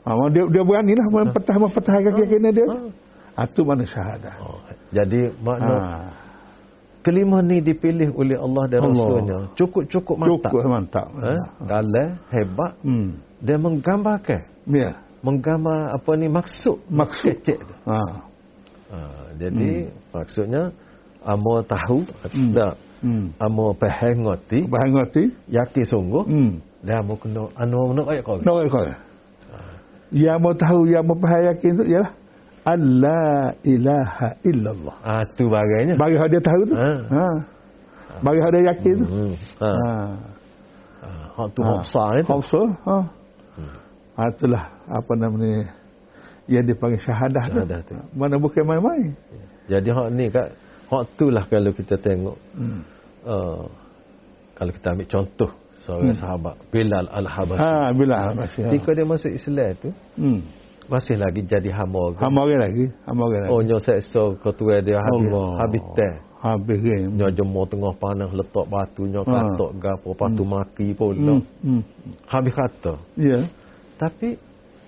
Ha, 0.00 0.10
dia 0.32 0.42
dia 0.48 0.62
berani 0.64 0.92
lah 0.96 1.06
mempetah 1.06 1.56
mempertahankan 1.60 2.12
keyakinan 2.16 2.50
dia. 2.50 2.64
Ha. 2.66 2.76
Ha, 3.40 3.48
tu 3.48 3.64
mana 3.64 3.88
syahadah. 3.88 4.36
Oh, 4.44 4.60
jadi 4.92 5.32
makna 5.40 5.72
Ha. 5.72 5.88
kelima 7.00 7.40
ni 7.40 7.64
dipilih 7.64 8.12
oleh 8.12 8.36
Allah 8.36 8.64
dan 8.68 8.80
Allah. 8.84 9.00
Rasulnya 9.00 9.38
cukup-cukup 9.56 10.16
mantap. 10.20 10.52
Cukup 10.52 10.68
mantap. 10.68 11.06
Eh? 11.24 11.40
Dalam 11.64 12.08
hebat 12.28 12.72
Hmm. 12.84 13.16
dan 13.40 13.56
menggambarkan 13.64 14.40
Ya. 14.68 15.00
menggambar 15.24 15.96
apa 15.96 16.10
ni 16.20 16.28
maksud 16.28 16.84
Maksud. 16.92 17.40
Ha. 17.88 17.98
Ha, 18.92 18.98
jadi 19.40 19.88
maksudnya 20.12 20.62
amo 21.24 21.64
tahu 21.64 22.04
Hmm. 22.28 22.52
tak 22.52 22.76
Hmm. 23.00 23.32
amo 23.40 23.72
faham 23.80 24.28
ngerti 24.28 24.68
Bahan 24.68 24.88
ngerti? 24.92 25.22
yakin 25.48 25.84
sungguh 25.88 26.24
Hmm. 26.28 26.52
dan 26.84 27.00
amo 27.00 27.16
kena 27.16 27.48
anu 27.56 27.96
nak 27.96 28.12
ayat 28.12 28.20
kau. 28.20 28.36
Nak 28.36 28.56
ayat 28.60 28.68
kau. 28.68 28.84
Yang 30.10 30.38
mau 30.42 30.52
tahu, 30.52 30.90
yang 30.90 31.06
mau 31.06 31.16
faham 31.16 31.54
yakin 31.54 31.70
tu 31.78 31.84
ialah 31.88 32.10
Allah 32.64 33.56
ilaha 33.64 34.28
illallah. 34.44 34.96
Ah 35.00 35.24
tu 35.32 35.48
bagainya. 35.48 35.96
Bagi 35.96 36.16
hak 36.20 36.28
dia 36.28 36.42
tahu 36.44 36.60
tu. 36.68 36.74
Ha. 36.76 36.90
Ha. 37.08 37.26
Bagi 38.20 38.40
hak 38.44 38.50
dia 38.52 38.62
yakin 38.74 38.94
tu. 39.00 39.06
Hmm. 39.08 39.32
Ha. 39.64 39.70
Ha. 39.70 39.92
ha. 41.00 41.10
Hak 41.40 41.48
tu 41.56 41.60
maksa 41.64 42.04
itu. 42.20 42.28
Khawsa. 42.28 42.62
Ha. 42.84 42.96
Hmm. 43.56 43.72
Ha, 44.16 44.20
itulah 44.28 44.62
apa 44.84 45.12
namanya 45.16 45.72
yang 46.50 46.66
dipanggil 46.68 47.00
syahadah, 47.00 47.44
Syahadah 47.48 47.80
tu. 47.88 47.94
Mana 48.12 48.36
bukan 48.36 48.62
main-main. 48.68 49.16
Jadi 49.70 49.88
hak 49.88 50.08
ni 50.12 50.26
kat 50.28 50.52
hak 50.90 51.02
tu 51.16 51.30
lah 51.32 51.44
kalau 51.48 51.70
kita 51.72 51.96
tengok 51.96 52.36
Hmm. 52.58 52.82
uh, 53.24 53.64
kalau 54.52 54.70
kita 54.74 54.92
ambil 54.92 55.08
contoh 55.08 55.50
seorang 55.86 56.12
Hmm. 56.12 56.20
sahabat 56.20 56.56
Bilal 56.68 57.08
Al-Habashi. 57.08 57.62
Ha, 57.64 57.96
bila 57.96 58.36
masih. 58.36 58.68
Ketika 58.68 58.90
dia 58.92 59.06
masuk 59.08 59.32
Islam 59.32 59.72
tu 59.80 59.88
Hmm. 60.20 60.40
Masih 60.90 61.16
lagi 61.16 61.40
jadi 61.46 61.70
hamba 61.70 61.98
orang. 62.10 62.20
Hamba 62.20 62.40
orang 62.42 62.60
lagi, 62.60 62.84
hamba 63.06 63.22
orang 63.30 63.40
lagi. 63.46 63.52
Oh 63.54 63.60
nyo 63.62 63.78
seksa 63.78 64.22
ketua 64.42 64.82
dia 64.82 64.98
habis 64.98 65.30
Allah. 65.30 65.48
habis 65.62 65.82
teh. 65.94 66.14
Habis 66.40 66.78
kan. 66.80 67.00
Nyo 67.14 67.26
jemur 67.30 67.64
tengah 67.68 67.94
panas 67.94 68.30
letak 68.32 68.66
batu 68.66 69.04
nyo 69.06 69.22
Ha. 69.22 69.30
katok 69.30 69.70
gapo 69.78 70.10
patu 70.16 70.42
maki 70.42 70.92
pula. 70.92 71.38
Hmm. 71.38 71.44
Hmm. 71.62 71.82
Habis 72.26 72.52
kata. 72.52 72.94
Ya, 73.14 73.44
Tapi 73.96 74.40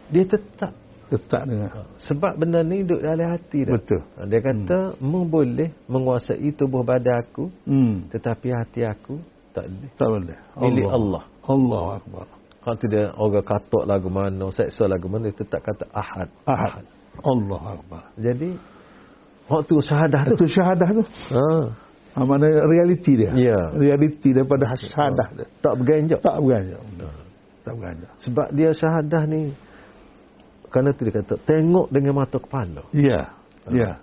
dia 0.09 0.25
tetap 0.25 0.73
tetap 1.13 1.45
dengan. 1.45 1.69
sebab 2.01 2.41
benda 2.41 2.65
ni 2.65 2.83
duduk 2.83 3.05
dalam 3.05 3.37
hati 3.37 3.69
dah. 3.69 3.77
Betul. 3.77 4.01
Dia 4.27 4.41
kata 4.41 4.79
hmm. 4.97 5.25
boleh 5.29 5.69
menguasai 5.87 6.51
tubuh 6.57 6.81
badan 6.81 7.21
aku 7.21 7.53
Hmm. 7.69 8.09
tetapi 8.09 8.49
hati 8.49 8.81
aku 8.83 9.21
tak 9.53 9.69
boleh. 9.69 9.91
Tak 10.01 10.09
boleh. 10.09 10.37
Milik 10.57 10.89
Allah. 10.89 11.23
Allah 11.45 11.85
Akbar. 12.01 12.27
Tu 12.63 12.87
dia 12.87 13.11
orang 13.19 13.43
katok 13.43 13.85
lagu 13.91 14.07
mana, 14.07 14.47
seksa 14.55 14.87
lagu 14.87 15.11
mana 15.11 15.27
dia 15.31 15.43
tetap 15.43 15.67
kata 15.67 15.83
ahad. 15.91 16.31
Ahad. 16.47 16.87
Allah 17.19 17.63
Akbar. 17.77 18.05
Jadi 18.15 18.55
hak 19.51 19.61
tu 19.67 19.83
syahadah 19.83 20.23
tu. 20.31 20.35
Itu 20.39 20.47
syahadah 20.47 20.89
tu. 20.95 21.03
Ha. 21.35 21.45
Ha, 22.13 22.19
mana 22.23 22.47
realiti 22.47 23.19
dia. 23.19 23.33
Ya. 23.35 23.59
Realiti 23.75 24.31
daripada 24.31 24.71
syahadah 24.79 25.29
dia. 25.35 25.47
Tak 25.59 25.75
berganjak. 25.81 26.21
Tak 26.23 26.37
beranjak. 26.39 26.81
Tak 27.67 27.75
beranjak. 27.75 28.13
Sebab 28.23 28.49
dia 28.55 28.71
syahadah 28.71 29.23
ni 29.27 29.43
kerana 30.73 30.89
tu 30.97 31.05
dia 31.05 31.15
kata 31.21 31.35
tengok 31.45 31.87
dengan 31.93 32.13
mata 32.17 32.39
kepala. 32.41 32.83
Ya. 32.97 33.35
Ya. 33.69 34.01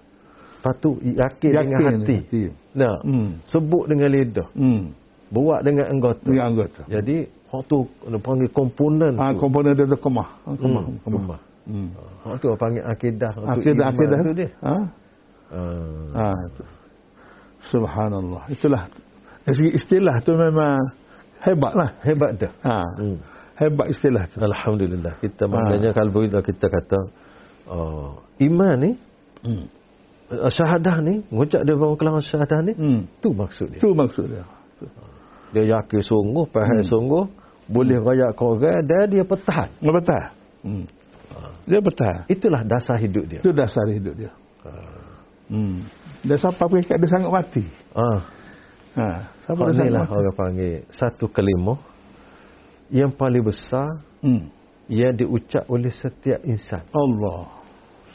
Lepas 0.60 0.76
tu 0.84 0.99
yakin, 0.99 1.51
Yakin 1.55 1.72
dengan 1.72 1.95
hati. 2.03 2.18
hati. 2.28 2.43
Nah, 2.76 2.95
Hmm. 3.07 3.39
sebut 3.47 3.88
dengan 3.88 4.12
lidah. 4.12 4.47
Hmm. 4.53 4.91
Buat 5.32 5.64
dengan 5.64 5.88
anggota. 5.88 6.28
Dengan 6.28 6.45
anggota. 6.51 6.82
Jadi 6.91 7.18
hak 7.50 7.62
tu 7.66 7.78
kena 8.00 8.18
panggil 8.18 8.50
komponen 8.50 9.14
Ha, 9.18 9.34
tu. 9.34 9.39
komponen 9.41 9.74
dia 9.74 9.86
tu 9.86 9.97
kemah. 9.97 10.30
Ha, 10.45 10.50
Kemah. 10.54 10.84
Hmm, 10.86 10.97
Kemah. 11.02 11.39
Hmm. 11.66 11.89
Hak 12.26 12.36
tu 12.38 12.47
panggil 12.56 12.84
akidah 12.84 13.32
Akidah, 13.34 13.86
akidah. 13.89 14.20
tu 14.22 14.32
dia. 14.34 14.50
Ha? 14.62 14.76
Ha. 15.50 15.62
Ha. 16.14 16.28
tu. 16.54 16.64
Subhanallah. 17.70 18.47
Itulah. 18.47 18.84
Segi 19.50 19.74
istilah 19.74 20.22
tu 20.22 20.38
memang 20.38 20.78
hebat 21.41 21.74
lah. 21.74 21.89
Hebat 22.06 22.32
dah. 22.38 22.52
Ha. 22.64 22.78
Hmm. 22.97 23.18
Hebat 23.58 23.88
istilah 23.89 24.24
tu. 24.30 24.39
Alhamdulillah. 24.39 25.18
Kita 25.20 25.43
Ha. 25.45 25.52
maknanya 25.52 25.89
kalau 25.91 26.22
kita 26.24 26.39
kita 26.39 26.66
kata 26.70 27.00
uh, 27.68 28.10
iman 28.39 28.76
ni 28.80 28.91
Hmm. 29.39 29.66
syahadah 30.30 31.00
ni 31.00 31.24
ngucap 31.32 31.64
dia 31.64 31.74
bawa 31.74 31.95
kelangan 31.95 32.20
syahadah 32.22 32.60
ni 32.62 32.74
Hmm. 32.76 33.02
tu 33.18 33.32
maksud 33.32 33.72
dia. 33.72 33.80
Itu 33.80 33.95
maksud 33.95 34.28
dia. 34.30 34.43
Dia 35.50 35.64
yakin 35.80 36.02
sungguh, 36.02 36.45
faham 36.54 36.82
sungguh, 36.86 37.26
boleh 37.66 37.97
rayak 37.97 38.38
ke 38.38 38.43
orang 38.43 38.82
dan 38.86 39.06
dia 39.10 39.24
pertahan. 39.26 39.70
Dia 39.78 39.91
betul. 39.91 40.24
Hmm. 40.66 40.86
Dia 41.70 41.80
betul. 41.82 42.16
Itulah 42.26 42.62
dasar 42.66 42.97
hidup 42.97 43.24
dia. 43.30 43.39
Itu 43.41 43.52
dasar 43.54 43.86
hidup 43.89 44.14
dia. 44.18 44.32
Hmm. 45.50 45.82
Dia 46.22 46.38
siapa 46.38 46.62
peringkat 46.62 46.97
dia 47.02 47.10
sangat 47.10 47.30
mati. 47.32 47.64
Ah, 47.93 48.22
Ha. 48.89 49.06
Siapa 49.45 49.70
dia 49.70 49.78
sangat 49.86 49.93
lah 49.93 50.04
mati. 50.06 50.18
orang 50.18 50.36
panggil 50.36 50.74
satu 50.89 51.26
kalimah 51.30 51.78
yang 52.89 53.10
paling 53.14 53.45
besar 53.45 54.02
Hmm. 54.22 54.50
yang 54.89 55.14
diucap 55.14 55.64
oleh 55.70 55.93
setiap 55.93 56.41
insan. 56.43 56.84
Allah. 56.89 57.50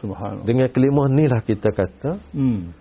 Subhanallah. 0.03 0.45
Dengan 0.45 0.67
kalimah 0.69 1.07
ni 1.09 1.25
lah 1.31 1.41
kita 1.41 1.71
kata 1.71 2.19
Hmm. 2.35 2.75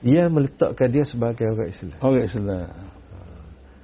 ia 0.00 0.30
meletakkan 0.30 0.88
dia 0.88 1.02
sebagai 1.02 1.44
orang 1.44 1.68
Islam. 1.68 1.98
Orang 2.00 2.22
Islam. 2.24 2.66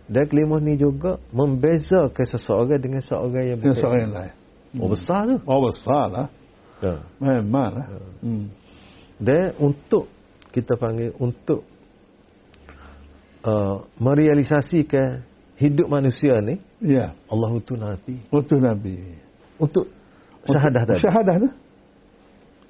Dan 0.06 0.22
kalimah 0.30 0.62
ni 0.62 0.78
juga 0.78 1.18
membezakan 1.34 2.26
seseorang 2.30 2.78
dengan 2.78 3.02
seorang 3.02 3.42
yang 3.42 3.58
Dengan 3.58 3.74
bukan. 3.74 3.82
seorang 3.82 4.00
yang 4.06 4.14
lain. 4.14 4.34
Oh, 4.76 4.88
besar 4.92 5.20
tu. 5.26 5.36
Oh 5.48 5.60
besar 5.66 6.04
lah. 6.12 6.28
Ya. 6.84 6.94
Memang 7.18 7.70
lah. 7.74 7.86
Hmm. 8.22 8.46
Dan 9.16 9.56
untuk 9.58 10.06
kita 10.52 10.76
panggil 10.76 11.16
untuk 11.16 11.64
uh, 13.42 13.82
merealisasikan 13.96 15.24
hidup 15.56 15.88
manusia 15.88 16.38
ni 16.44 16.60
Ya. 16.76 17.16
Allah 17.32 17.50
itu 17.56 17.74
Nabi 17.74 18.20
Utuh 18.28 18.60
Nabi. 18.60 19.16
untuk 19.56 19.88
syahadah 20.44 20.82
tadi. 20.84 21.00
Syahadah 21.00 21.34
tu. 21.40 21.48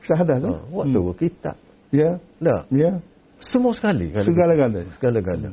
Syahadah 0.07 0.37
tu. 0.39 0.51
Ha, 0.55 0.61
waktu 0.71 0.99
hmm. 1.03 1.17
kitab. 1.19 1.57
Ya. 1.91 2.23
Tak. 2.39 2.63
Ya. 2.71 3.03
Semua 3.43 3.75
sekali. 3.75 4.15
kan? 4.15 4.23
Segala-galanya. 4.23 4.93
Segala-gala. 4.97 5.51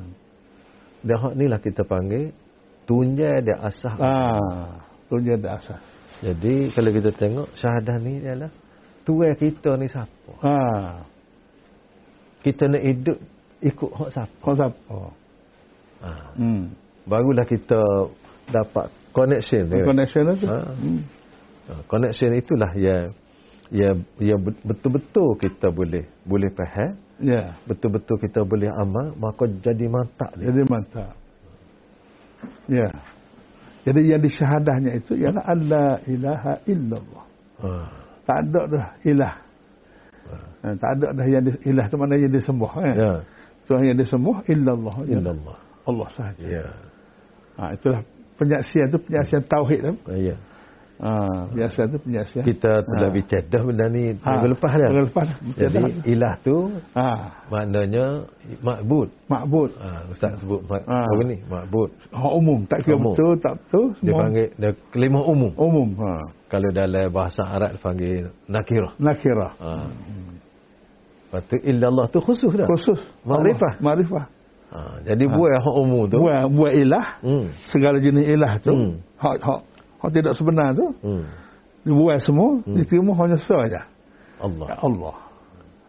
Dan 1.04 1.16
hak 1.20 1.34
ni 1.36 1.45
lah 1.51 1.60
kita 1.60 1.84
panggil 1.84 2.32
tunjai 2.88 3.43
dia 3.43 3.60
asah. 3.60 3.95
Ah. 3.99 4.88
Tu 5.12 5.20
dia 5.20 5.36
ada 5.36 5.60
asas. 5.60 5.82
Jadi 6.24 6.72
kalau 6.72 6.89
kita 6.95 7.12
tengok 7.12 7.47
syahadah 7.60 7.99
ni 7.99 8.24
ialah 8.24 8.51
tuai 9.04 9.36
kita 9.36 9.76
ni 9.76 9.91
siapa. 9.91 10.32
Ah. 10.39 11.04
Kita 12.39 12.72
nak 12.72 12.84
hidup 12.84 13.18
ikut 13.60 13.91
hak 13.91 14.10
siapa. 14.16 14.36
Kau 14.39 14.56
siapa? 14.56 14.99
Ha. 16.04 16.12
Hmm. 16.36 16.76
Barulah 17.08 17.47
kita 17.47 17.80
dapat 18.51 18.91
connection. 19.16 19.72
dia. 19.72 19.84
Connection 19.88 20.24
tu. 20.36 20.47
Ha. 20.47 20.60
Hmm. 20.76 21.01
Ha, 21.64 21.74
connection 21.88 22.32
itulah 22.36 22.72
yang 22.76 23.16
yang 23.72 24.04
yang 24.20 24.39
betul-betul 24.43 25.39
kita 25.39 25.72
boleh 25.72 26.04
boleh 26.28 26.51
faham, 26.51 26.99
Ya. 27.22 27.53
betul-betul 27.70 28.18
kita 28.18 28.41
boleh 28.41 28.74
amal, 28.74 29.14
maka 29.16 29.45
jadi 29.45 29.86
mantap 29.86 30.34
dia. 30.38 30.49
Jadi 30.49 30.61
mantap. 30.66 31.14
Ya. 32.66 32.89
Jadi 33.84 34.01
yang 34.07 34.22
disyahadahnya 34.24 34.91
itu 35.03 35.20
ialah 35.20 35.43
Allah 35.43 35.99
ilaha 36.07 36.53
illallah. 36.66 37.26
Ha. 37.59 37.70
Tak 38.24 38.38
ada 38.47 38.61
dah 38.72 38.88
ilah. 39.03 39.36
Ha, 40.64 40.68
tak 40.80 40.89
ada 40.99 41.07
dah 41.11 41.26
yang 41.28 41.43
di, 41.43 41.51
ilah 41.68 41.86
tu 41.91 41.99
mana 41.99 42.16
yang 42.16 42.32
disembah 42.32 42.72
kan? 42.72 42.95
Ya. 42.95 43.14
Tuhan 43.68 43.84
yang 43.91 43.99
disembah 43.99 44.47
illallah. 44.47 44.95
Illallah. 45.03 45.57
Allah 45.84 46.07
sahaja. 46.16 46.45
Ya. 46.47 46.66
Ha, 47.59 47.76
itulah 47.76 48.01
penyaksian 48.39 48.88
tu 48.88 48.97
penyaksian 49.03 49.43
tauhid 49.43 49.80
tu. 49.84 49.93
Ha, 50.07 50.16
ya. 50.16 50.36
Ha, 51.04 51.12
penyaksian 51.51 51.91
tu 51.91 51.99
penyaksian. 51.99 52.43
Kita 52.47 52.80
telah 52.80 53.12
Ha. 53.12 53.16
bicara 53.16 53.43
dah 53.51 53.60
benda 53.60 53.86
ni 53.91 54.16
Ha, 54.24 54.30
minggu 54.39 54.47
lepas 54.56 54.72
dah. 54.72 54.88
minggu 54.88 55.04
lepas. 55.12 55.28
Jadi 55.60 55.84
ilah 56.08 56.34
tu 56.39 56.56
ha, 56.95 57.08
maknanya 57.51 58.24
makbud. 58.64 59.12
makbud. 59.28 59.70
Ha, 59.84 60.08
Ustaz 60.08 60.39
sebut 60.39 60.64
mak, 60.64 60.88
Ha. 60.88 61.04
apa 61.04 61.22
ni? 61.28 61.43
Makbud. 61.43 61.89
Ha, 62.08 62.24
umum. 62.32 62.64
Tak 62.72 62.88
kira 62.88 62.95
Umum. 62.95 63.12
betul, 63.12 63.36
tak 63.36 63.54
betul. 63.60 63.86
Dia 63.99 63.99
Semua 63.99 64.20
panggil 64.24 64.47
dia 64.56 64.72
kelimah 64.95 65.24
umum. 65.28 65.51
umum. 65.60 65.89
Ha. 65.99 66.12
Kalau 66.47 66.70
dalam 66.72 67.06
bahasa 67.12 67.41
Arab 67.51 67.76
dia 67.76 67.82
panggil 67.84 68.24
nakirah. 68.47 68.93
Nakirah. 68.95 69.51
Ha. 69.60 69.72
Lepas 71.28 71.41
tu 71.49 71.56
illallah 71.68 72.06
tu 72.08 72.20
khusus 72.22 72.51
dah. 72.54 72.64
Khusus. 72.64 73.01
Makrifah. 73.26 73.74
Allah, 73.76 73.84
Makrifah. 73.84 74.26
Ha. 74.72 74.80
Jadi 75.04 75.28
buat 75.28 75.51
hak 75.60 75.76
umum 75.76 76.08
tu. 76.08 76.18
Buat, 76.18 76.47
buat 76.47 76.74
ilah. 76.74 77.06
Hmm. 77.22 77.45
Segala 77.70 77.99
jenis 77.99 78.26
ilah 78.26 78.54
tu. 78.58 78.72
Hmm. 78.74 78.93
Hak, 79.20 79.38
hak, 80.04 80.12
tidak 80.12 80.34
sebenar 80.36 80.76
tu. 80.76 80.91
Hmm. 80.99 81.24
Dibuat 81.84 82.20
semua. 82.20 82.60
Hmm. 82.62 82.76
Diterima 82.76 83.12
hanya 83.18 83.39
saja. 83.39 83.88
Allah. 84.38 84.68
Ya 84.68 84.78
Allah. 84.78 85.16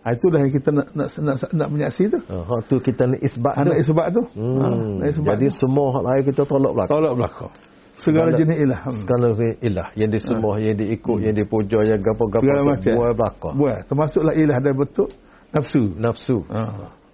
Ha, 0.05 0.13
itulah 0.13 0.37
yang 0.45 0.53
kita 0.53 0.69
nak 0.69 0.93
nak 0.93 1.09
nak, 1.17 1.37
nak, 1.41 1.51
nak 1.57 1.69
menyaksi 1.73 2.13
tu. 2.13 2.21
Ha, 2.21 2.37
hak 2.45 2.61
tu 2.69 2.77
kita 2.79 3.09
nak 3.09 3.21
isbat 3.21 3.55
tu. 3.57 3.61
Anak 3.65 3.77
isbat 3.81 4.07
tu. 4.13 4.23
Hmm. 4.37 4.59
Ha, 4.61 4.67
nak 5.01 5.09
isbat 5.11 5.33
Jadi 5.35 5.47
tu. 5.49 5.57
semua 5.59 5.87
hak 5.93 6.05
lain 6.05 6.23
kita 6.29 6.43
tolak 6.45 6.73
belakang. 6.77 6.93
Tolak 6.95 7.15
belakang. 7.17 7.53
Segala 7.95 8.27
Segala- 8.27 8.39
jenis 8.39 8.59
ilah. 8.59 8.81
Hmm. 8.85 8.99
Segala 9.01 9.27
jenis 9.33 9.57
ilah 9.63 9.89
yang 9.95 10.11
disembah, 10.11 10.55
yang 10.59 10.77
diikut, 10.77 11.19
yang 11.23 11.35
dipuja, 11.35 11.79
yang 11.87 12.01
gapo-gapo 12.01 12.43
Segala 12.43 12.61
macam. 12.67 12.93
buat 12.93 13.13
belakang. 13.17 13.55
Buat. 13.57 13.79
Termasuklah 13.87 14.35
ilah 14.35 14.59
dan 14.61 14.75
bentuk 14.75 15.09
nafsu. 15.55 15.83
Nafsu. 15.97 16.37
Ha. 16.51 16.61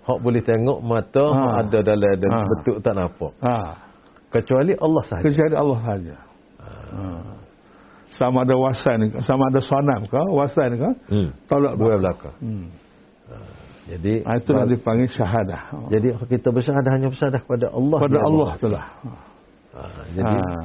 Hak 0.01 0.19
boleh 0.19 0.41
tengok 0.41 0.79
mata, 0.81 1.25
Ha. 1.31 1.45
ada 1.63 1.79
dalam 1.85 2.15
dan 2.17 2.31
Ha. 2.33 2.39
betul 2.49 2.77
tak 2.81 2.95
nampak. 2.97 3.33
Ha. 3.39 3.55
Kecuali 4.33 4.73
Allah 4.75 5.03
sahaja. 5.07 5.23
Kecuali 5.23 5.55
Allah 5.55 5.79
saja. 5.85 6.15
Ha. 6.91 7.07
Sama 8.11 8.43
ada 8.43 8.59
wasan 8.59 9.15
ke, 9.15 9.19
sama 9.23 9.49
ada 9.49 9.61
sanam 9.63 10.03
ke, 10.05 10.19
wasan 10.35 10.71
ke, 10.77 10.91
Hmm. 11.09 11.29
tolak 11.47 11.79
Buat 11.79 12.03
belakang. 12.03 12.35
belakang. 12.35 12.37
Hmm. 12.43 12.67
Jadi 13.91 14.23
Ha, 14.23 14.39
itulah 14.39 14.67
dipanggil 14.67 15.09
syahadah. 15.11 15.63
jadi 15.91 16.09
kita 16.27 16.49
bersyahadah 16.51 16.91
hanya 16.95 17.09
bersyahadah 17.11 17.41
kepada 17.43 17.67
Allah. 17.71 17.99
Pada 17.99 18.19
Ya 18.19 18.23
Allah 18.23 18.49
itulah. 18.55 18.85
Ha, 19.75 19.81
jadi 20.15 20.37
Ha. 20.37 20.59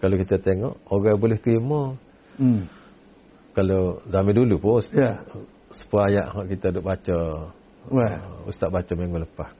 kalau 0.00 0.16
kita 0.20 0.36
tengok 0.40 0.74
orang 0.88 1.16
boleh 1.16 1.38
terima 1.40 1.96
Hmm. 2.36 2.68
kalau 3.56 4.00
zaman 4.08 4.32
dulu 4.36 4.56
pun 4.60 4.80
Ya. 4.92 5.24
sebuah 5.72 6.02
ayat 6.12 6.26
yang 6.32 6.48
kita 6.52 6.66
duk 6.72 6.84
baca 6.84 7.16
uh, 7.88 8.48
ustaz 8.48 8.68
baca 8.68 8.92
minggu 8.92 9.24
lepas. 9.24 9.52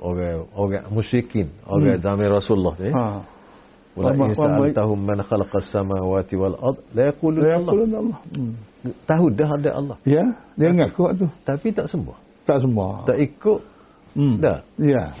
Orang 0.00 0.46
orang 0.54 0.84
musyrikin, 0.90 1.50
orang 1.66 1.98
Hmm. 1.98 2.02
zaman 2.02 2.26
Rasulullah 2.30 2.74
ni. 2.78 2.90
Ha. 2.90 3.04
Sa'altahum 3.96 4.98
man 5.02 5.18
as-samawati 5.20 6.34
wal 6.38 6.56
ard 6.62 6.78
la 6.94 7.02
yaquluna 7.10 7.42
Dia 7.42 7.54
Allah. 7.58 7.72
yaqulun 7.74 7.90
Allah. 7.94 8.18
Hmm. 8.36 8.52
Tahu 9.04 9.26
dah 9.36 9.50
ada 9.60 9.70
Allah, 9.76 9.96
Ya, 10.08 10.24
dia 10.56 10.70
ngaku 10.72 11.02
tu. 11.18 11.26
tapi 11.44 11.68
tak 11.74 11.90
semua. 11.90 12.16
Tak 12.48 12.64
semua. 12.64 13.04
Tak 13.04 13.18
ikut, 13.20 13.60
Hmm. 14.16 14.40
dah. 14.40 14.64
Ya. 14.80 15.12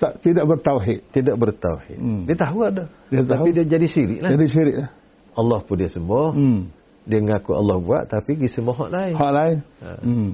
Tak 0.00 0.18
tidak 0.18 0.44
bertauhid. 0.50 0.98
Tidak 1.14 1.36
bertauhid. 1.38 1.98
Hmm. 1.98 2.22
Dia 2.26 2.34
tahu 2.34 2.58
ada. 2.66 2.84
Dia 3.12 3.22
tapi 3.22 3.52
tahu. 3.52 3.56
dia 3.60 3.64
jadi 3.68 3.86
syirik 3.86 4.18
lah. 4.18 4.30
Jadi 4.34 4.46
syirik 4.50 4.76
lah. 4.82 4.90
Allah 5.38 5.58
pun 5.62 5.76
dia 5.78 5.86
semua. 5.86 6.34
Hmm. 6.34 6.72
Dia 7.06 7.18
ngaku 7.22 7.50
Allah 7.54 7.76
buat 7.78 8.02
tapi 8.10 8.34
pergi 8.34 8.50
semua 8.50 8.74
hak 8.74 8.90
lain. 8.90 9.14
Hak 9.14 9.32
lain. 9.34 9.56
Ha. 9.82 9.88
Hmm. 10.02 10.32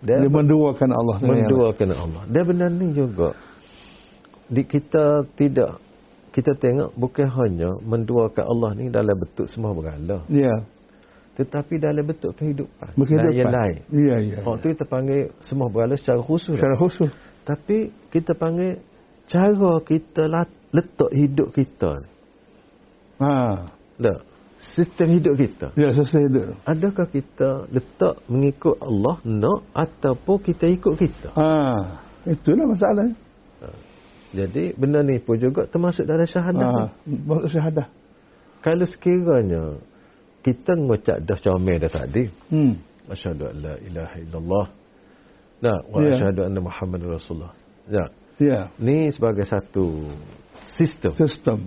Dia 0.00 0.16
Dia 0.20 0.28
menduakan 0.32 0.90
Allah 0.92 1.16
menduakan 1.20 1.88
Allah. 1.92 2.22
Dan 2.28 2.42
benda 2.48 2.66
ni 2.68 2.92
juga 2.96 3.32
di 4.48 4.62
kita 4.64 5.24
tidak 5.36 5.76
kita 6.30 6.54
tengok 6.54 6.94
bukan 6.94 7.26
hanya 7.26 7.70
menduakan 7.82 8.44
Allah 8.46 8.70
ni 8.78 8.86
dalam 8.86 9.18
bentuk 9.18 9.50
semua 9.50 9.74
berhala. 9.74 10.22
Ya. 10.30 10.62
Tetapi 11.34 11.80
dalam 11.82 12.06
bentuk 12.06 12.36
kehidupan. 12.38 12.94
Berkehidupan. 12.94 13.30
Dan 13.30 13.38
yang 13.38 13.54
lain. 13.54 13.78
Ya, 13.90 14.16
ya. 14.22 14.36
Hak 14.44 14.56
tu 14.62 14.66
kita 14.70 14.84
panggil 14.86 15.34
semua 15.42 15.66
berhala 15.72 15.98
secara 15.98 16.22
khusus. 16.22 16.54
Secara 16.54 16.76
khusus. 16.78 17.10
Tapi 17.42 17.90
kita 18.14 18.36
panggil 18.38 18.78
cara 19.26 19.72
kita 19.82 20.28
lat- 20.30 20.58
letak 20.70 21.10
hidup 21.10 21.48
kita 21.50 21.90
ni. 22.04 22.10
Ha. 23.20 23.32
Tak. 24.00 24.20
Sistem 24.60 25.08
hidup 25.16 25.34
kita. 25.40 25.72
Ya, 25.72 25.88
selesai 25.96 26.20
hidup. 26.28 26.44
Adakah 26.68 27.06
kita 27.08 27.50
letak 27.72 28.20
mengikut 28.28 28.76
Allah 28.78 29.16
nak 29.24 29.60
ataupun 29.72 30.36
kita 30.44 30.68
ikut 30.68 30.94
kita? 31.00 31.32
Ha. 31.32 31.48
Itulah 32.28 32.68
masalah. 32.68 33.08
Jadi 34.30 34.74
benda 34.78 35.02
ni 35.02 35.18
pun 35.18 35.36
juga 35.38 35.66
termasuk 35.66 36.06
dalam 36.06 36.26
syahadah. 36.26 36.68
Ha. 36.70 36.82
Maksud 37.06 37.50
syahadah. 37.50 37.86
Kalau 38.62 38.86
sekiranya 38.86 39.80
kita 40.46 40.78
mengucap 40.78 41.18
dah 41.24 41.38
comel 41.40 41.76
dah 41.82 41.90
tadi, 41.90 42.30
Hmm. 42.48 42.78
asyhadu 43.10 43.50
an 43.50 43.56
la 43.58 43.74
ilaha 43.82 44.16
illallah. 44.22 44.66
Nah, 45.60 45.78
wa 45.90 45.98
Ya. 46.00 46.16
asyhadu 46.16 46.40
anna 46.46 46.60
Muhammadar 46.62 47.20
Rasulullah. 47.20 47.52
Ya. 47.90 48.04
Ya. 48.40 48.60
Ni 48.80 49.12
sebagai 49.12 49.44
satu 49.44 50.08
sistem. 50.78 51.12
Sistem. 51.12 51.58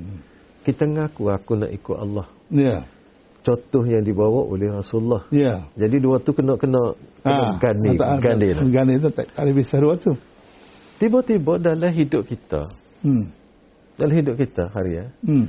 Kita 0.65 0.87
ngaku 0.87 1.29
aku 1.29 1.59
nak 1.59 1.69
ikut 1.69 1.97
Allah. 1.99 2.25
Ya. 2.49 2.87
Contoh 3.43 3.83
yang 3.83 4.07
dibawa 4.07 4.47
oleh 4.47 4.71
Rasulullah. 4.71 5.27
Ya. 5.29 5.67
Jadi 5.75 5.99
dua 5.99 6.23
tu 6.23 6.31
kena 6.31 6.55
kena 6.55 6.95
kena 7.19 7.59
gani, 7.59 7.99
tak- 7.99 8.23
gani. 8.23 8.47
tak- 8.55 8.71
Gani 8.71 8.93
tu 9.03 9.09
tak, 9.11 9.25
lebih 9.43 9.65
seru 9.67 9.91
tu. 9.99 10.15
Tiba-tiba 11.01 11.57
dalam 11.59 11.91
hidup 11.91 12.23
kita, 12.27 12.69
Hmm. 13.03 13.33
dalam 13.97 14.13
hidup 14.15 14.35
kita 14.39 14.69
hari 14.71 15.03
ya, 15.03 15.05
Hmm. 15.25 15.47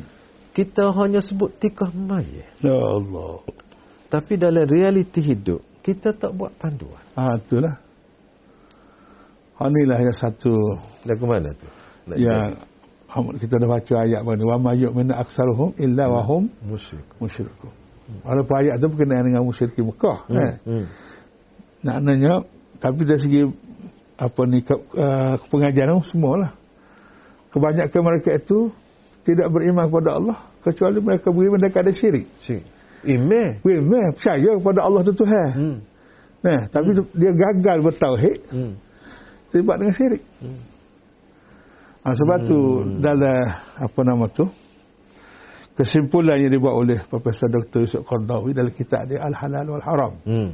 kita 0.57 0.90
hanya 0.97 1.20
sebut 1.20 1.53
tikah 1.61 1.90
mayat. 1.95 2.51
Ya 2.62 2.74
Allah. 2.74 3.45
Tapi 4.11 4.38
dalam 4.38 4.64
realiti 4.66 5.20
hidup, 5.22 5.61
kita 5.82 6.14
tak 6.14 6.32
buat 6.34 6.55
panduan. 6.57 7.03
Ha, 7.18 7.38
itulah. 7.38 7.76
Inilah 9.64 9.99
yang 10.03 10.16
satu 10.18 10.55
ke 11.07 11.24
mana 11.24 11.55
tu? 11.55 11.68
Nak 12.11 12.16
yang 12.18 12.59
Muhammad 13.09 13.34
kita 13.38 13.55
dah 13.62 13.68
baca 13.70 13.95
ayat 14.03 14.20
mana 14.26 14.42
wa 14.42 14.59
ma 14.59 14.72
yu'minu 14.74 15.14
aktsaruhum 15.14 15.70
illa 15.78 16.11
wa 16.11 16.20
hum 16.26 16.51
jadi 16.51 16.66
musyrik. 16.66 17.07
musyrikun. 17.22 17.72
Walaupun 18.26 18.55
ayat 18.61 18.74
tu 18.82 18.86
berkenaan 18.90 19.24
dengan 19.30 19.47
musyrik 19.47 19.78
Mekah 19.78 20.18
Hmm. 20.26 20.34
kan. 20.34 20.53
Hmm. 20.66 20.86
Maknanya 21.86 22.32
tapi 22.82 23.01
dari 23.07 23.20
segi 23.22 23.40
apa 24.14 24.40
ni 24.46 24.62
ke, 24.62 24.74
uh, 24.74 25.34
pengajaran 25.50 26.02
semualah. 26.06 26.54
Kebanyakan 27.50 28.02
mereka 28.02 28.30
itu 28.34 28.70
tidak 29.24 29.48
beriman 29.50 29.86
kepada 29.86 30.10
Allah 30.18 30.38
kecuali 30.62 30.98
mereka 30.98 31.28
beriman 31.30 31.58
mereka 31.60 31.82
ada 31.82 31.92
syirik. 31.94 32.26
Syirik. 32.42 32.66
Iman. 33.04 33.60
Beriman 33.60 34.16
percaya 34.16 34.50
kepada 34.58 34.80
Allah 34.82 35.00
tu 35.04 35.12
Tuhan. 35.12 35.50
Hmm. 35.54 35.78
Nah, 36.44 36.60
tapi 36.68 36.92
dia 37.16 37.32
gagal 37.32 37.78
bertauhid 37.80 38.38
Hmm. 38.52 38.72
terlibat 39.48 39.76
dengan 39.80 39.94
syirik. 39.96 40.22
Hmm. 40.44 40.60
Ha, 42.04 42.12
sebab 42.12 42.38
tu 42.44 42.58
dalam 43.00 43.40
apa 43.80 44.00
nama 44.04 44.28
tu 44.28 44.44
kesimpulan 45.72 46.36
yang 46.36 46.52
dibuat 46.52 46.74
oleh 46.76 46.98
Profesor 47.08 47.48
Dr. 47.48 47.88
Yusuf 47.88 48.04
Qardawi 48.04 48.52
dalam 48.52 48.70
kitab 48.76 49.08
dia 49.08 49.24
Al-Halal 49.24 49.66
wal 49.72 49.84
Haram. 49.84 50.12
Hmm. 50.22 50.50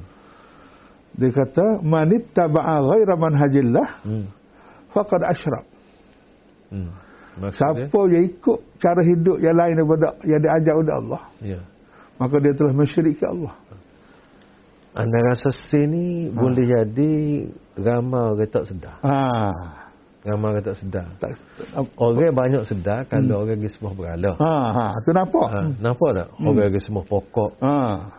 Dia 1.18 1.30
kata 1.34 1.82
manit 1.82 2.30
taba'a 2.32 2.80
ghaira 2.86 3.14
manhajillah 3.18 3.88
Hmm. 4.06 4.26
faqad 4.94 5.22
asyrak. 5.26 5.64
Hmm. 6.70 6.90
Maksudnya? 7.40 7.88
Siapa 7.88 7.98
yang 8.11 8.24
ikut 8.26 8.58
cara 8.82 9.00
hidup 9.06 9.36
yang 9.38 9.56
lain 9.56 9.74
daripada 9.78 10.08
yang 10.26 10.40
diajar 10.42 10.74
oleh 10.76 10.94
Allah, 10.94 11.22
Ya. 11.40 11.61
maka 12.18 12.36
dia 12.42 12.52
telah 12.52 12.74
mensyirikkan 12.74 13.28
Allah. 13.38 13.54
Anda 14.90 15.18
rasa 15.22 15.54
sini 15.70 16.26
boleh 16.34 16.66
jadi 16.66 17.14
ramai 17.78 18.34
orang 18.34 18.50
tak 18.50 18.66
sedar. 18.66 18.98
Ha. 19.06 19.14
Ramai 20.26 20.46
orang 20.58 20.66
tak 20.66 20.76
sedar. 20.82 21.06
Tak, 21.22 21.30
Orang 21.94 22.34
banyak 22.34 22.66
sedar 22.66 23.06
kalau 23.06 23.46
orang 23.46 23.62
pergi 23.62 23.70
semua 23.78 23.94
berhala. 23.94 24.34
ha, 24.36 24.52
ha, 24.74 24.84
tu 25.06 25.14
nampak. 25.14 25.48
Ha, 25.48 25.61
nampak 25.78 26.11
tak? 26.12 26.28
Orang 26.42 26.54
pergi 26.74 26.80
semua 26.82 27.02
pokok. 27.06 27.50
Ha. 27.62 27.74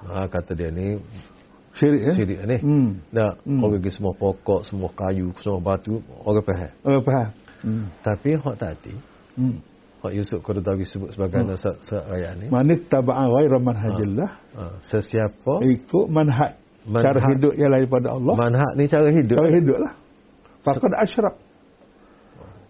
Ha, 0.07 0.15
kata 0.31 0.55
dia 0.55 0.71
ni 0.71 0.95
Syirik 1.72 2.01
eh? 2.03 2.15
syirik 2.15 2.39
ni. 2.43 2.57
Hmm. 2.59 2.89
Tak, 3.09 3.34
Hmm. 3.47 3.63
orang 3.63 3.80
pergi 3.80 3.91
semua 3.95 4.13
pokok, 4.13 4.61
semua 4.67 4.89
kayu, 4.91 5.32
semua 5.39 5.59
batu, 5.63 6.03
orang 6.28 6.43
faham. 6.43 6.72
Oh, 6.84 6.99
faham. 6.99 7.30
Hmm. 7.63 7.86
Tapi 8.01 8.30
hak 8.36 8.55
tadi, 8.59 8.93
Hmm. 9.39 9.63
hak 10.03 10.11
Yusuf 10.11 10.41
Qaradawi 10.43 10.84
sebut 10.84 11.13
sebagai 11.15 11.39
hmm. 11.39 11.53
nasab 11.53 11.78
ayat 12.11 12.34
ni, 12.41 12.49
Manit 12.49 12.89
taba'a 12.89 13.24
ghaira 13.30 13.57
manhajillah 13.61 14.30
ha, 14.57 14.63
sesiapa 14.89 15.61
ikut 15.63 16.05
manhaj, 16.09 16.57
Manhaj. 16.89 17.03
cara 17.05 17.19
hidup 17.30 17.53
yang 17.53 17.69
lain 17.69 17.86
pada 17.88 18.09
Allah 18.17 18.34
manhaj 18.34 18.72
ni 18.76 18.89
cara 18.89 19.07
hidup. 19.07 19.38
cara 19.38 19.49
hidup 19.53 19.78
lah 19.78 19.93
faqad 20.65 20.93
asyrak 21.05 21.36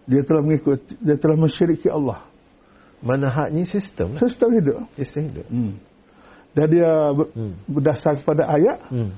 dia 0.04 0.20
telah 0.22 0.42
mengikut 0.44 0.78
dia 1.00 1.16
telah 1.16 1.36
mensyiriki 1.40 1.88
Allah 1.88 2.20
Manhaj 3.02 3.48
ni 3.50 3.64
sistem 3.66 4.14
lah. 4.14 4.20
sistem 4.22 4.48
hidup 4.52 4.76
Sistem 4.94 5.20
hidup. 5.32 5.46
hmm. 5.48 5.72
Dan 6.52 6.66
dia 6.68 6.90
ber, 7.16 7.26
Hmm. 7.32 7.52
berdasar 7.68 8.20
kepada 8.20 8.44
ayat 8.48 8.78
Hmm. 8.92 9.10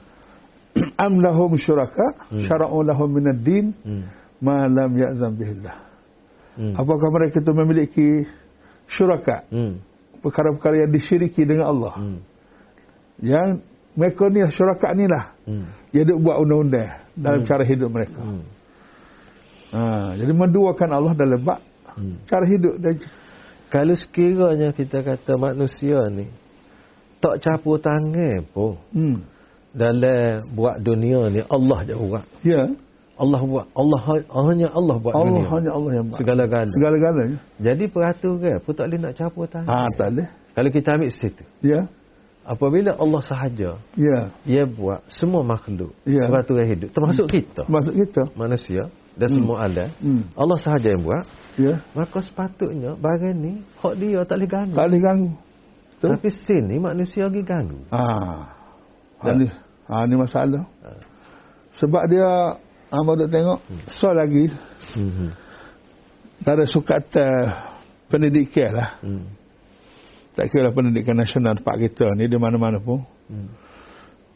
am 1.05 1.19
lahum 1.23 1.55
syuraka 1.59 2.15
Hmm. 2.31 2.47
syara'u 2.47 2.83
lahum 2.87 3.11
minad 3.11 3.43
din 3.43 3.75
Hmm. 3.83 4.07
ma 4.43 4.67
lam 4.71 4.95
ya'zam 4.95 5.35
bihillah 5.35 5.77
Hmm. 6.55 6.75
apakah 6.79 7.11
mereka 7.11 7.43
itu 7.43 7.53
memiliki 7.55 8.09
syuraka 8.87 9.43
Hmm. 9.51 9.83
perkara-perkara 10.23 10.87
yang 10.87 10.91
disyiriki 10.95 11.43
dengan 11.43 11.75
Allah 11.75 11.95
Hmm. 11.99 12.19
yang 13.23 13.63
mereka 13.95 14.27
ni 14.31 14.43
syuraka 14.51 14.95
ni 14.95 15.07
lah 15.11 15.35
Hmm. 15.47 15.67
yang 15.91 16.05
dia 16.07 16.17
buat 16.19 16.39
undang-undang 16.43 16.91
dalam 17.15 17.43
cara 17.47 17.63
hidup 17.67 17.91
mereka 17.91 18.19
Hmm. 18.23 18.43
ha, 19.75 20.15
jadi 20.19 20.33
menduakan 20.35 20.91
Allah 20.91 21.13
dalam 21.19 21.41
bab 21.43 21.61
Hmm. 21.99 22.19
cara 22.31 22.47
hidup 22.47 22.79
dan 22.79 22.99
Kalau 23.75 23.91
sekiranya 23.99 24.71
kita 24.71 25.03
kata 25.03 25.35
manusia 25.35 26.07
ni 26.07 26.31
tak 27.25 27.37
campur 27.41 27.81
tangan 27.81 28.45
pun 28.53 28.77
hmm. 28.93 29.17
dalam 29.73 30.45
buat 30.53 30.77
dunia 30.79 31.33
ni 31.33 31.41
Allah 31.49 31.79
je 31.89 31.95
buat. 31.97 32.25
ya 32.45 32.69
Allah 33.15 33.41
buat. 33.47 33.67
Allah 33.79 34.01
hanya 34.51 34.69
Allah 34.75 34.97
buat 34.99 35.15
Allah 35.15 35.31
dunia. 35.39 35.47
hanya 35.55 35.71
Allah 35.71 35.91
yang 35.95 36.07
buat 36.11 36.19
Segala-gala. 36.21 36.71
segala-galanya 36.75 37.39
Jadi 37.63 37.85
peraturan 37.87 38.59
pun 38.61 38.73
tak 38.75 38.85
boleh 38.91 38.99
nak 39.01 39.13
campur 39.15 39.47
tangan. 39.47 39.71
ha, 39.71 39.87
tak 39.95 40.09
boleh 40.13 40.29
Kalau 40.55 40.71
kita 40.71 40.89
ambil 40.99 41.11
situ. 41.15 41.45
ya 41.65 41.81
Apabila 42.45 42.93
Allah 43.01 43.23
sahaja 43.25 43.81
ya 43.97 44.19
dia 44.45 44.69
buat 44.69 45.01
semua 45.09 45.41
makhluk 45.41 45.97
Ya. 46.05 46.29
peraturan 46.29 46.69
hidup 46.69 46.93
termasuk 46.93 47.25
kita 47.33 47.65
masuk 47.73 47.97
kita 47.97 48.29
manusia 48.37 48.93
dan 49.17 49.29
semua 49.33 49.65
alam 49.65 49.89
hmm. 49.97 50.23
Allah 50.37 50.59
sahaja 50.61 50.93
yang 50.93 51.01
buat 51.09 51.25
ya 51.57 51.81
maka 51.97 52.19
sepatutnya 52.21 53.01
barang 53.01 53.33
ni 53.33 53.65
hak 53.81 53.95
dia 53.97 54.21
tak 54.29 54.37
boleh 54.37 54.51
ganggu 54.53 54.75
tak 54.77 54.85
boleh 54.91 55.01
ganggu 55.01 55.31
Betul? 55.99 56.11
tapi 56.19 56.29
sini 56.31 56.75
manusia 56.79 57.27
pergi 57.31 57.43
ganggu 57.43 57.81
ha. 57.91 58.03
ha, 58.03 59.25
Ya. 59.25 59.33
ni, 59.39 59.47
ha, 59.89 60.05
ni 60.05 60.15
masalah 60.19 60.65
Ha. 60.85 60.91
sebab 61.81 62.03
dia 62.09 62.29
Abang 62.95 63.19
duk 63.19 63.27
tengok 63.27 63.59
so 63.91 64.13
lagi 64.15 64.47
hmm. 64.95 65.31
ada 66.47 66.63
sukatan 66.63 67.51
pendidikan 68.07 68.71
lah 68.71 68.91
Hmm. 69.03 69.27
tak 70.39 70.51
kira 70.53 70.71
lah 70.71 70.73
pendidikan 70.75 71.19
nasional 71.19 71.59
tempat 71.59 71.77
kita 71.83 72.07
ni 72.15 72.31
di 72.31 72.39
mana-mana 72.39 72.79
pun 72.79 73.03
Hmm. 73.27 73.49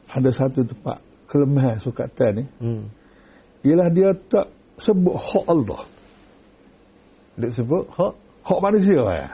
ada 0.09 0.32
satu 0.32 0.64
tempat 0.64 0.98
kelemahan 1.28 1.76
sukatan 1.78 2.30
ni 2.40 2.44
Hmm. 2.59 2.84
ialah 3.62 3.88
dia 3.92 4.11
tak 4.26 4.48
sebut 4.80 5.14
hak 5.14 5.44
Allah 5.46 5.82
Duk 7.38 7.52
sebut 7.54 7.84
hak 7.94 8.12
hak 8.42 8.59
manusia 8.59 8.98
ya. 9.04 9.28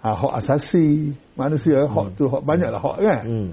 Ha, 0.00 0.16
hak 0.16 0.32
asasi 0.40 1.12
manusia 1.36 1.84
hak 1.84 2.16
tu 2.16 2.24
hak 2.24 2.40
banyak 2.48 2.72
lah 2.72 2.80
hak 2.80 2.96
kan 3.04 3.20
hmm. 3.20 3.48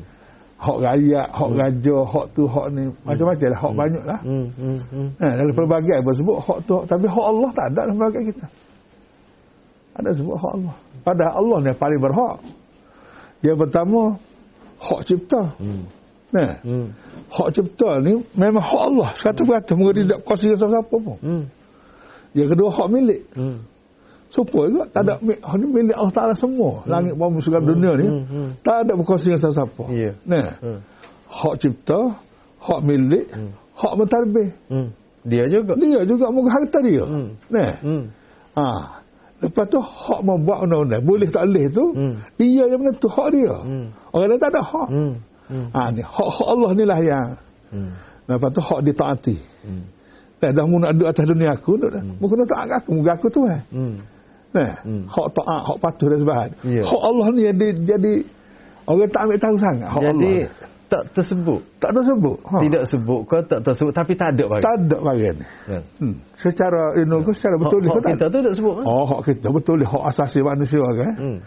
hak 0.56 0.78
rakyat 0.80 1.28
hak 1.36 1.52
raja 1.60 1.96
hak 2.08 2.26
tu 2.40 2.44
hak 2.48 2.68
ni 2.72 2.84
macam-macam 3.04 3.48
lah 3.52 3.60
hak 3.60 3.74
banyak 3.76 4.04
lah 4.08 4.20
Hmm. 4.24 4.48
Hmm. 4.56 4.80
Hmm. 4.88 5.10
ha, 5.20 5.28
dalam 5.36 5.52
pelbagai 5.52 5.98
pun 6.08 6.14
sebut 6.16 6.38
hak 6.40 6.60
tu 6.64 6.78
tapi 6.88 7.04
hak 7.12 7.26
Allah 7.28 7.50
tak 7.52 7.66
ada 7.68 7.80
dalam 7.84 7.96
pelbagai 8.00 8.22
kita 8.32 8.46
ada 10.00 10.10
sebut 10.16 10.36
hak 10.40 10.52
Allah 10.56 10.76
padahal 11.04 11.34
Allah 11.36 11.58
ni 11.68 11.72
paling 11.76 12.00
berhak 12.00 12.36
yang 13.44 13.58
pertama 13.60 14.02
hak 14.80 15.00
cipta 15.04 15.42
Hmm. 15.60 15.84
nah 16.32 16.52
Hmm. 16.64 16.88
hak 17.28 17.50
cipta 17.60 17.90
ni 18.08 18.24
memang 18.40 18.64
hak 18.64 18.82
Allah 18.88 19.10
kata 19.20 19.42
berkata 19.44 19.76
mereka 19.76 20.00
tidak 20.00 20.20
kuasa 20.24 20.44
siapa-siapa 20.48 20.96
pun 20.96 21.18
Hmm. 21.20 21.44
yang 22.32 22.48
kedua 22.48 22.72
hak 22.72 22.88
milik 22.88 23.28
Hmm. 23.36 23.68
Supaya 24.28 24.68
juga 24.68 24.84
tak 24.92 25.02
ada 25.08 25.14
hak 25.24 25.56
ni 25.56 25.66
milik 25.72 25.96
Allah 25.96 26.14
Taala 26.14 26.36
semua. 26.36 26.84
Langit 26.84 27.16
bumi 27.16 27.40
segala 27.40 27.64
dunia 27.64 27.92
ni 27.96 28.08
Hmm. 28.12 28.24
Hmm. 28.28 28.50
tak 28.60 28.84
ada 28.84 28.92
berkuasa 29.00 29.24
dengan 29.32 29.54
siapa. 29.56 29.84
Ya. 29.96 30.12
Nah, 30.28 30.48
Hmm. 30.60 30.80
hak 31.32 31.54
cipta, 31.64 32.00
hak 32.60 32.80
milik, 32.84 33.26
Hmm. 33.32 33.52
hak 33.76 33.94
mentadbir. 33.96 34.50
Hmm. 34.68 34.88
Dia 35.28 35.44
juga. 35.48 35.74
Dia 35.80 36.02
juga 36.04 36.26
muka 36.32 36.50
harta 36.60 36.80
dia. 36.84 37.04
Hmm. 37.08 37.30
Nah. 37.52 37.72
Hmm. 37.84 38.04
Ha. 38.56 38.66
Lepas 39.38 39.66
tu 39.70 39.78
hak 39.78 40.20
membuat 40.26 40.66
undang-undang. 40.66 41.04
Boleh 41.06 41.30
tak 41.30 41.46
boleh 41.48 41.66
tu 41.70 41.86
Hmm. 41.94 42.14
dia 42.36 42.64
yang 42.68 42.80
menentu 42.84 43.08
hak 43.08 43.28
dia. 43.32 43.54
Hmm. 43.54 43.86
Orang 44.12 44.28
lain 44.34 44.40
tak 44.44 44.52
ada 44.56 44.62
hak. 44.66 44.88
Hmm. 44.92 45.14
Hmm. 45.48 45.68
Ha 45.72 45.80
ni 45.96 46.02
hak-hak 46.04 46.48
Allah 46.52 46.72
ni 46.76 46.84
lah 46.84 47.00
yang 47.00 47.28
Hmm. 47.72 47.92
Lepas 48.28 48.50
tu 48.52 48.60
hak 48.60 48.80
ditaati. 48.84 49.38
Hmm. 49.64 49.84
Tak 50.40 50.52
dah 50.54 50.64
mu 50.68 50.78
nak 50.84 50.94
duduk 51.00 51.10
atas 51.10 51.26
dunia 51.28 51.56
aku, 51.56 51.80
duduk 51.80 51.92
dah. 51.96 52.04
Mu 52.04 52.26
kena 52.28 52.46
taat 52.46 52.70
aku, 52.80 52.90
muka 53.00 53.12
aku 53.16 53.28
tu 53.32 53.42
kan. 53.48 53.62
Hmm. 53.72 53.96
Nah, 54.58 54.74
Hmm. 54.82 55.04
hak 55.06 55.28
taat, 55.38 55.62
hak 55.70 55.78
patuh 55.78 56.08
dan 56.10 56.20
sebagainya. 56.20 56.56
Ya. 56.66 56.84
Hak 56.84 57.02
Allah 57.04 57.26
ni 57.30 57.42
jadi 57.46 57.68
jadi 57.86 58.14
orang 58.90 59.10
tak 59.14 59.22
ambil 59.28 59.38
tahu 59.38 59.56
sangat 59.62 59.88
hak 59.94 60.02
Jadi 60.02 60.32
Allah. 60.34 60.50
tak 60.88 61.04
tersebut. 61.14 61.62
Tak 61.78 61.90
ada 61.94 62.02
sebut. 62.02 62.38
Ha. 62.48 62.58
Tidak 62.64 62.84
sebut 62.88 63.22
ke 63.28 63.38
tak 63.46 63.60
tersebut 63.62 63.92
tapi 63.94 64.14
tak 64.16 64.30
ada 64.34 64.44
bagi. 64.48 64.64
Tak 64.64 64.74
ada 64.82 64.98
bagian. 65.04 65.36
Kan? 65.68 65.84
Hmm. 66.00 66.16
Secara 66.40 66.82
ini 66.96 67.16
ke 67.22 67.32
secara 67.36 67.56
betul 67.60 67.80
hak, 67.80 67.84
ni 67.84 67.90
hak 67.92 68.02
tak 68.02 68.12
kita 68.16 68.26
tu 68.32 68.40
tak 68.42 68.54
sebut 68.58 68.74
kan? 68.82 68.86
Oh, 68.88 69.04
hak 69.06 69.22
kita 69.28 69.48
betul 69.52 69.78
hak 69.84 70.04
asasi 70.10 70.40
manusia 70.42 70.84
kan. 70.96 71.14
Hmm. 71.20 71.38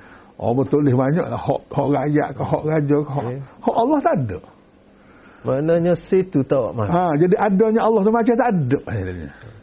Oh 0.40 0.52
betul 0.56 0.80
banyak 0.84 1.26
lah 1.26 1.40
hak 1.40 1.60
hak 1.68 1.88
rakyat 1.92 2.28
ke 2.32 2.42
hak 2.44 2.62
raja 2.64 2.96
ke 2.96 3.10
hak, 3.12 3.24
Ya. 3.28 3.38
hak 3.60 3.74
Allah 3.76 3.98
tak 4.00 4.14
ada. 4.24 4.38
Maknanya 5.40 5.92
situ 6.08 6.44
tak 6.44 6.58
awak 6.60 6.72
mana. 6.76 6.90
Ha, 6.92 7.02
jadi 7.16 7.34
adanya 7.40 7.80
Allah 7.86 8.00
tu 8.04 8.12
macam 8.12 8.34
tak 8.36 8.48
ada. 8.52 8.78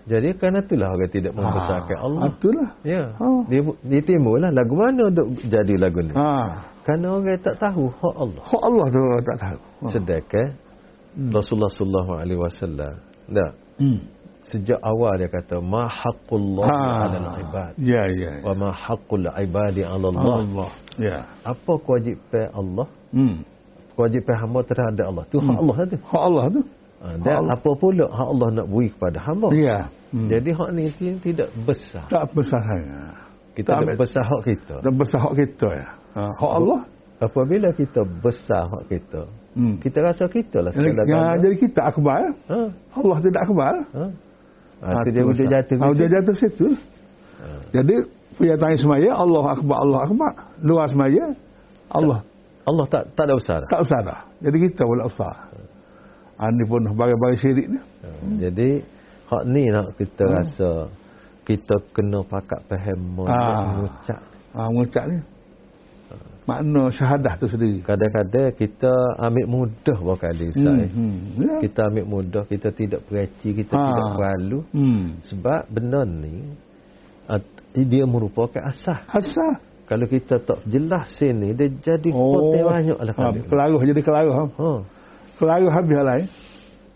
Jadi 0.07 0.27
kerana 0.39 0.63
itulah 0.63 0.89
orang 0.95 1.11
tidak 1.11 1.33
membesarkan 1.35 1.97
Ha, 1.99 2.03
Allah. 2.07 2.21
Itulah. 2.31 2.69
Ya. 2.81 3.03
Ha. 3.19 3.27
Dia, 3.51 3.61
dia 3.83 4.01
timbul 4.01 4.39
lah 4.39 4.51
lagu 4.55 4.73
mana 4.73 5.11
duk 5.11 5.27
jadi 5.45 5.73
lagu 5.75 5.99
ni. 6.01 6.15
Ha. 6.15 6.63
Kerana 6.87 7.05
orang 7.19 7.35
tak 7.43 7.59
tahu 7.59 7.91
hak 7.91 8.15
Allah. 8.15 8.43
Hak 8.47 8.61
Allah 8.63 8.85
tu 8.87 9.01
tak 9.27 9.37
tahu. 9.37 9.59
Ha. 9.59 9.85
Sedangkan 9.93 10.47
Hmm. 11.17 11.33
Rasulullah 11.33 11.73
sallallahu 11.73 12.11
alaihi 12.13 12.37
wasallam 12.37 12.93
dah 13.25 13.49
Hmm. 13.81 14.05
sejak 14.45 14.77
awal 14.85 15.17
dia 15.17 15.25
kata 15.25 15.57
ma 15.65 15.89
haqqullah 15.89 16.65
Ha. 16.69 16.77
'alal 17.09 17.41
ibad 17.41 17.71
Ya, 17.81 18.05
ya. 18.05 18.37
ya. 18.37 18.45
wa 18.45 18.53
ma 18.53 18.69
haqqul 18.69 19.25
ibadi 19.25 19.81
'ala 19.81 20.13
Allah. 20.13 20.45
Allah. 20.45 20.69
Ya. 21.01 21.17
Apa 21.41 21.73
kewajipan 21.81 22.53
Allah? 22.53 22.85
Hmm. 23.09 23.41
Kewajipan 23.97 24.35
hamba 24.37 24.61
terhadap 24.61 25.05
Allah. 25.09 25.25
Tu 25.27 25.37
hak 25.41 25.57
Allah 25.57 25.75
tu. 25.89 25.97
Hak 25.97 26.21
Allah 26.21 26.45
tu. 26.53 26.61
Ha, 26.97 27.07
dan 27.17 27.35
Allah. 27.45 27.53
apa 27.57 27.69
pula 27.73 28.05
hak 28.09 28.27
Allah 28.29 28.47
nak 28.53 28.67
beri 28.69 28.87
kepada 28.93 29.17
hamba. 29.25 29.47
Ya. 29.53 29.89
Hmm. 30.13 30.29
Jadi 30.29 30.49
hak 30.53 30.69
ni 30.71 30.83
ti- 30.93 31.19
tidak 31.19 31.49
besar. 31.65 32.05
tak 32.07 32.29
besar 32.31 32.61
sangat. 32.61 33.13
Kita 33.57 33.67
tak 33.67 33.73
tak 33.73 33.77
ambil- 33.83 33.97
besar 33.97 34.23
hak 34.23 34.41
kita. 34.45 34.75
Tak 34.85 34.93
besar 34.93 35.19
hak 35.25 35.33
kita 35.35 35.67
ya. 35.73 35.87
Ha. 36.13 36.21
Hak 36.37 36.51
Allah. 36.61 36.81
Apabila 37.17 37.69
kita 37.73 38.01
besar 38.05 38.69
hak 38.69 38.83
kita, 38.93 39.21
Hmm. 39.57 39.81
kita 39.81 39.97
rasa 40.05 40.29
kita 40.29 40.61
lah 40.61 40.69
segala-galanya. 40.69 41.33
ya, 41.33 41.41
jadi 41.41 41.55
kita 41.57 41.81
akbar. 41.81 42.21
Ha? 42.45 42.59
Allah 42.93 43.17
tidak 43.25 43.41
akbar. 43.41 43.73
Ha? 43.97 44.05
Ha, 44.85 45.01
tu 45.01 45.09
dia 45.09 45.23
udah 45.25 45.47
jatuh. 45.49 45.75
Ha, 45.81 45.85
dia 45.97 46.07
jatuh 46.13 46.35
situ. 46.37 46.67
Ha. 47.41 47.47
Jadi 47.73 47.95
pernyataan 48.37 48.77
semaya 48.77 49.09
Allah 49.17 49.43
akbar 49.49 49.77
Allah 49.81 49.99
akbar. 50.05 50.31
Luar 50.61 50.85
semaya 50.85 51.33
Allah 51.89 52.21
Allah 52.67 52.85
tak 52.91 53.03
tak 53.15 53.23
ada 53.31 53.33
usaha. 53.39 53.57
dah. 53.63 53.69
tak 53.71 53.81
usah 53.81 53.99
dah. 54.03 54.19
Jadi 54.43 54.57
kita 54.67 54.83
boleh 54.83 55.07
usah. 55.07 55.33
Ha, 56.37 56.51
ni 56.51 56.63
pun 56.67 56.83
bagai-bagai 56.83 57.37
syirik 57.39 57.67
ni. 57.71 57.79
Ha, 57.79 58.07
Jadi 58.43 58.69
hak 59.31 59.43
ni 59.47 59.63
nak 59.71 59.87
kita 59.97 60.23
Hmm. 60.27 60.35
rasa 60.35 60.69
kita 61.47 61.75
kena 61.95 62.21
pakat 62.27 62.59
faham 62.67 62.99
Ah. 63.25 63.71
mengucap. 63.71 64.19
Ha, 64.53 64.59
mengucap 64.67 65.03
ni. 65.07 65.17
Makna 66.47 66.87
syahadah 66.87 67.35
tu 67.35 67.47
sendiri. 67.51 67.83
Kadang-kadang 67.83 68.55
kita 68.55 68.91
ambil 69.19 69.45
mudah 69.47 69.97
berkali 69.99 70.47
Hmm. 70.47 70.55
Ustaz. 70.55 70.87
hmm. 70.95 71.15
Ya. 71.43 71.55
Kita 71.59 71.79
ambil 71.91 72.05
mudah, 72.07 72.43
kita 72.47 72.71
tidak 72.71 73.03
pereci, 73.03 73.51
kita 73.51 73.75
Ah. 73.75 73.83
tidak 73.91 74.07
perlu. 74.15 74.59
Hmm. 74.71 75.19
Sebab 75.23 75.67
benda 75.67 76.07
ni 76.07 76.55
dia 77.77 78.07
merupakan 78.07 78.63
asas. 78.63 79.03
Asal. 79.11 79.59
Kalau 79.87 80.03
kita 80.03 80.35
tak 80.43 80.59
jelas 80.67 81.07
sini, 81.15 81.55
dia 81.55 81.71
jadi 81.71 82.11
oh. 82.11 82.51
poten 82.51 82.67
banyak 82.67 82.97
lah 82.99 83.13
ha, 83.15 83.21
kali. 83.31 83.39
kelaruh 83.47 83.81
jadi 83.87 84.01
kelaruh. 84.03 84.35
Ha. 84.35 84.43
Ha. 84.59 84.69
Kelaruh 85.39 85.71
habis 85.71 85.95
lain. 86.03 86.27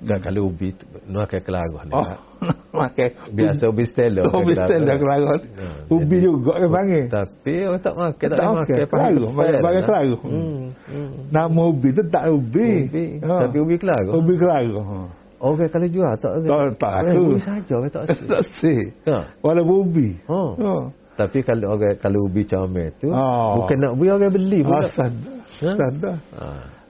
Dan 0.01 0.17
kalau 0.17 0.49
ubi 0.49 0.73
tu, 0.73 0.83
nak 1.07 1.29
akan 1.29 1.41
kelaruh 1.45 1.81
ni. 1.87 1.93
Oh. 1.93 2.03
lah. 2.03 2.19
Makan. 2.81 3.09
Biasa 3.37 3.63
ubi 3.69 3.85
stella. 3.85 4.25
Oh, 4.27 4.41
bisel 4.41 4.81
dah 4.81 4.97
kelaruh. 4.97 5.29
Ha, 5.29 5.65
Ubi 5.93 6.17
juga 6.19 6.57
ke 6.57 6.67
panggil. 6.67 7.05
Tapi 7.07 7.53
orang 7.69 7.81
tak 7.85 7.95
makan, 7.95 8.27
tak, 8.27 8.37
Tak 8.41 8.45
makan, 8.49 8.57
makan. 8.57 8.87
kelaruh, 8.89 9.29
bagi- 9.29 9.61
bagi 9.61 9.81
kelaruh. 9.85 10.21
Hmm. 10.25 10.61
hmm. 10.89 11.11
Nama 11.29 11.61
ubi 11.61 11.89
tu 11.93 12.03
tak 12.09 12.23
ubi. 12.33 12.69
Ubi. 12.89 13.05
Ha. 13.21 13.35
Tapi 13.45 13.57
ubi 13.61 13.75
kelaruh. 13.77 14.11
Ubi 14.17 14.33
kelaruh. 14.35 14.83
Ha. 14.83 14.99
Orang 15.41 15.69
kalau 15.73 15.87
jual 15.89 16.13
tak 16.21 16.31
Tak, 16.45 16.61
tak 16.77 16.93
Eh, 17.01 17.11
aku. 17.13 17.21
Ubi 17.23 17.39
saja 17.39 17.75
tak 17.87 18.03
sih. 18.59 18.79
Ha. 19.05 19.15
Walaupun 19.45 19.75
ubi. 19.85 20.09
Ha. 20.25 20.41
Ha. 20.57 20.73
Tapi 21.11 21.43
kalau 21.43 21.75
orang 21.75 21.99
kalau 21.99 22.25
ubi 22.25 22.47
comel 22.47 22.89
tu 22.97 23.11
Oh. 23.11 23.61
bukan 23.61 23.77
nak 23.77 23.93
beli 23.99 24.09
orang 24.09 24.31
beli 24.31 24.59
pula. 24.63 24.83
Ah, 24.83 24.89
sadar. 24.89 25.35
Ha? 25.43 25.71
Sadar. 25.75 26.17
Ha. 26.39 26.45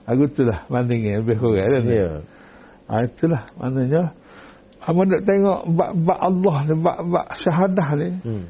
Aku 0.08 0.24
tu 0.30 0.42
lah 0.46 0.62
bandingnya 0.66 1.20
lebih 1.22 1.36
kurang 1.38 1.68
kan. 1.68 1.82
Ya. 1.86 2.10
Ha, 2.90 2.92
itulah 3.06 3.42
maknanya. 3.56 4.02
Abang 4.82 5.06
nak 5.06 5.22
tengok 5.22 5.60
bab-bab 5.78 6.18
Allah 6.18 6.56
ni, 6.66 6.74
bab-bab 6.74 7.26
syahadah 7.38 7.88
ni. 7.94 8.08
Hmm. 8.26 8.44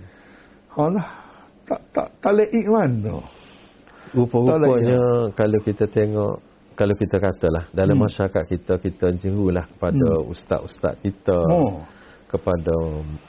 Ha 0.73 0.83
lah. 0.89 1.09
Tak 1.63 1.81
tak 1.93 2.07
tak 2.21 2.33
leik 2.37 2.67
mana. 2.69 3.21
Rupa-rupanya 4.13 5.01
kalau 5.33 5.59
kita 5.61 5.85
tengok 5.89 6.35
kalau 6.73 6.95
kita 6.97 7.17
katalah 7.17 7.65
dalam 7.73 7.97
Hmm. 7.97 8.05
masyarakat 8.09 8.45
kita 8.49 8.73
kita 8.81 9.07
jerulah 9.17 9.65
kepada 9.69 10.09
ustaz-ustaz 10.25 10.97
kita 11.01 11.37
Oh. 11.49 11.85
Kepada 12.33 12.73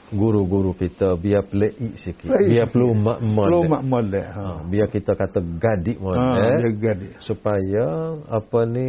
guru-guru 0.08 0.72
kita 0.72 1.12
biar 1.14 1.44
pelik 1.44 1.76
sikit 2.00 2.32
Pelik 2.32 2.48
biar 2.48 2.66
perlu 2.72 2.96
mak 2.96 3.20
Belum 3.20 3.68
mak 3.68 3.82
molek. 3.84 4.26
Ha. 4.32 4.40
ha, 4.40 4.58
biar 4.64 4.88
kita 4.88 5.12
kata 5.12 5.44
gadik 5.60 6.00
Ha, 6.00 6.56
jaga 6.56 6.90
dia. 6.96 7.12
supaya 7.20 7.86
apa 8.24 8.58
ni 8.64 8.88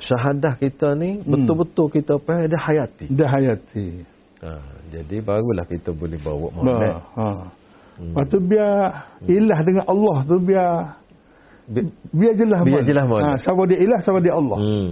syahadah 0.00 0.56
kita 0.56 0.96
ni 0.96 1.20
Hmm. 1.20 1.28
betul-betul 1.28 1.92
kita 1.92 2.16
pada 2.16 2.56
hayati 2.56 3.12
Dah 3.12 3.28
hayati. 3.28 3.88
ha, 4.40 4.50
jadi 4.88 5.16
barulah 5.20 5.64
kita 5.64 5.92
boleh 5.92 6.16
bawa 6.18 6.48
Ha. 6.48 6.56
molek 6.56 6.96
ha. 7.14 7.28
Lepas 8.00 8.24
tu 8.26 8.38
biar 8.40 8.72
ilah 9.28 9.60
dengan 9.60 9.84
Allah 9.84 10.16
tu 10.24 10.36
biar 10.40 10.72
Bi- 11.68 11.92
biar 12.10 12.34
jelas 12.34 12.64
Biar 12.64 12.82
jelas 12.82 13.04
mana. 13.06 13.22
Ha, 13.22 13.38
sama 13.38 13.62
dia 13.62 13.78
ilah 13.78 14.00
sama 14.00 14.18
dia 14.18 14.32
Allah. 14.32 14.58
hmm. 14.58 14.90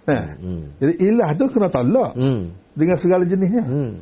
Nah. 0.00 0.26
Hmm. 0.36 0.64
Jadi 0.76 0.94
ilah 0.98 1.30
tu 1.32 1.44
kena 1.46 1.70
tolak 1.70 2.12
Hmm. 2.18 2.50
Dengan 2.76 2.96
segala 2.98 3.22
jenisnya. 3.26 3.64
Hmm. 3.64 3.92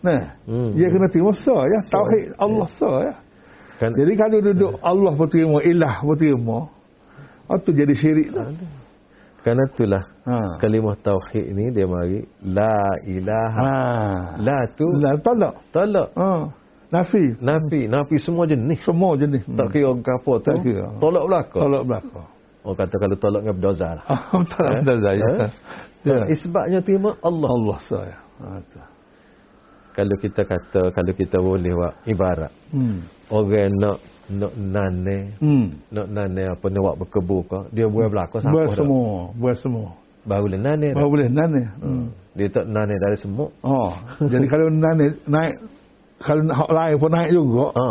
Nah. 0.00 0.22
Hmm. 0.48 0.72
Dia 0.72 0.88
kena 0.88 1.06
terima 1.12 1.32
sah 1.36 1.62
ya. 1.68 1.78
Tauhid 1.88 2.24
Allah 2.40 2.68
sah 2.80 2.96
ya. 3.04 3.14
Kan, 3.80 3.96
Jadi 3.96 4.12
kalau 4.12 4.38
duduk 4.44 4.72
Allah 4.84 5.12
pun 5.16 5.28
terima, 5.28 5.58
ilah 5.64 6.04
pun 6.04 6.16
terima. 6.16 6.58
Oh 7.48 7.58
tu 7.58 7.72
jadi 7.72 7.92
syirik 7.96 8.30
tu. 8.30 8.42
Kerana 9.40 9.64
itulah 9.72 10.04
Ha. 10.20 10.60
kalimah 10.60 11.00
tauhid 11.00 11.56
ni 11.56 11.72
dia 11.72 11.88
mari 11.88 12.22
la 12.44 12.76
ilaha. 13.08 13.56
Ha. 13.56 13.72
La 14.38 14.58
tu 14.76 14.84
La 15.00 15.16
tolak. 15.16 15.54
tolak. 15.72 16.12
Ha. 16.12 16.30
Nafi. 16.92 17.24
Nafi, 17.40 17.80
nafi 17.88 18.16
semua 18.20 18.44
jenis. 18.44 18.84
Semua 18.84 19.16
jenis. 19.16 19.42
Tak 19.48 19.72
kira 19.72 19.94
apa 19.96 20.32
tu. 20.42 20.44
Tak 20.44 20.56
kira. 20.60 20.86
Tolak 21.00 21.24
belaka. 21.24 21.58
Tolak 21.58 21.82
belakang. 21.88 22.28
Orang 22.60 22.76
kata 22.76 22.94
kalau 23.00 23.16
tolak 23.16 23.40
dengan 23.42 23.56
berdosa 23.56 23.88
lah. 23.96 24.04
Ah, 24.04 24.20
tak 24.44 24.64
Eh? 24.68 24.80
ada 24.84 24.94
saya. 25.00 25.28
Eh? 25.32 25.50
Ya. 26.04 26.16
Isbatnya 26.28 26.78
terima 26.84 27.16
Allah. 27.24 27.48
Allah 27.48 27.78
saya. 27.88 28.16
Tu. 28.68 28.80
Kalau 29.90 30.16
kita 30.20 30.42
kata, 30.44 30.80
kalau 30.92 31.12
kita 31.16 31.36
boleh 31.40 31.72
buat 31.76 31.94
ibarat. 32.04 32.52
Hmm. 32.72 33.04
Orang 33.28 33.72
nak 33.80 33.98
nak 34.30 34.54
nane, 34.54 35.34
Hmm. 35.42 35.74
nak 35.90 36.06
nane 36.06 36.42
apa 36.54 36.64
ni 36.70 36.78
buat 36.78 36.96
berkebu 37.02 37.38
ke, 37.50 37.60
dia 37.74 37.90
buat 37.90 38.06
belaka 38.14 38.38
siapa 38.38 38.54
Buat 38.54 38.68
semua, 38.78 39.10
buat 39.34 39.56
semua. 39.58 39.88
Baru 40.22 40.46
boleh 40.46 40.60
nane. 40.62 40.94
Oh 40.94 41.10
boleh 41.10 41.26
nane. 41.26 41.62
Hmm. 41.82 42.06
Dia 42.38 42.46
tak 42.46 42.70
nane 42.70 42.94
dari 43.02 43.18
semua. 43.18 43.50
Oh, 43.66 43.90
jadi 44.22 44.46
kalau 44.46 44.70
nane 44.70 45.18
naik 45.26 45.58
kalau 46.22 46.44
nak 46.46 46.56
hak 46.62 46.70
lain 46.70 46.94
pun 47.00 47.10
naik 47.10 47.30
juga. 47.34 47.66
Ha. 47.74 47.86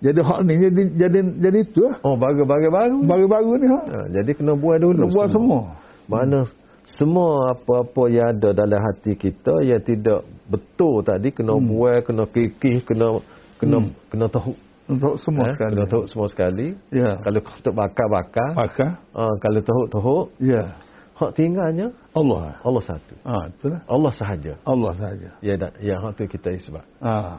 Jadi 0.00 0.20
hak 0.24 0.40
ni 0.48 0.52
jadi 0.56 0.82
jadi 0.96 1.18
jadi 1.36 1.58
itu 1.60 1.80
lah. 1.84 1.96
Oh, 2.00 2.16
baru-baru 2.16 2.68
baru. 2.72 2.98
Baru-baru 3.04 3.50
ni 3.60 3.66
hak. 3.68 3.84
Ha, 3.84 3.98
jadi 4.16 4.30
kena 4.32 4.52
buat 4.56 4.80
dulu. 4.80 5.04
Kena 5.04 5.12
buat 5.12 5.28
semua. 5.28 5.60
Mana 6.08 6.40
semua 6.88 7.52
apa-apa 7.54 8.02
yang 8.10 8.32
ada 8.34 8.50
dalam 8.56 8.80
hati 8.80 9.12
kita 9.14 9.60
yang 9.62 9.78
tidak 9.84 10.24
betul 10.48 11.04
tadi 11.04 11.30
kena 11.30 11.54
Hmm. 11.54 11.68
buat, 11.68 12.02
kena 12.02 12.24
kikih, 12.26 12.82
kena 12.82 13.20
kena 13.60 13.76
Hmm. 13.84 13.92
kena 14.08 14.26
tahu. 14.26 14.56
Untuk 14.90 15.22
semua 15.22 15.46
Eh, 15.46 15.54
sekali. 15.54 15.70
Kena 15.76 15.84
tahu 15.86 16.02
semua 16.10 16.26
sekali. 16.26 16.66
Ya. 16.90 17.14
Kalau 17.22 17.40
untuk 17.46 17.74
bakar-bakar, 17.78 18.50
Pakar. 18.58 18.90
ha, 19.14 19.22
kalau 19.38 19.60
tahu-tahu, 19.62 20.16
Ya. 20.42 20.74
hak 21.14 21.30
tinggalnya 21.38 21.94
Allah. 22.10 22.58
Allah 22.58 22.82
satu. 22.82 23.14
Ah, 23.22 23.46
itulah. 23.46 23.84
Allah 23.86 24.10
sahaja. 24.10 24.52
Allah 24.66 24.92
saja. 24.98 25.30
Ya 25.44 25.54
yang 25.78 26.02
hak 26.02 26.18
tu 26.18 26.26
kita 26.26 26.50
isbat. 26.58 26.82
Ah. 26.98 27.38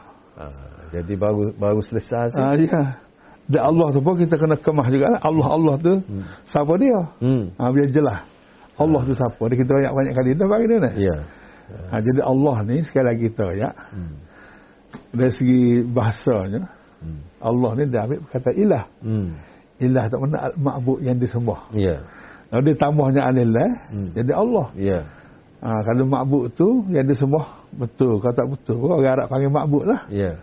jadi 0.92 1.12
baru 1.16 1.52
baru 1.56 1.80
selesai 1.84 2.32
tu. 2.32 2.40
Ah, 2.40 2.54
ya. 2.56 2.82
Dan 3.48 3.62
Allah 3.74 3.86
tu 3.90 4.00
pun 4.00 4.14
kita 4.16 4.38
kena 4.38 4.56
kemah 4.56 4.86
juga. 4.92 5.18
Allah 5.20 5.48
Allah 5.50 5.74
tu 5.80 5.92
Hmm. 6.04 6.24
siapa 6.46 6.72
dia? 6.78 6.98
Hmm. 7.20 7.52
Ah, 7.58 7.72
biar 7.72 7.88
jelas. 7.90 8.22
Allah 8.78 9.00
tu 9.04 9.12
siapa? 9.12 9.42
Dia 9.52 9.56
kita 9.60 9.70
banyak 9.72 9.92
banyak 9.92 10.14
kali 10.16 10.30
dah 10.38 10.46
bagi 10.48 10.66
dia 10.70 10.78
ni. 10.78 10.90
Ya. 11.04 11.16
Ha, 11.88 11.94
jadi 12.04 12.20
Allah 12.20 12.56
ni 12.68 12.76
sekali 12.84 13.06
lagi 13.08 13.22
kita 13.32 13.46
ya. 13.56 13.70
Hmm. 13.92 14.14
Dari 15.12 15.32
segi 15.32 15.62
bahasanya 15.88 16.62
Hmm. 17.02 17.18
Allah 17.42 17.70
ni 17.74 17.82
dia 17.90 18.06
ambil 18.06 18.20
kata 18.30 18.50
ilah. 18.54 18.84
Hmm. 19.02 19.34
Ilah 19.82 20.04
tak 20.06 20.18
mana 20.22 20.38
al-ma'bud 20.52 21.02
yang 21.02 21.18
disembah. 21.18 21.66
Ya. 21.74 22.06
Kalau 22.52 22.62
dia 22.62 22.76
tambahnya 22.78 23.26
alillah, 23.26 23.70
Hmm. 23.90 24.08
jadi 24.14 24.32
Allah. 24.38 24.66
Ya. 24.78 24.98
Ha, 25.62 25.86
kalau 25.86 26.10
ma'bud 26.10 26.58
tu 26.58 26.90
yang 26.90 27.06
disembah 27.06 27.70
betul, 27.70 28.18
kalau 28.18 28.34
tak 28.34 28.48
betul, 28.50 28.82
orang 28.82 29.06
Arab 29.06 29.26
panggil 29.30 29.46
ma'bud 29.46 29.86
lah. 29.86 30.10
Ya. 30.10 30.42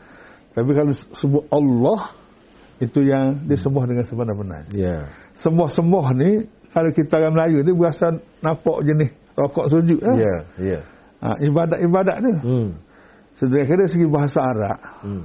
Tapi 0.56 0.72
kalau 0.72 0.96
sebut 0.96 1.44
Allah 1.52 2.16
itu 2.80 3.04
yang 3.04 3.44
disembah 3.44 3.84
dengan 3.84 4.08
sebenar-benar. 4.08 4.72
Ya. 4.72 5.12
Sembah-sembah 5.44 6.06
ni 6.16 6.48
kalau 6.72 6.90
kita 6.96 7.20
orang 7.20 7.36
Melayu 7.36 7.68
ni 7.68 7.72
berasa 7.76 8.16
nampak 8.40 8.80
jenis 8.88 9.12
rokok 9.36 9.68
sujud 9.68 10.00
lah. 10.00 10.16
Ya, 10.16 10.36
ya. 10.56 10.80
Ha, 11.20 11.36
ibadat-ibadat 11.44 12.18
ni. 12.24 12.34
Hmm. 12.40 12.70
Sedangkan 13.36 13.76
dari 13.76 13.92
segi 13.92 14.08
bahasa 14.08 14.40
Arab, 14.40 14.80
Hmm. 15.04 15.24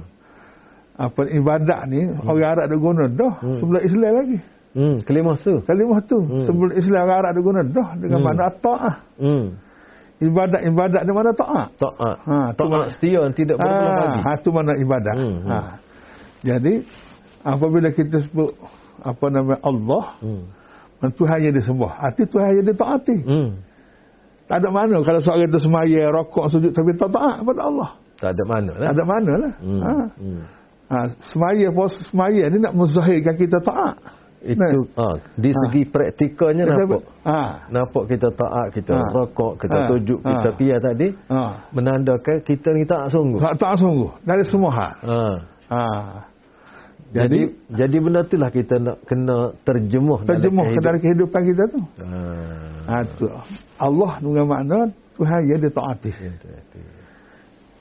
apa 0.95 1.23
ibadat 1.27 1.81
ni 1.87 2.03
orang 2.23 2.47
Arab 2.51 2.63
ada 2.67 2.75
guna 2.75 3.03
dah 3.07 3.33
sebelum 3.59 3.79
Islam 3.79 4.11
lagi. 4.11 4.39
Hmm, 4.75 4.99
kelimah 5.07 5.39
tu. 5.39 5.63
Kalimah 5.63 5.99
tu 6.03 6.19
sebelum 6.43 6.75
Islam 6.75 6.99
orang 7.07 7.19
Arab 7.23 7.29
ada 7.31 7.41
guna 7.43 7.61
dah 7.63 7.89
dengan 7.95 8.19
Hmm. 8.19 8.27
makna 8.27 8.47
ta'ah. 8.59 8.95
Hmm. 9.19 9.45
Ibadat-ibadat 10.15 11.01
ni 11.03 11.11
mana 11.11 11.31
ta'ah. 11.35 11.65
Taat. 11.75 12.17
Ha, 12.23 12.37
Taat 12.55 12.87
setia 12.95 13.19
tidak 13.35 13.59
Ah, 13.59 13.67
lagi. 13.99 14.19
ha, 14.23 14.31
tu 14.39 14.49
mana 14.55 14.71
ibadat. 14.79 15.15
Hmm, 15.19 15.35
hmm. 15.43 15.49
Ha. 15.51 15.59
Jadi 16.39 16.73
apabila 17.43 17.91
kita 17.91 18.23
sebut 18.23 18.55
apa 19.03 19.25
nama 19.27 19.59
Allah, 19.59 20.03
Hmm. 20.23 20.43
Tuhan 21.05 21.37
yang 21.43 21.53
disembah. 21.53 21.91
Hati 22.01 22.25
Tuhan 22.25 22.63
yang 22.63 22.65
ditaati. 22.65 23.17
Hmm. 23.27 23.61
Tak 24.47 24.57
ada 24.63 24.69
mana 24.71 25.01
kalau 25.03 25.19
seorang 25.21 25.51
itu 25.51 25.59
semaya, 25.61 26.09
rokok, 26.09 26.49
sujud 26.49 26.71
tapi 26.71 26.95
tak 26.97 27.11
taat 27.13 27.43
kepada 27.43 27.61
Allah. 27.61 27.89
Tak 28.15 28.29
ada 28.33 28.43
mana 28.47 28.71
lah. 28.73 28.87
Tak 28.89 28.93
ada 28.95 29.03
mana 29.05 29.31
lah. 29.35 29.53
Hmm. 29.59 29.81
Ha. 29.83 29.93
Hmm. 30.15 30.41
Ha, 30.85 30.95
semaya 31.27 31.67
puasa 31.73 31.97
semaya 32.07 32.43
ni 32.47 32.57
nak 32.61 32.73
menzahirkan 32.73 33.35
kita 33.35 33.57
taat. 33.59 33.97
Itu 34.45 34.79
ah, 34.93 35.17
di 35.33 35.49
segi 35.49 35.81
praktikalnya 35.89 36.69
nampak. 36.69 37.01
Ha. 37.25 37.65
Nampak 37.73 38.03
kita 38.13 38.29
taat, 38.29 38.67
kita 38.77 38.93
Ha. 38.93 39.09
rokok, 39.09 39.57
kita 39.57 39.77
Ha. 39.81 39.87
sujud, 39.89 40.19
Ha. 40.21 40.29
kita 40.29 40.49
piyah 40.53 40.79
tadi. 40.79 41.07
Ha. 41.33 41.41
Menandakan 41.73 42.37
kita 42.45 42.69
ni 42.77 42.85
tak 42.85 43.09
sungguh. 43.09 43.41
Tak 43.41 43.57
taat 43.57 43.81
sungguh 43.81 44.11
dari 44.21 44.43
semua 44.45 44.71
hal. 44.71 44.93
Ha. 45.01 45.21
Ha. 45.73 45.83
Jadi, 47.15 47.47
Jadi 47.47 47.73
jadi 47.73 47.97
benda 48.03 48.21
itulah 48.27 48.49
kita 48.51 48.75
nak 48.77 48.97
kena 49.07 49.37
terjemuh 49.63 50.19
terjemuh 50.27 50.65
ke 50.67 50.79
dalam 50.83 50.83
dalam 50.83 50.99
kehidupan 51.01 51.41
kita 51.47 51.63
tu. 51.73 51.79
Ha. 52.03 52.19
Ha, 52.85 52.95
tu. 53.17 53.25
Allah 53.81 54.11
dengan 54.21 54.45
makna 54.45 54.77
Tuhan 55.17 55.41
yang 55.47 55.61
ditaati. 55.63 56.11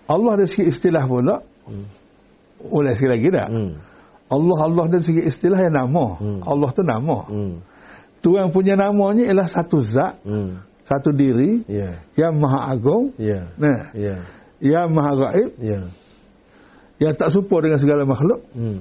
Allah 0.09 0.33
dari 0.39 0.49
segi 0.49 0.65
istilah 0.71 1.05
pula 1.05 1.41
Hmm. 1.65 1.89
boleh 2.61 2.93
sekali 2.93 3.11
lagi 3.17 3.29
tak? 3.33 3.49
Hmm. 3.49 3.73
Allah 4.31 4.59
Allah 4.65 4.85
dari 4.89 5.05
segi 5.05 5.23
istilah 5.29 5.61
yang 5.61 5.75
nama. 5.75 6.07
Hmm. 6.17 6.41
Allah 6.45 6.69
tu 6.73 6.83
nama. 6.83 7.19
Hmm. 7.29 7.55
Tuhan 8.25 8.51
punya 8.57 8.73
namanya 8.75 9.29
ialah 9.29 9.49
satu 9.53 9.85
zat, 9.85 10.25
Hmm. 10.25 10.65
satu 10.89 11.13
diri 11.13 11.61
Ya. 11.69 12.01
yang 12.17 12.41
maha 12.41 12.73
agung, 12.73 13.13
Ya. 13.21 13.53
nah, 13.61 13.93
Ya. 13.93 14.25
yang 14.65 14.89
maha 14.97 15.13
gaib, 15.29 15.51
Ya. 15.61 15.93
yang 17.05 17.13
tak 17.21 17.29
serupa 17.37 17.61
dengan 17.61 17.77
segala 17.77 18.09
makhluk, 18.09 18.41
Hmm. 18.57 18.81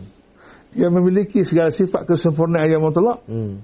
yang 0.79 0.95
memiliki 0.95 1.43
segala 1.43 1.75
sifat 1.75 2.07
kesempurnaan 2.07 2.71
yang 2.71 2.79
mutlak 2.79 3.19
Hmm. 3.27 3.59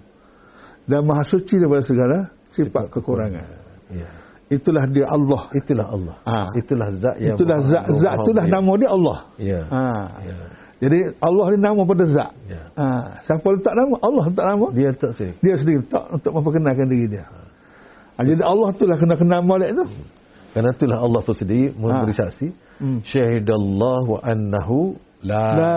dan 0.84 1.08
maha 1.08 1.24
suci 1.24 1.56
daripada 1.56 1.84
segala 1.88 2.18
sifat 2.52 2.92
kekurangan. 2.92 3.48
Ya. 3.90 4.08
Itulah 4.50 4.90
dia 4.90 5.06
Allah. 5.06 5.46
Itulah 5.54 5.88
Allah. 5.94 6.16
Ha. 6.26 6.50
Itulah 6.58 6.90
zat 6.98 7.16
yang 7.22 7.38
Itulah 7.38 7.62
zat, 7.62 7.86
zat 8.02 8.14
itulah 8.18 8.46
nama 8.50 8.72
dia 8.82 8.90
Allah. 8.90 9.18
Ya. 9.38 9.62
Ha. 9.70 9.86
Ya. 10.26 10.38
Jadi 10.80 11.00
Allah 11.20 11.46
ni 11.52 11.58
nama 11.60 11.82
pada 11.84 12.06
zat. 12.08 12.32
Ya. 12.48 12.62
Ha. 12.80 12.86
Siapa 13.28 13.48
letak 13.52 13.74
nama? 13.76 13.96
Allah 14.00 14.24
letak 14.32 14.46
nama. 14.48 14.66
Dia 14.72 14.90
tak 14.96 15.12
sendiri. 15.20 15.36
Dia 15.44 15.56
sendiri 15.60 15.78
letak 15.84 16.04
untuk 16.16 16.32
memperkenalkan 16.40 16.88
diri 16.88 17.08
dia. 17.12 17.26
Ha. 17.28 18.24
Jadi 18.24 18.42
Allah 18.44 18.68
itulah 18.72 18.96
kena 18.96 19.16
kenal 19.20 19.42
molek 19.44 19.76
tu. 19.76 19.84
Kerana 20.56 20.72
itulah 20.72 20.98
Allah 21.04 21.20
pun 21.20 21.36
sendiri 21.36 21.76
memberi 21.76 22.16
Ha. 22.16 22.20
saksi. 22.24 22.48
Hmm. 22.80 23.00
Syahidallahu 23.04 24.12
annahu 24.24 24.96
la, 25.28 25.44
La 25.60 25.76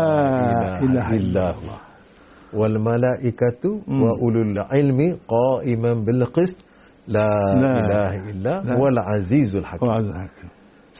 ilaha 0.78 0.82
ilaha 0.86 1.10
illallah. 1.18 1.78
Wal 2.54 2.76
malaikatu 2.78 3.82
Hmm. 3.82 4.00
wa 4.06 4.10
ulul 4.22 4.54
ilmi 4.70 5.18
qa'iman 5.26 6.06
bil 6.06 6.22
qist 6.30 6.58
la, 7.10 7.26
La. 7.58 7.72
ilaha 7.82 8.14
illa 8.30 8.54
La. 8.62 8.74
wal 8.78 8.98
azizul 9.18 9.66
hakim. 9.66 9.82
Allah 9.82 9.98
Azza 9.98 10.14
Hakim. 10.30 10.48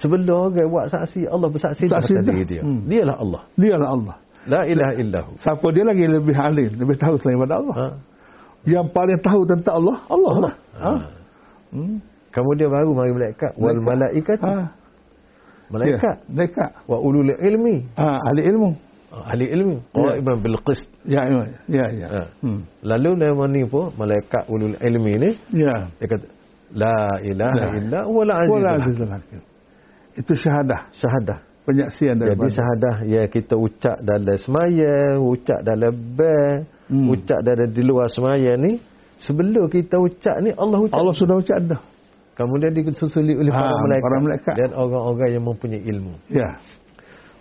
Sebelum 0.02 0.26
orang 0.50 0.66
buat 0.66 0.86
saksi, 0.90 1.30
Allah 1.30 1.48
bersaksi 1.48 1.84
Saksi 1.86 2.12
atas 2.18 2.26
diri 2.26 2.42
dia. 2.42 2.62
Hmm. 2.66 2.82
Dialah 2.90 3.16
Allah. 3.22 3.42
Dialah 3.54 3.88
Allah. 3.94 4.16
La 4.50 4.60
ilaha 4.66 4.92
illahu. 4.98 5.30
Siapa 5.38 5.66
dia 5.70 5.84
lagi 5.86 6.02
lebih 6.10 6.34
alim, 6.34 6.70
lebih 6.74 6.96
tahu 6.98 7.14
selain 7.22 7.38
pada 7.38 7.54
Allah. 7.62 7.74
Ha. 7.78 7.86
Yang 8.66 8.86
paling 8.90 9.20
tahu 9.22 9.40
tentang 9.46 9.74
Allah, 9.78 9.96
Allah, 10.10 10.34
lah. 10.42 10.54
Ha. 10.82 10.92
Hmm. 11.70 11.96
Kemudian 12.34 12.68
baru 12.74 12.90
mari 12.98 13.12
malaikat 13.14 13.52
wal 13.54 13.78
malaikat 13.78 14.38
Ha. 14.42 14.66
malaikat 15.70 16.16
Ya, 16.18 16.32
mereka. 16.32 16.64
wa 16.90 16.96
ulul 16.98 17.30
ilmi 17.38 17.76
Ha, 17.96 18.08
ahli 18.28 18.42
ilmu. 18.50 18.70
ahli 19.12 19.44
ilmi 19.52 19.76
qa'iman 19.92 20.36
bil 20.42 20.56
qist. 20.66 20.88
Ya, 21.04 21.22
ya, 21.28 21.44
ya. 21.68 21.86
ya. 21.92 22.08
Ha. 22.08 22.22
Hmm. 22.42 22.60
Lalu 22.82 23.10
nama 23.20 23.44
ni 23.48 23.62
pun 23.68 23.92
malaikat 24.00 24.48
ulul 24.48 24.74
ilmi 24.80 25.12
ni 25.22 25.30
Ya. 25.54 25.86
dia 26.00 26.06
kata 26.08 26.26
la 26.72 26.94
ilaha 27.20 27.56
La. 27.56 27.66
illa 27.78 28.00
wal 28.08 28.32
azizul 28.32 28.56
Wala 28.56 28.70
hakim. 28.72 28.84
azizul 28.88 29.10
hakim. 29.12 29.40
Itu 30.14 30.32
syahadah, 30.36 30.92
syahadah. 30.96 31.38
penyaksian 31.62 32.18
Jadi 32.18 32.26
daripada. 32.34 32.50
syahadah 32.50 32.94
ya 33.06 33.22
kita 33.30 33.54
ucap 33.54 33.96
dalam 34.02 34.34
semaya, 34.36 35.14
ucap 35.16 35.60
dalam 35.62 35.94
bel, 35.94 36.66
Hmm. 36.90 37.08
ucap 37.08 37.40
dalam 37.40 37.70
di 37.70 37.82
luar 37.86 38.10
semaya 38.10 38.52
ni 38.58 38.76
sebelum 39.22 39.70
kita 39.70 39.96
ucap 39.96 40.42
ni 40.42 40.50
Allah 40.52 40.82
ucap. 40.82 40.98
Allah 40.98 41.14
sudah 41.16 41.36
ucap 41.38 41.58
dah. 41.64 41.80
Kemudian 42.34 42.72
disusuli 42.72 43.36
oleh 43.36 43.52
Ha, 43.52 43.60
para 43.60 43.76
malaikat, 43.78 44.02
para 44.02 44.16
malaikat. 44.20 44.54
dan 44.58 44.70
orang-orang 44.74 45.30
yang 45.30 45.44
mempunyai 45.46 45.82
ilmu. 45.84 46.12
Ya, 46.28 46.56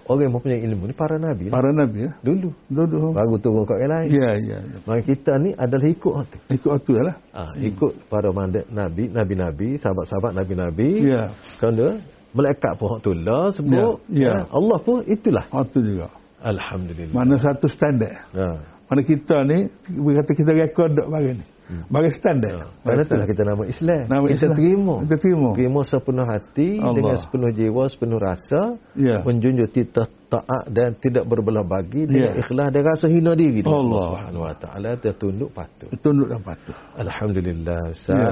Orang 0.02 0.28
yang 0.28 0.34
mempunyai 0.36 0.62
ilmu 0.66 0.84
ni 0.86 0.94
para 0.94 1.16
nabi 1.16 1.48
lah. 1.48 1.54
para 1.56 1.70
nabi 1.72 2.00
ya. 2.06 2.12
dulu 2.20 2.52
Duduk. 2.68 3.16
baru 3.16 3.36
turun 3.40 3.64
kat 3.64 3.76
orang 3.80 3.92
lain. 3.92 4.10
Ya, 4.12 4.30
ya. 4.36 4.58
ya. 4.60 4.78
Maka 4.84 5.02
kita 5.08 5.32
ni 5.40 5.50
adalah 5.56 5.88
ikut 5.88 6.14
hati. 6.14 6.38
Ikut 6.52 6.72
itu 6.78 6.92
lah. 7.00 7.16
Ah, 7.32 7.52
ikut 7.56 7.94
para 8.12 8.30
mandat 8.30 8.68
nabi, 8.68 9.08
nabi-nabi, 9.08 9.80
sahabat-sahabat 9.80 10.36
nabi-nabi. 10.36 10.90
Ya. 11.08 11.32
Kerana 11.58 12.04
malaikat 12.32 12.72
pun 12.80 12.88
hak 12.96 13.00
tu 13.04 13.12
lah 13.16 13.52
sebut. 13.56 14.00
Ya, 14.10 14.24
ya. 14.24 14.36
Allah 14.52 14.78
pun 14.82 15.04
itulah. 15.08 15.46
Itu 15.50 15.80
juga. 15.84 16.08
Alhamdulillah. 16.42 17.14
Mana 17.14 17.36
satu 17.38 17.70
standard. 17.70 18.18
Ha. 18.34 18.48
Mana 18.90 19.02
kita 19.06 19.46
ni, 19.48 19.70
kata 19.88 20.32
kita 20.36 20.52
rekod 20.52 20.92
dok 20.98 21.08
bagi 21.08 21.40
ni. 21.40 21.46
Bagi 21.88 22.12
standard. 22.12 22.68
Hmm. 22.68 22.84
Kerana 22.84 23.02
itulah 23.08 23.28
kita 23.32 23.42
nama 23.48 23.64
Islam. 23.64 24.04
Nama 24.12 24.26
kita 24.28 24.36
Islam. 24.36 24.56
terima. 24.60 24.96
Kita 25.08 25.16
terima. 25.24 25.50
Terima 25.56 25.80
sepenuh 25.88 26.26
hati 26.28 26.70
Allah. 26.76 26.96
dengan 27.00 27.16
sepenuh 27.16 27.52
jiwa, 27.56 27.84
sepenuh 27.88 28.20
rasa. 28.20 28.62
Ya. 29.00 29.18
Menjunjung 29.24 29.72
kita 29.72 30.04
taat 30.28 30.64
dan 30.68 31.00
tidak 31.00 31.24
berbelah 31.32 31.64
bagi 31.64 32.08
dengan 32.08 32.36
Ya. 32.36 32.44
ikhlas 32.44 32.68
dan 32.76 32.82
rasa 32.84 33.06
hina 33.08 33.32
diri 33.40 33.64
Allah. 33.64 33.80
Allah 33.80 34.02
Subhanahu 34.04 34.44
Wa 34.44 34.56
Taala 34.60 34.92
dan 35.00 35.14
tunduk 35.16 35.50
patuh. 35.56 35.88
Tunduk 36.04 36.28
dan 36.28 36.42
patuh. 36.44 36.76
Alhamdulillah 37.00 37.80
Ustaz. 37.96 38.20
Ya. 38.20 38.32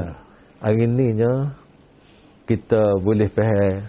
Hari 0.59 0.85
ni 0.91 1.07
nya 1.15 1.55
kita 2.49 2.97
boleh 2.99 3.29
faham 3.29 3.85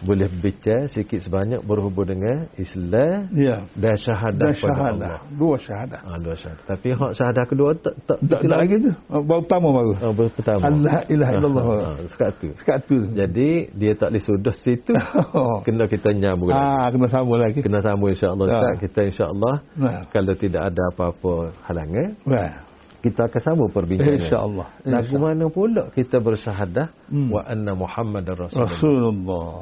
boleh 0.00 0.32
bicara 0.32 0.88
sikit 0.88 1.20
sebanyak 1.20 1.60
berhubung 1.60 2.08
dengan 2.08 2.48
Islam 2.56 3.28
Ya. 3.36 3.68
dan 3.76 4.00
syahadah 4.00 4.48
Dan 4.48 4.56
pada 4.56 4.72
syahadah. 4.72 4.88
Allah. 4.96 5.20
Dua 5.36 5.56
syahadah. 5.60 6.00
Ah, 6.00 6.16
dua 6.16 6.34
syahadah. 6.40 6.64
Tapi 6.64 6.88
hak 6.96 7.12
syahadah 7.12 7.44
kedua 7.44 7.70
tak 7.76 7.94
tak 8.08 8.18
Tak, 8.24 8.40
tak 8.40 8.58
lagi 8.64 8.76
tu. 8.80 8.92
Baru 9.12 9.42
pertama 9.44 9.68
baru. 9.76 9.92
Oh, 10.00 10.12
baru 10.16 10.30
pertama. 10.32 10.60
Allah 10.64 11.04
ilaha 11.04 11.30
illallah. 11.36 11.64
Ah, 11.68 11.76
ah, 11.84 11.96
sekat 12.08 12.30
tu. 12.40 12.48
Sekat 12.56 12.78
tu. 12.88 12.98
Jadi 13.12 13.48
dia 13.76 13.92
tak 13.92 14.08
boleh 14.08 14.24
sudah 14.24 14.54
situ. 14.56 14.92
Oh. 15.36 15.60
Kena 15.68 15.84
kita 15.84 16.16
nyambung 16.16 16.48
lagi. 16.48 16.64
Ah, 16.64 16.86
kena 16.88 17.06
sambung 17.10 17.36
lagi. 17.36 17.58
Kena 17.60 17.80
sambung 17.84 18.08
insya-Allah 18.08 18.46
Ustaz. 18.48 18.72
Ah. 18.72 18.76
Kita 18.80 19.00
insya-Allah 19.04 19.54
Nah. 19.76 20.00
kalau 20.08 20.32
tidak 20.32 20.62
ada 20.64 20.82
apa-apa 20.96 21.52
halangan, 21.68 22.08
Wah. 22.24 22.69
Kita 23.00 23.32
akan 23.32 23.40
sambung 23.40 23.70
perbincangan. 23.72 24.20
Insya-Allah. 24.20 24.66
Lagu 24.84 25.16
mana 25.16 25.44
pula 25.48 25.88
kita 25.92 26.20
bersyahadah 26.20 26.92
Hmm. 27.10 27.32
wa 27.32 27.40
anna 27.42 27.72
Muhammadar 27.74 28.36
Rasulullah. 28.36 28.70
Rasulullah. 28.70 29.56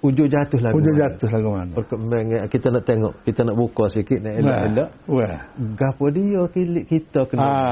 Ujung 0.00 0.32
jatuh 0.32 0.60
lagu. 0.64 0.80
Mana? 0.80 0.96
jatuh 0.96 1.28
lagu 1.28 1.48
mana? 1.52 1.72
Perkembangan 1.76 2.48
kita 2.48 2.66
nak 2.72 2.84
tengok, 2.88 3.12
kita 3.20 3.40
nak 3.44 3.56
buka 3.60 3.84
sikit 3.92 4.18
nak 4.24 4.32
elak-elak. 4.40 4.88
Wah. 5.04 5.38
Gapo 5.76 6.04
dia 6.08 6.42
kilik 6.48 6.84
kita 6.88 7.28
kena. 7.28 7.44
Ah, 7.44 7.68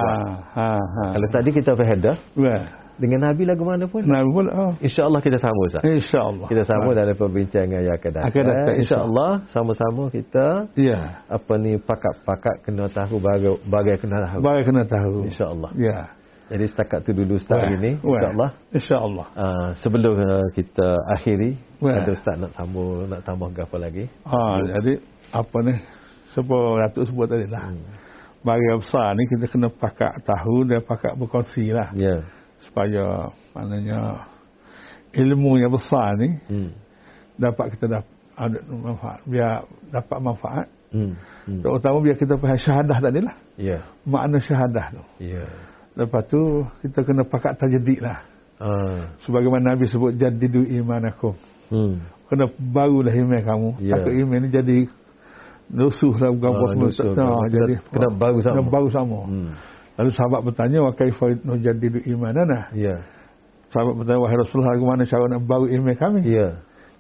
ha, 0.53 0.69
ha. 0.77 1.05
Kalau 1.17 1.29
tadi 1.33 1.51
kita 1.57 1.73
faham 1.73 2.01
Wah. 2.37 2.63
Dengan 2.99 3.31
Nabi 3.31 3.43
lagu 3.47 3.63
mana 3.63 3.87
pun. 3.87 4.03
Nabi 4.03 4.29
pula. 4.35 4.51
Oh. 4.53 4.73
InsyaAllah 4.83 5.23
kita 5.23 5.39
sambung 5.39 5.71
Ustaz. 5.71 5.83
InsyaAllah. 5.87 6.47
Kita 6.51 6.63
sambung 6.67 6.93
dalam 6.99 7.15
perbincangan 7.15 7.81
yang 7.81 7.95
akan 7.95 8.11
datang. 8.11 8.29
Akan 8.29 8.43
datang, 8.51 8.75
InsyaAllah 8.83 9.31
sama-sama 9.55 10.03
kita 10.11 10.47
Ya. 10.75 11.23
apa 11.31 11.53
ni 11.57 11.79
pakat-pakat 11.79 12.67
kena 12.67 12.91
tahu 12.91 13.23
bagai, 13.23 13.55
bagai 13.71 13.97
kena 14.03 14.27
tahu. 14.27 14.39
Bagi 14.43 14.63
kena 14.67 14.83
tahu. 14.85 15.17
InsyaAllah. 15.31 15.71
Ya. 15.79 15.99
Jadi 16.49 16.65
setakat 16.73 17.05
tu 17.05 17.13
dulu 17.13 17.39
Ustaz 17.39 17.61
hari 17.61 17.77
ni. 17.79 17.93
Wah. 18.03 18.19
InsyaAllah. 18.19 18.51
InsyaAllah. 18.75 19.27
Uh, 19.37 19.69
sebelum 19.79 20.15
uh, 20.19 20.47
kita 20.59 20.97
akhiri, 21.15 21.55
Wah. 21.79 22.03
ada 22.03 22.11
Ustaz 22.11 22.35
nak 22.35 22.53
sambung, 22.59 23.07
nak 23.07 23.23
tambah 23.23 23.53
apa 23.55 23.77
lagi? 23.79 24.11
Ha, 24.27 24.39
jadi 24.81 24.99
apa 25.31 25.57
ni? 25.63 25.75
Sebab 26.35 26.83
Datuk 26.85 27.05
sebut 27.09 27.27
tadi 27.29 27.47
lah. 27.49 27.73
Hmm. 27.73 27.85
Bagi 28.39 28.71
besar 28.79 29.19
ni 29.19 29.27
kita 29.27 29.51
kena 29.51 29.69
pakat 29.69 30.23
tahu 30.23 30.63
dan 30.65 30.81
pakat 30.87 31.19
berkongsi 31.19 31.75
lah. 31.75 31.91
Ya. 31.93 32.23
Supaya 32.67 33.31
maknanya 33.55 34.27
ilmu 35.15 35.57
yang 35.57 35.73
besar 35.73 36.19
ni 36.19 36.37
Hmm. 36.47 36.71
dapat 37.39 37.75
kita 37.75 37.87
dapat 37.89 38.11
ada 38.39 38.59
manfaat 38.67 39.19
biar 39.25 39.67
dapat 39.91 40.19
manfaat 40.21 40.67
Hmm. 40.89 41.13
Hmm. 41.45 41.61
terutama 41.61 42.01
biar 42.01 42.17
kita 42.17 42.35
faham 42.37 42.57
syahadah 42.57 42.99
tadi 42.99 43.21
lah 43.21 43.37
Ya. 43.57 43.79
makna 44.05 44.39
syahadah 44.39 44.87
tu 44.95 45.03
Ya. 45.21 45.45
lepas 45.95 46.23
tu 46.27 46.41
kita 46.81 47.03
kena 47.03 47.23
pakat 47.25 47.59
tajdid 47.59 47.99
lah 48.01 48.23
Ah. 48.59 49.11
sebagaimana 49.23 49.75
Nabi 49.75 49.85
sebut 49.87 50.15
jadidu 50.15 50.63
imanakum 50.65 51.35
Hmm. 51.69 51.99
kena 52.29 52.47
barulah 52.57 53.13
iman 53.13 53.41
kamu 53.43 53.69
Ya. 53.81 53.97
takut 53.97 54.13
iman 54.13 54.39
ni 54.39 54.49
jadi 54.49 54.79
lusuh 55.69 56.15
lah 56.17 56.31
bukan 56.33 56.53
Ah, 56.53 56.59
bos 56.59 56.71
semua 56.73 56.85
lusuh. 56.89 57.05
tak 57.13 57.17
Kena- 57.17 57.49
jadi 57.53 57.75
kena 57.93 58.09
baru 58.13 58.39
sama. 58.41 58.53
kena 58.57 58.65
baru 58.67 58.89
sama 58.89 59.19
Hmm. 59.25 59.51
Lalu 59.99 60.11
sahabat 60.15 60.41
bertanya 60.47 60.79
wa 60.81 60.93
kaifa 60.95 61.27
nujaddidu 61.43 61.99
imanana 62.07 62.71
Ya. 62.73 63.03
sahabat 63.69 63.95
bertanya 63.99 64.21
wahai 64.23 64.39
Rasulullah 64.39 64.73
bagaimana 64.79 65.03
cara 65.05 65.25
nak 65.27 65.43
baru 65.45 65.67
iman 65.69 65.95
kami 65.99 66.21
Ya. 66.25 66.49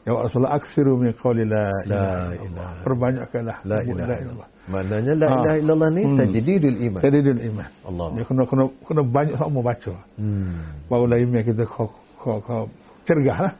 ya 0.02 0.10
Rasulullah 0.12 0.58
aksiru 0.58 0.98
min 0.98 1.14
qawli 1.14 1.46
la 1.46 1.70
La 1.86 2.02
ilaha 2.02 2.34
illallah 2.34 2.70
perbanyakkanlah 2.82 3.56
La 3.64 3.78
ilaha 3.82 4.08
la 4.10 4.16
illallah. 4.18 4.48
Maknanya 4.68 5.12
la 5.16 5.26
Ah. 5.26 5.36
ilaha 5.40 5.56
illallah 5.62 5.88
ni 5.96 6.02
Hmm. 6.04 6.16
tajdidul 6.20 6.78
iman. 6.90 7.00
tajdidul 7.00 7.40
iman 7.48 7.68
Allah. 7.88 8.06
dia 8.12 8.24
kena 8.26 8.42
kena 8.44 8.64
kena 8.84 9.02
banyak 9.06 9.36
sama 9.38 9.60
baca 9.62 9.94
Hmm. 10.20 10.60
barulah 10.90 11.16
iman 11.16 11.40
kita 11.40 11.64
kau 11.64 11.88
kau 12.18 12.36
kau 12.42 12.64
cergah 13.08 13.38
lah 13.40 13.52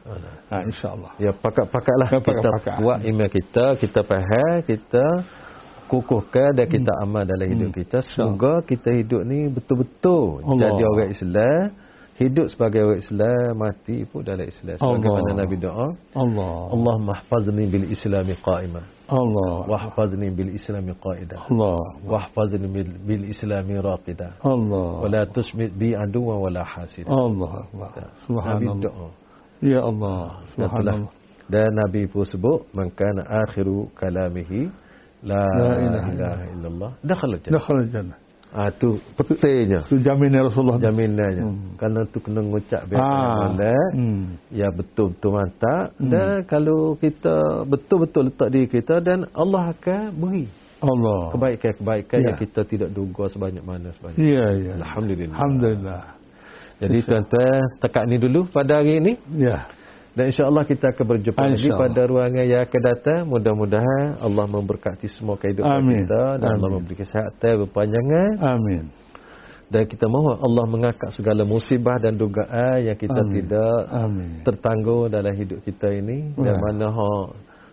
ha, 0.53 0.61
insyaAllah 0.61 1.11
Ya 1.17 1.31
pakat-pakatlah 1.33 2.09
Ya, 2.13 2.19
kita 2.21 2.29
pakat-pakat. 2.37 2.75
buat 2.77 2.99
iman 3.01 3.29
kita, 3.31 3.65
kita 3.81 3.99
faham, 4.05 4.55
kita 4.61 5.05
kukuhkan 5.89 6.53
dan 6.53 6.69
kita 6.69 6.93
amal 7.01 7.25
dalam 7.25 7.49
hidup 7.49 7.69
Hmm. 7.73 7.77
kita. 7.81 7.97
Semoga 8.13 8.61
kita 8.61 8.93
hidup 8.93 9.25
ni 9.25 9.49
betul-betul 9.49 10.45
Allah. 10.45 10.57
jadi 10.61 10.83
orang 10.85 11.09
Islam, 11.09 11.61
hidup 12.15 12.47
sebagai 12.51 12.81
orang 12.85 13.01
Islam, 13.01 13.49
mati 13.57 13.97
pun 14.05 14.21
dalam 14.21 14.45
Islam. 14.45 14.75
Sebagaimana 14.77 15.29
Allah. 15.33 15.39
Nabi 15.41 15.55
doa, 15.57 15.87
Allah 16.13 16.53
Allahumma 16.75 17.13
hfazni 17.23 17.63
bil 17.65 17.87
islami 17.89 18.35
qa'imah, 18.37 18.85
Allah 19.09 19.53
wa 19.65 19.77
hfazni 19.89 20.27
bil 20.29 20.51
islami 20.53 20.93
qa'idah, 20.93 21.39
Allah 21.49 21.79
wa 22.05 22.19
hfazni 22.27 22.67
bil, 22.69 22.91
bil 23.07 23.23
islami 23.25 23.75
raqidah. 23.81 24.31
Allah 24.45 24.89
Wa 25.01 25.07
la 25.09 25.21
tusmit 25.25 25.71
bi 25.73 25.95
aduwa 25.95 26.37
wa 26.43 26.49
la 26.53 26.63
hasida. 26.63 27.09
Allah 27.09 27.51
Akbar. 27.65 27.89
Nabi 27.97 28.21
Subhanallah. 28.29 28.77
doa. 28.85 29.07
Ya 29.63 29.79
Allah. 29.81 30.21
Subhanallah. 30.53 31.09
Dan 31.49 31.73
Nabi 31.73 32.05
pun 32.05 32.29
sebut 32.29 32.61
man 32.77 32.93
kana 32.93 33.25
akhiru 33.25 33.89
kalamihi 33.97 34.69
la, 35.23 35.41
La 35.43 35.69
ilaha 35.83 36.07
ilaha 36.15 36.43
illallah 36.55 36.91
dakhala 37.03 37.35
jannah. 37.37 37.53
Dakhala 37.59 37.83
jannah. 37.91 38.17
Ah 38.49 38.73
tu 38.73 38.97
petainya 39.13 39.85
Itu 39.85 40.01
jaminan 40.01 40.49
Rasulullah. 40.49 40.81
jaminannya. 40.81 41.43
Hmm. 41.45 41.77
Kerana 41.77 42.01
tu 42.09 42.17
kena 42.17 42.41
ngucap 42.41 42.81
biar 42.89 42.97
Ah. 42.97 43.53
ah. 43.53 43.89
Hmm. 43.93 44.41
Ya 44.49 44.73
betul-betul 44.73 45.31
mantap 45.37 45.93
dan 46.01 46.41
kalau 46.49 46.97
kita 46.97 47.35
betul-betul 47.69 48.33
letak 48.33 48.49
diri 48.49 48.65
kita 48.65 49.05
dan 49.05 49.29
Allah 49.37 49.69
akan 49.69 50.17
beri 50.17 50.49
Allah. 50.81 51.29
kebaikan-kebaikan 51.29 52.17
Ya. 52.17 52.25
yang 52.31 52.37
kita 52.39 52.61
tidak 52.65 52.89
duga 52.89 53.29
sebanyak 53.29 53.61
mana 53.61 53.93
sebanyak. 53.93 54.17
Ya, 54.17 54.47
ya. 54.57 54.71
Alhamdulillah. 54.81 55.35
Alhamdulillah. 55.37 56.01
Jadi 56.79 56.97
tuan-tuan 57.03 57.61
tekat 57.83 58.03
ni 58.07 58.17
dulu 58.17 58.47
pada 58.47 58.79
hari 58.79 58.97
ini. 58.97 59.13
Ya. 59.35 59.67
Dan 60.17 60.33
insya-Allah 60.33 60.65
kita 60.65 60.89
akan 60.91 61.05
berjumpa 61.05 61.39
lagi 61.39 61.69
pada 61.69 62.01
ruangan 62.03 62.43
yang 62.43 62.61
akan 62.65 62.81
datang. 62.81 63.21
Mudah-mudahan 63.29 64.19
Allah 64.19 64.45
memberkati 64.49 65.07
semua 65.07 65.37
kehidupan 65.37 65.69
Amin. 65.69 66.03
kita 66.03 66.41
dan 66.41 66.49
Allah 66.49 66.69
Amin. 66.69 66.75
memberi 66.81 66.95
kesihatan 66.97 67.53
berpanjangan 67.63 68.29
Amin. 68.41 68.83
dan 69.69 69.85
kita 69.85 70.09
mohon 70.09 70.33
Allah 70.41 70.65
mengangkat 70.65 71.13
segala 71.13 71.45
musibah 71.45 72.01
dan 72.01 72.17
dugaan 72.17 72.81
yang 72.81 72.97
kita 72.97 73.21
Amin. 73.21 73.33
tidak 73.37 73.77
Amin. 73.93 74.29
tertangguh 74.41 75.07
dalam 75.07 75.29
hidup 75.31 75.61
kita 75.61 75.93
ini 75.93 76.33
dan 76.33 76.57
Ya. 76.57 76.59
mana 76.59 76.89
ha 76.89 77.11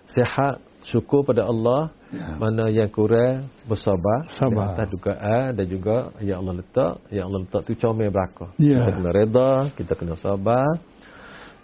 sihat 0.07 0.55
syukur 0.84 1.24
pada 1.24 1.49
Allah 1.49 1.91
Ya. 2.14 2.39
mana 2.39 2.70
yang 2.70 2.87
kurang 2.87 3.51
bersabar 3.66 4.30
Sabar. 4.39 4.78
atas 4.78 4.87
dugaan 4.93 5.57
dan 5.59 5.66
juga 5.66 6.14
yang 6.22 6.45
Allah 6.45 6.62
letak 6.62 6.95
yang 7.11 7.26
Allah 7.26 7.41
letak 7.43 7.61
tu 7.66 7.72
comel 7.74 8.12
belaka 8.14 8.53
Ya. 8.62 8.78
kita 8.78 8.91
kena 8.95 9.11
reda 9.11 9.51
kita 9.74 9.93
kena 9.99 10.14
sabar 10.14 10.78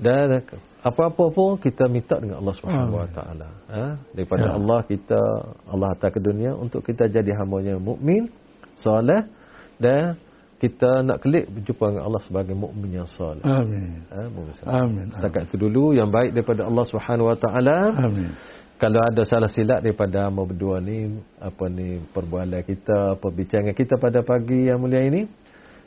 dan 0.03 0.43
apa-apa 0.83 1.31
pun 1.31 1.55
kita 1.63 1.87
minta 1.87 2.19
dengan 2.19 2.43
Allah 2.43 2.55
Subhanahu 2.59 2.99
Wa 2.99 3.09
Taala 3.15 3.49
ha? 3.71 3.85
daripada 4.11 4.51
Ya. 4.51 4.59
Allah 4.59 4.81
kita 4.83 5.21
Allah 5.71 5.87
hantar 5.95 6.11
ke 6.11 6.19
dunia 6.19 6.59
untuk 6.59 6.83
kita 6.83 7.07
jadi 7.07 7.31
hamba-Nya 7.39 7.79
mukmin 7.79 8.27
soleh 8.75 9.23
dan 9.79 10.19
kita 10.59 11.03
nak 11.07 11.23
kelik 11.23 11.47
berjumpa 11.51 11.85
dengan 11.91 12.05
Allah 12.11 12.23
sebagai 12.27 12.55
mukmin 12.59 12.99
yang 13.03 13.07
soleh 13.07 13.43
Amin. 13.47 14.03
ha? 14.11 14.27
Amin. 14.83 15.07
Setakat 15.15 15.47
itu 15.51 15.57
dulu 15.59 15.95
yang 15.95 16.11
baik 16.11 16.35
daripada 16.35 16.67
Allah 16.67 16.85
Subhanahu 16.91 17.31
Wa 17.31 17.39
Taala. 17.39 17.79
Amin. 18.03 18.31
Kalau 18.83 18.99
ada 18.99 19.23
salah 19.23 19.47
silap 19.47 19.79
daripada 19.79 20.27
hamba 20.27 20.43
berdua 20.43 20.83
ni, 20.83 21.15
apa 21.39 21.71
ni 21.71 22.03
perbualan 22.03 22.67
kita, 22.67 23.15
perbincangan 23.23 23.79
kita 23.79 23.95
pada 23.95 24.27
pagi 24.27 24.67
yang 24.67 24.83
mulia 24.83 25.07
ini, 25.07 25.23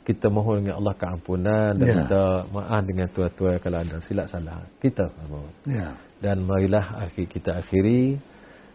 kita 0.05 0.33
mohon 0.33 0.65
dengan 0.65 0.81
Allah 0.81 0.95
keampunan 0.97 1.77
dan 1.77 1.85
Ya. 1.85 1.95
kita 2.03 2.21
maaf 2.49 2.81
dengan 2.89 3.07
tuan-tuan 3.13 3.55
kalau 3.61 3.77
ada 3.85 3.97
silap 4.01 4.27
salah. 4.33 4.65
Kita 4.81 5.05
mohon. 5.29 5.53
Ya. 5.69 5.93
Dan 6.17 6.41
marilah 6.45 7.05
akhir 7.05 7.29
kita 7.29 7.61
akhiri 7.61 8.17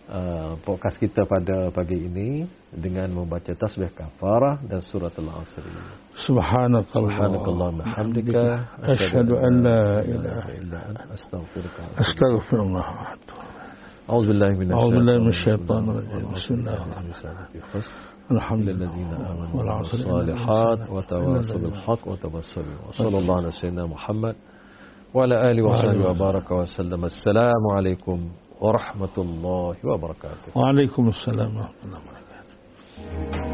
uh, 0.06 0.54
podcast 0.62 0.98
kita 1.02 1.26
pada 1.26 1.70
pagi 1.74 1.98
ini 1.98 2.46
dengan 2.70 3.10
membaca 3.10 3.50
tasbih 3.58 3.90
kafarah 3.90 4.62
dan 4.70 4.78
surat 4.86 5.14
al-asr. 5.18 5.66
Subhanakallah. 6.14 6.94
Subhanakallahumma 6.94 7.84
hamdika 7.90 8.42
Asyhadu 8.86 9.34
an 9.34 9.52
la 9.66 9.82
ilaha 10.06 10.50
illa 10.54 10.78
anta 10.94 11.04
astaghfiruka 11.10 11.80
wa 11.82 11.90
atubu 11.90 11.98
ilaik. 11.98 12.06
Astaghfirullah. 12.06 12.86
wa 12.86 13.06
atubu. 13.18 13.44
أعوذ 14.06 14.26
بالله 14.30 14.50
من 14.62 14.70
أعوذ 14.70 14.90
بالله 15.02 15.16
من 15.18 15.28
الشيطان 15.34 15.82
الشيطان 15.82 15.82
الرجيم. 15.90 16.30
بسم 16.38 16.54
الله 16.54 16.74
الرحمن 16.78 17.10
الرحيم 17.10 18.09
الحمد 18.31 18.69
لله. 18.69 18.85
الذين 18.85 19.13
آمنوا 19.13 19.59
والعصر 19.59 19.97
الإنسان- 19.97 20.89
وتواصوا 20.91 21.61
بالحق 21.61 22.07
وتواصوا 22.07 22.63
وصلى 22.87 23.17
الله 23.17 23.35
على 23.35 23.51
سيدنا 23.51 23.85
محمد 23.85 24.35
وعلى 25.13 25.51
آله 25.51 25.63
وصحبه 25.63 26.09
وبارك 26.09 26.51
وسلم. 26.51 27.05
السلام 27.05 27.67
عليكم 27.71 28.29
ورحمة 28.61 29.15
الله 29.17 29.75
وبركاته. 29.83 30.51
وعليكم 30.55 31.07
السلام 31.07 31.55
ورحمة 31.55 31.75
الله 31.85 31.97
وبركاته. 31.97 33.50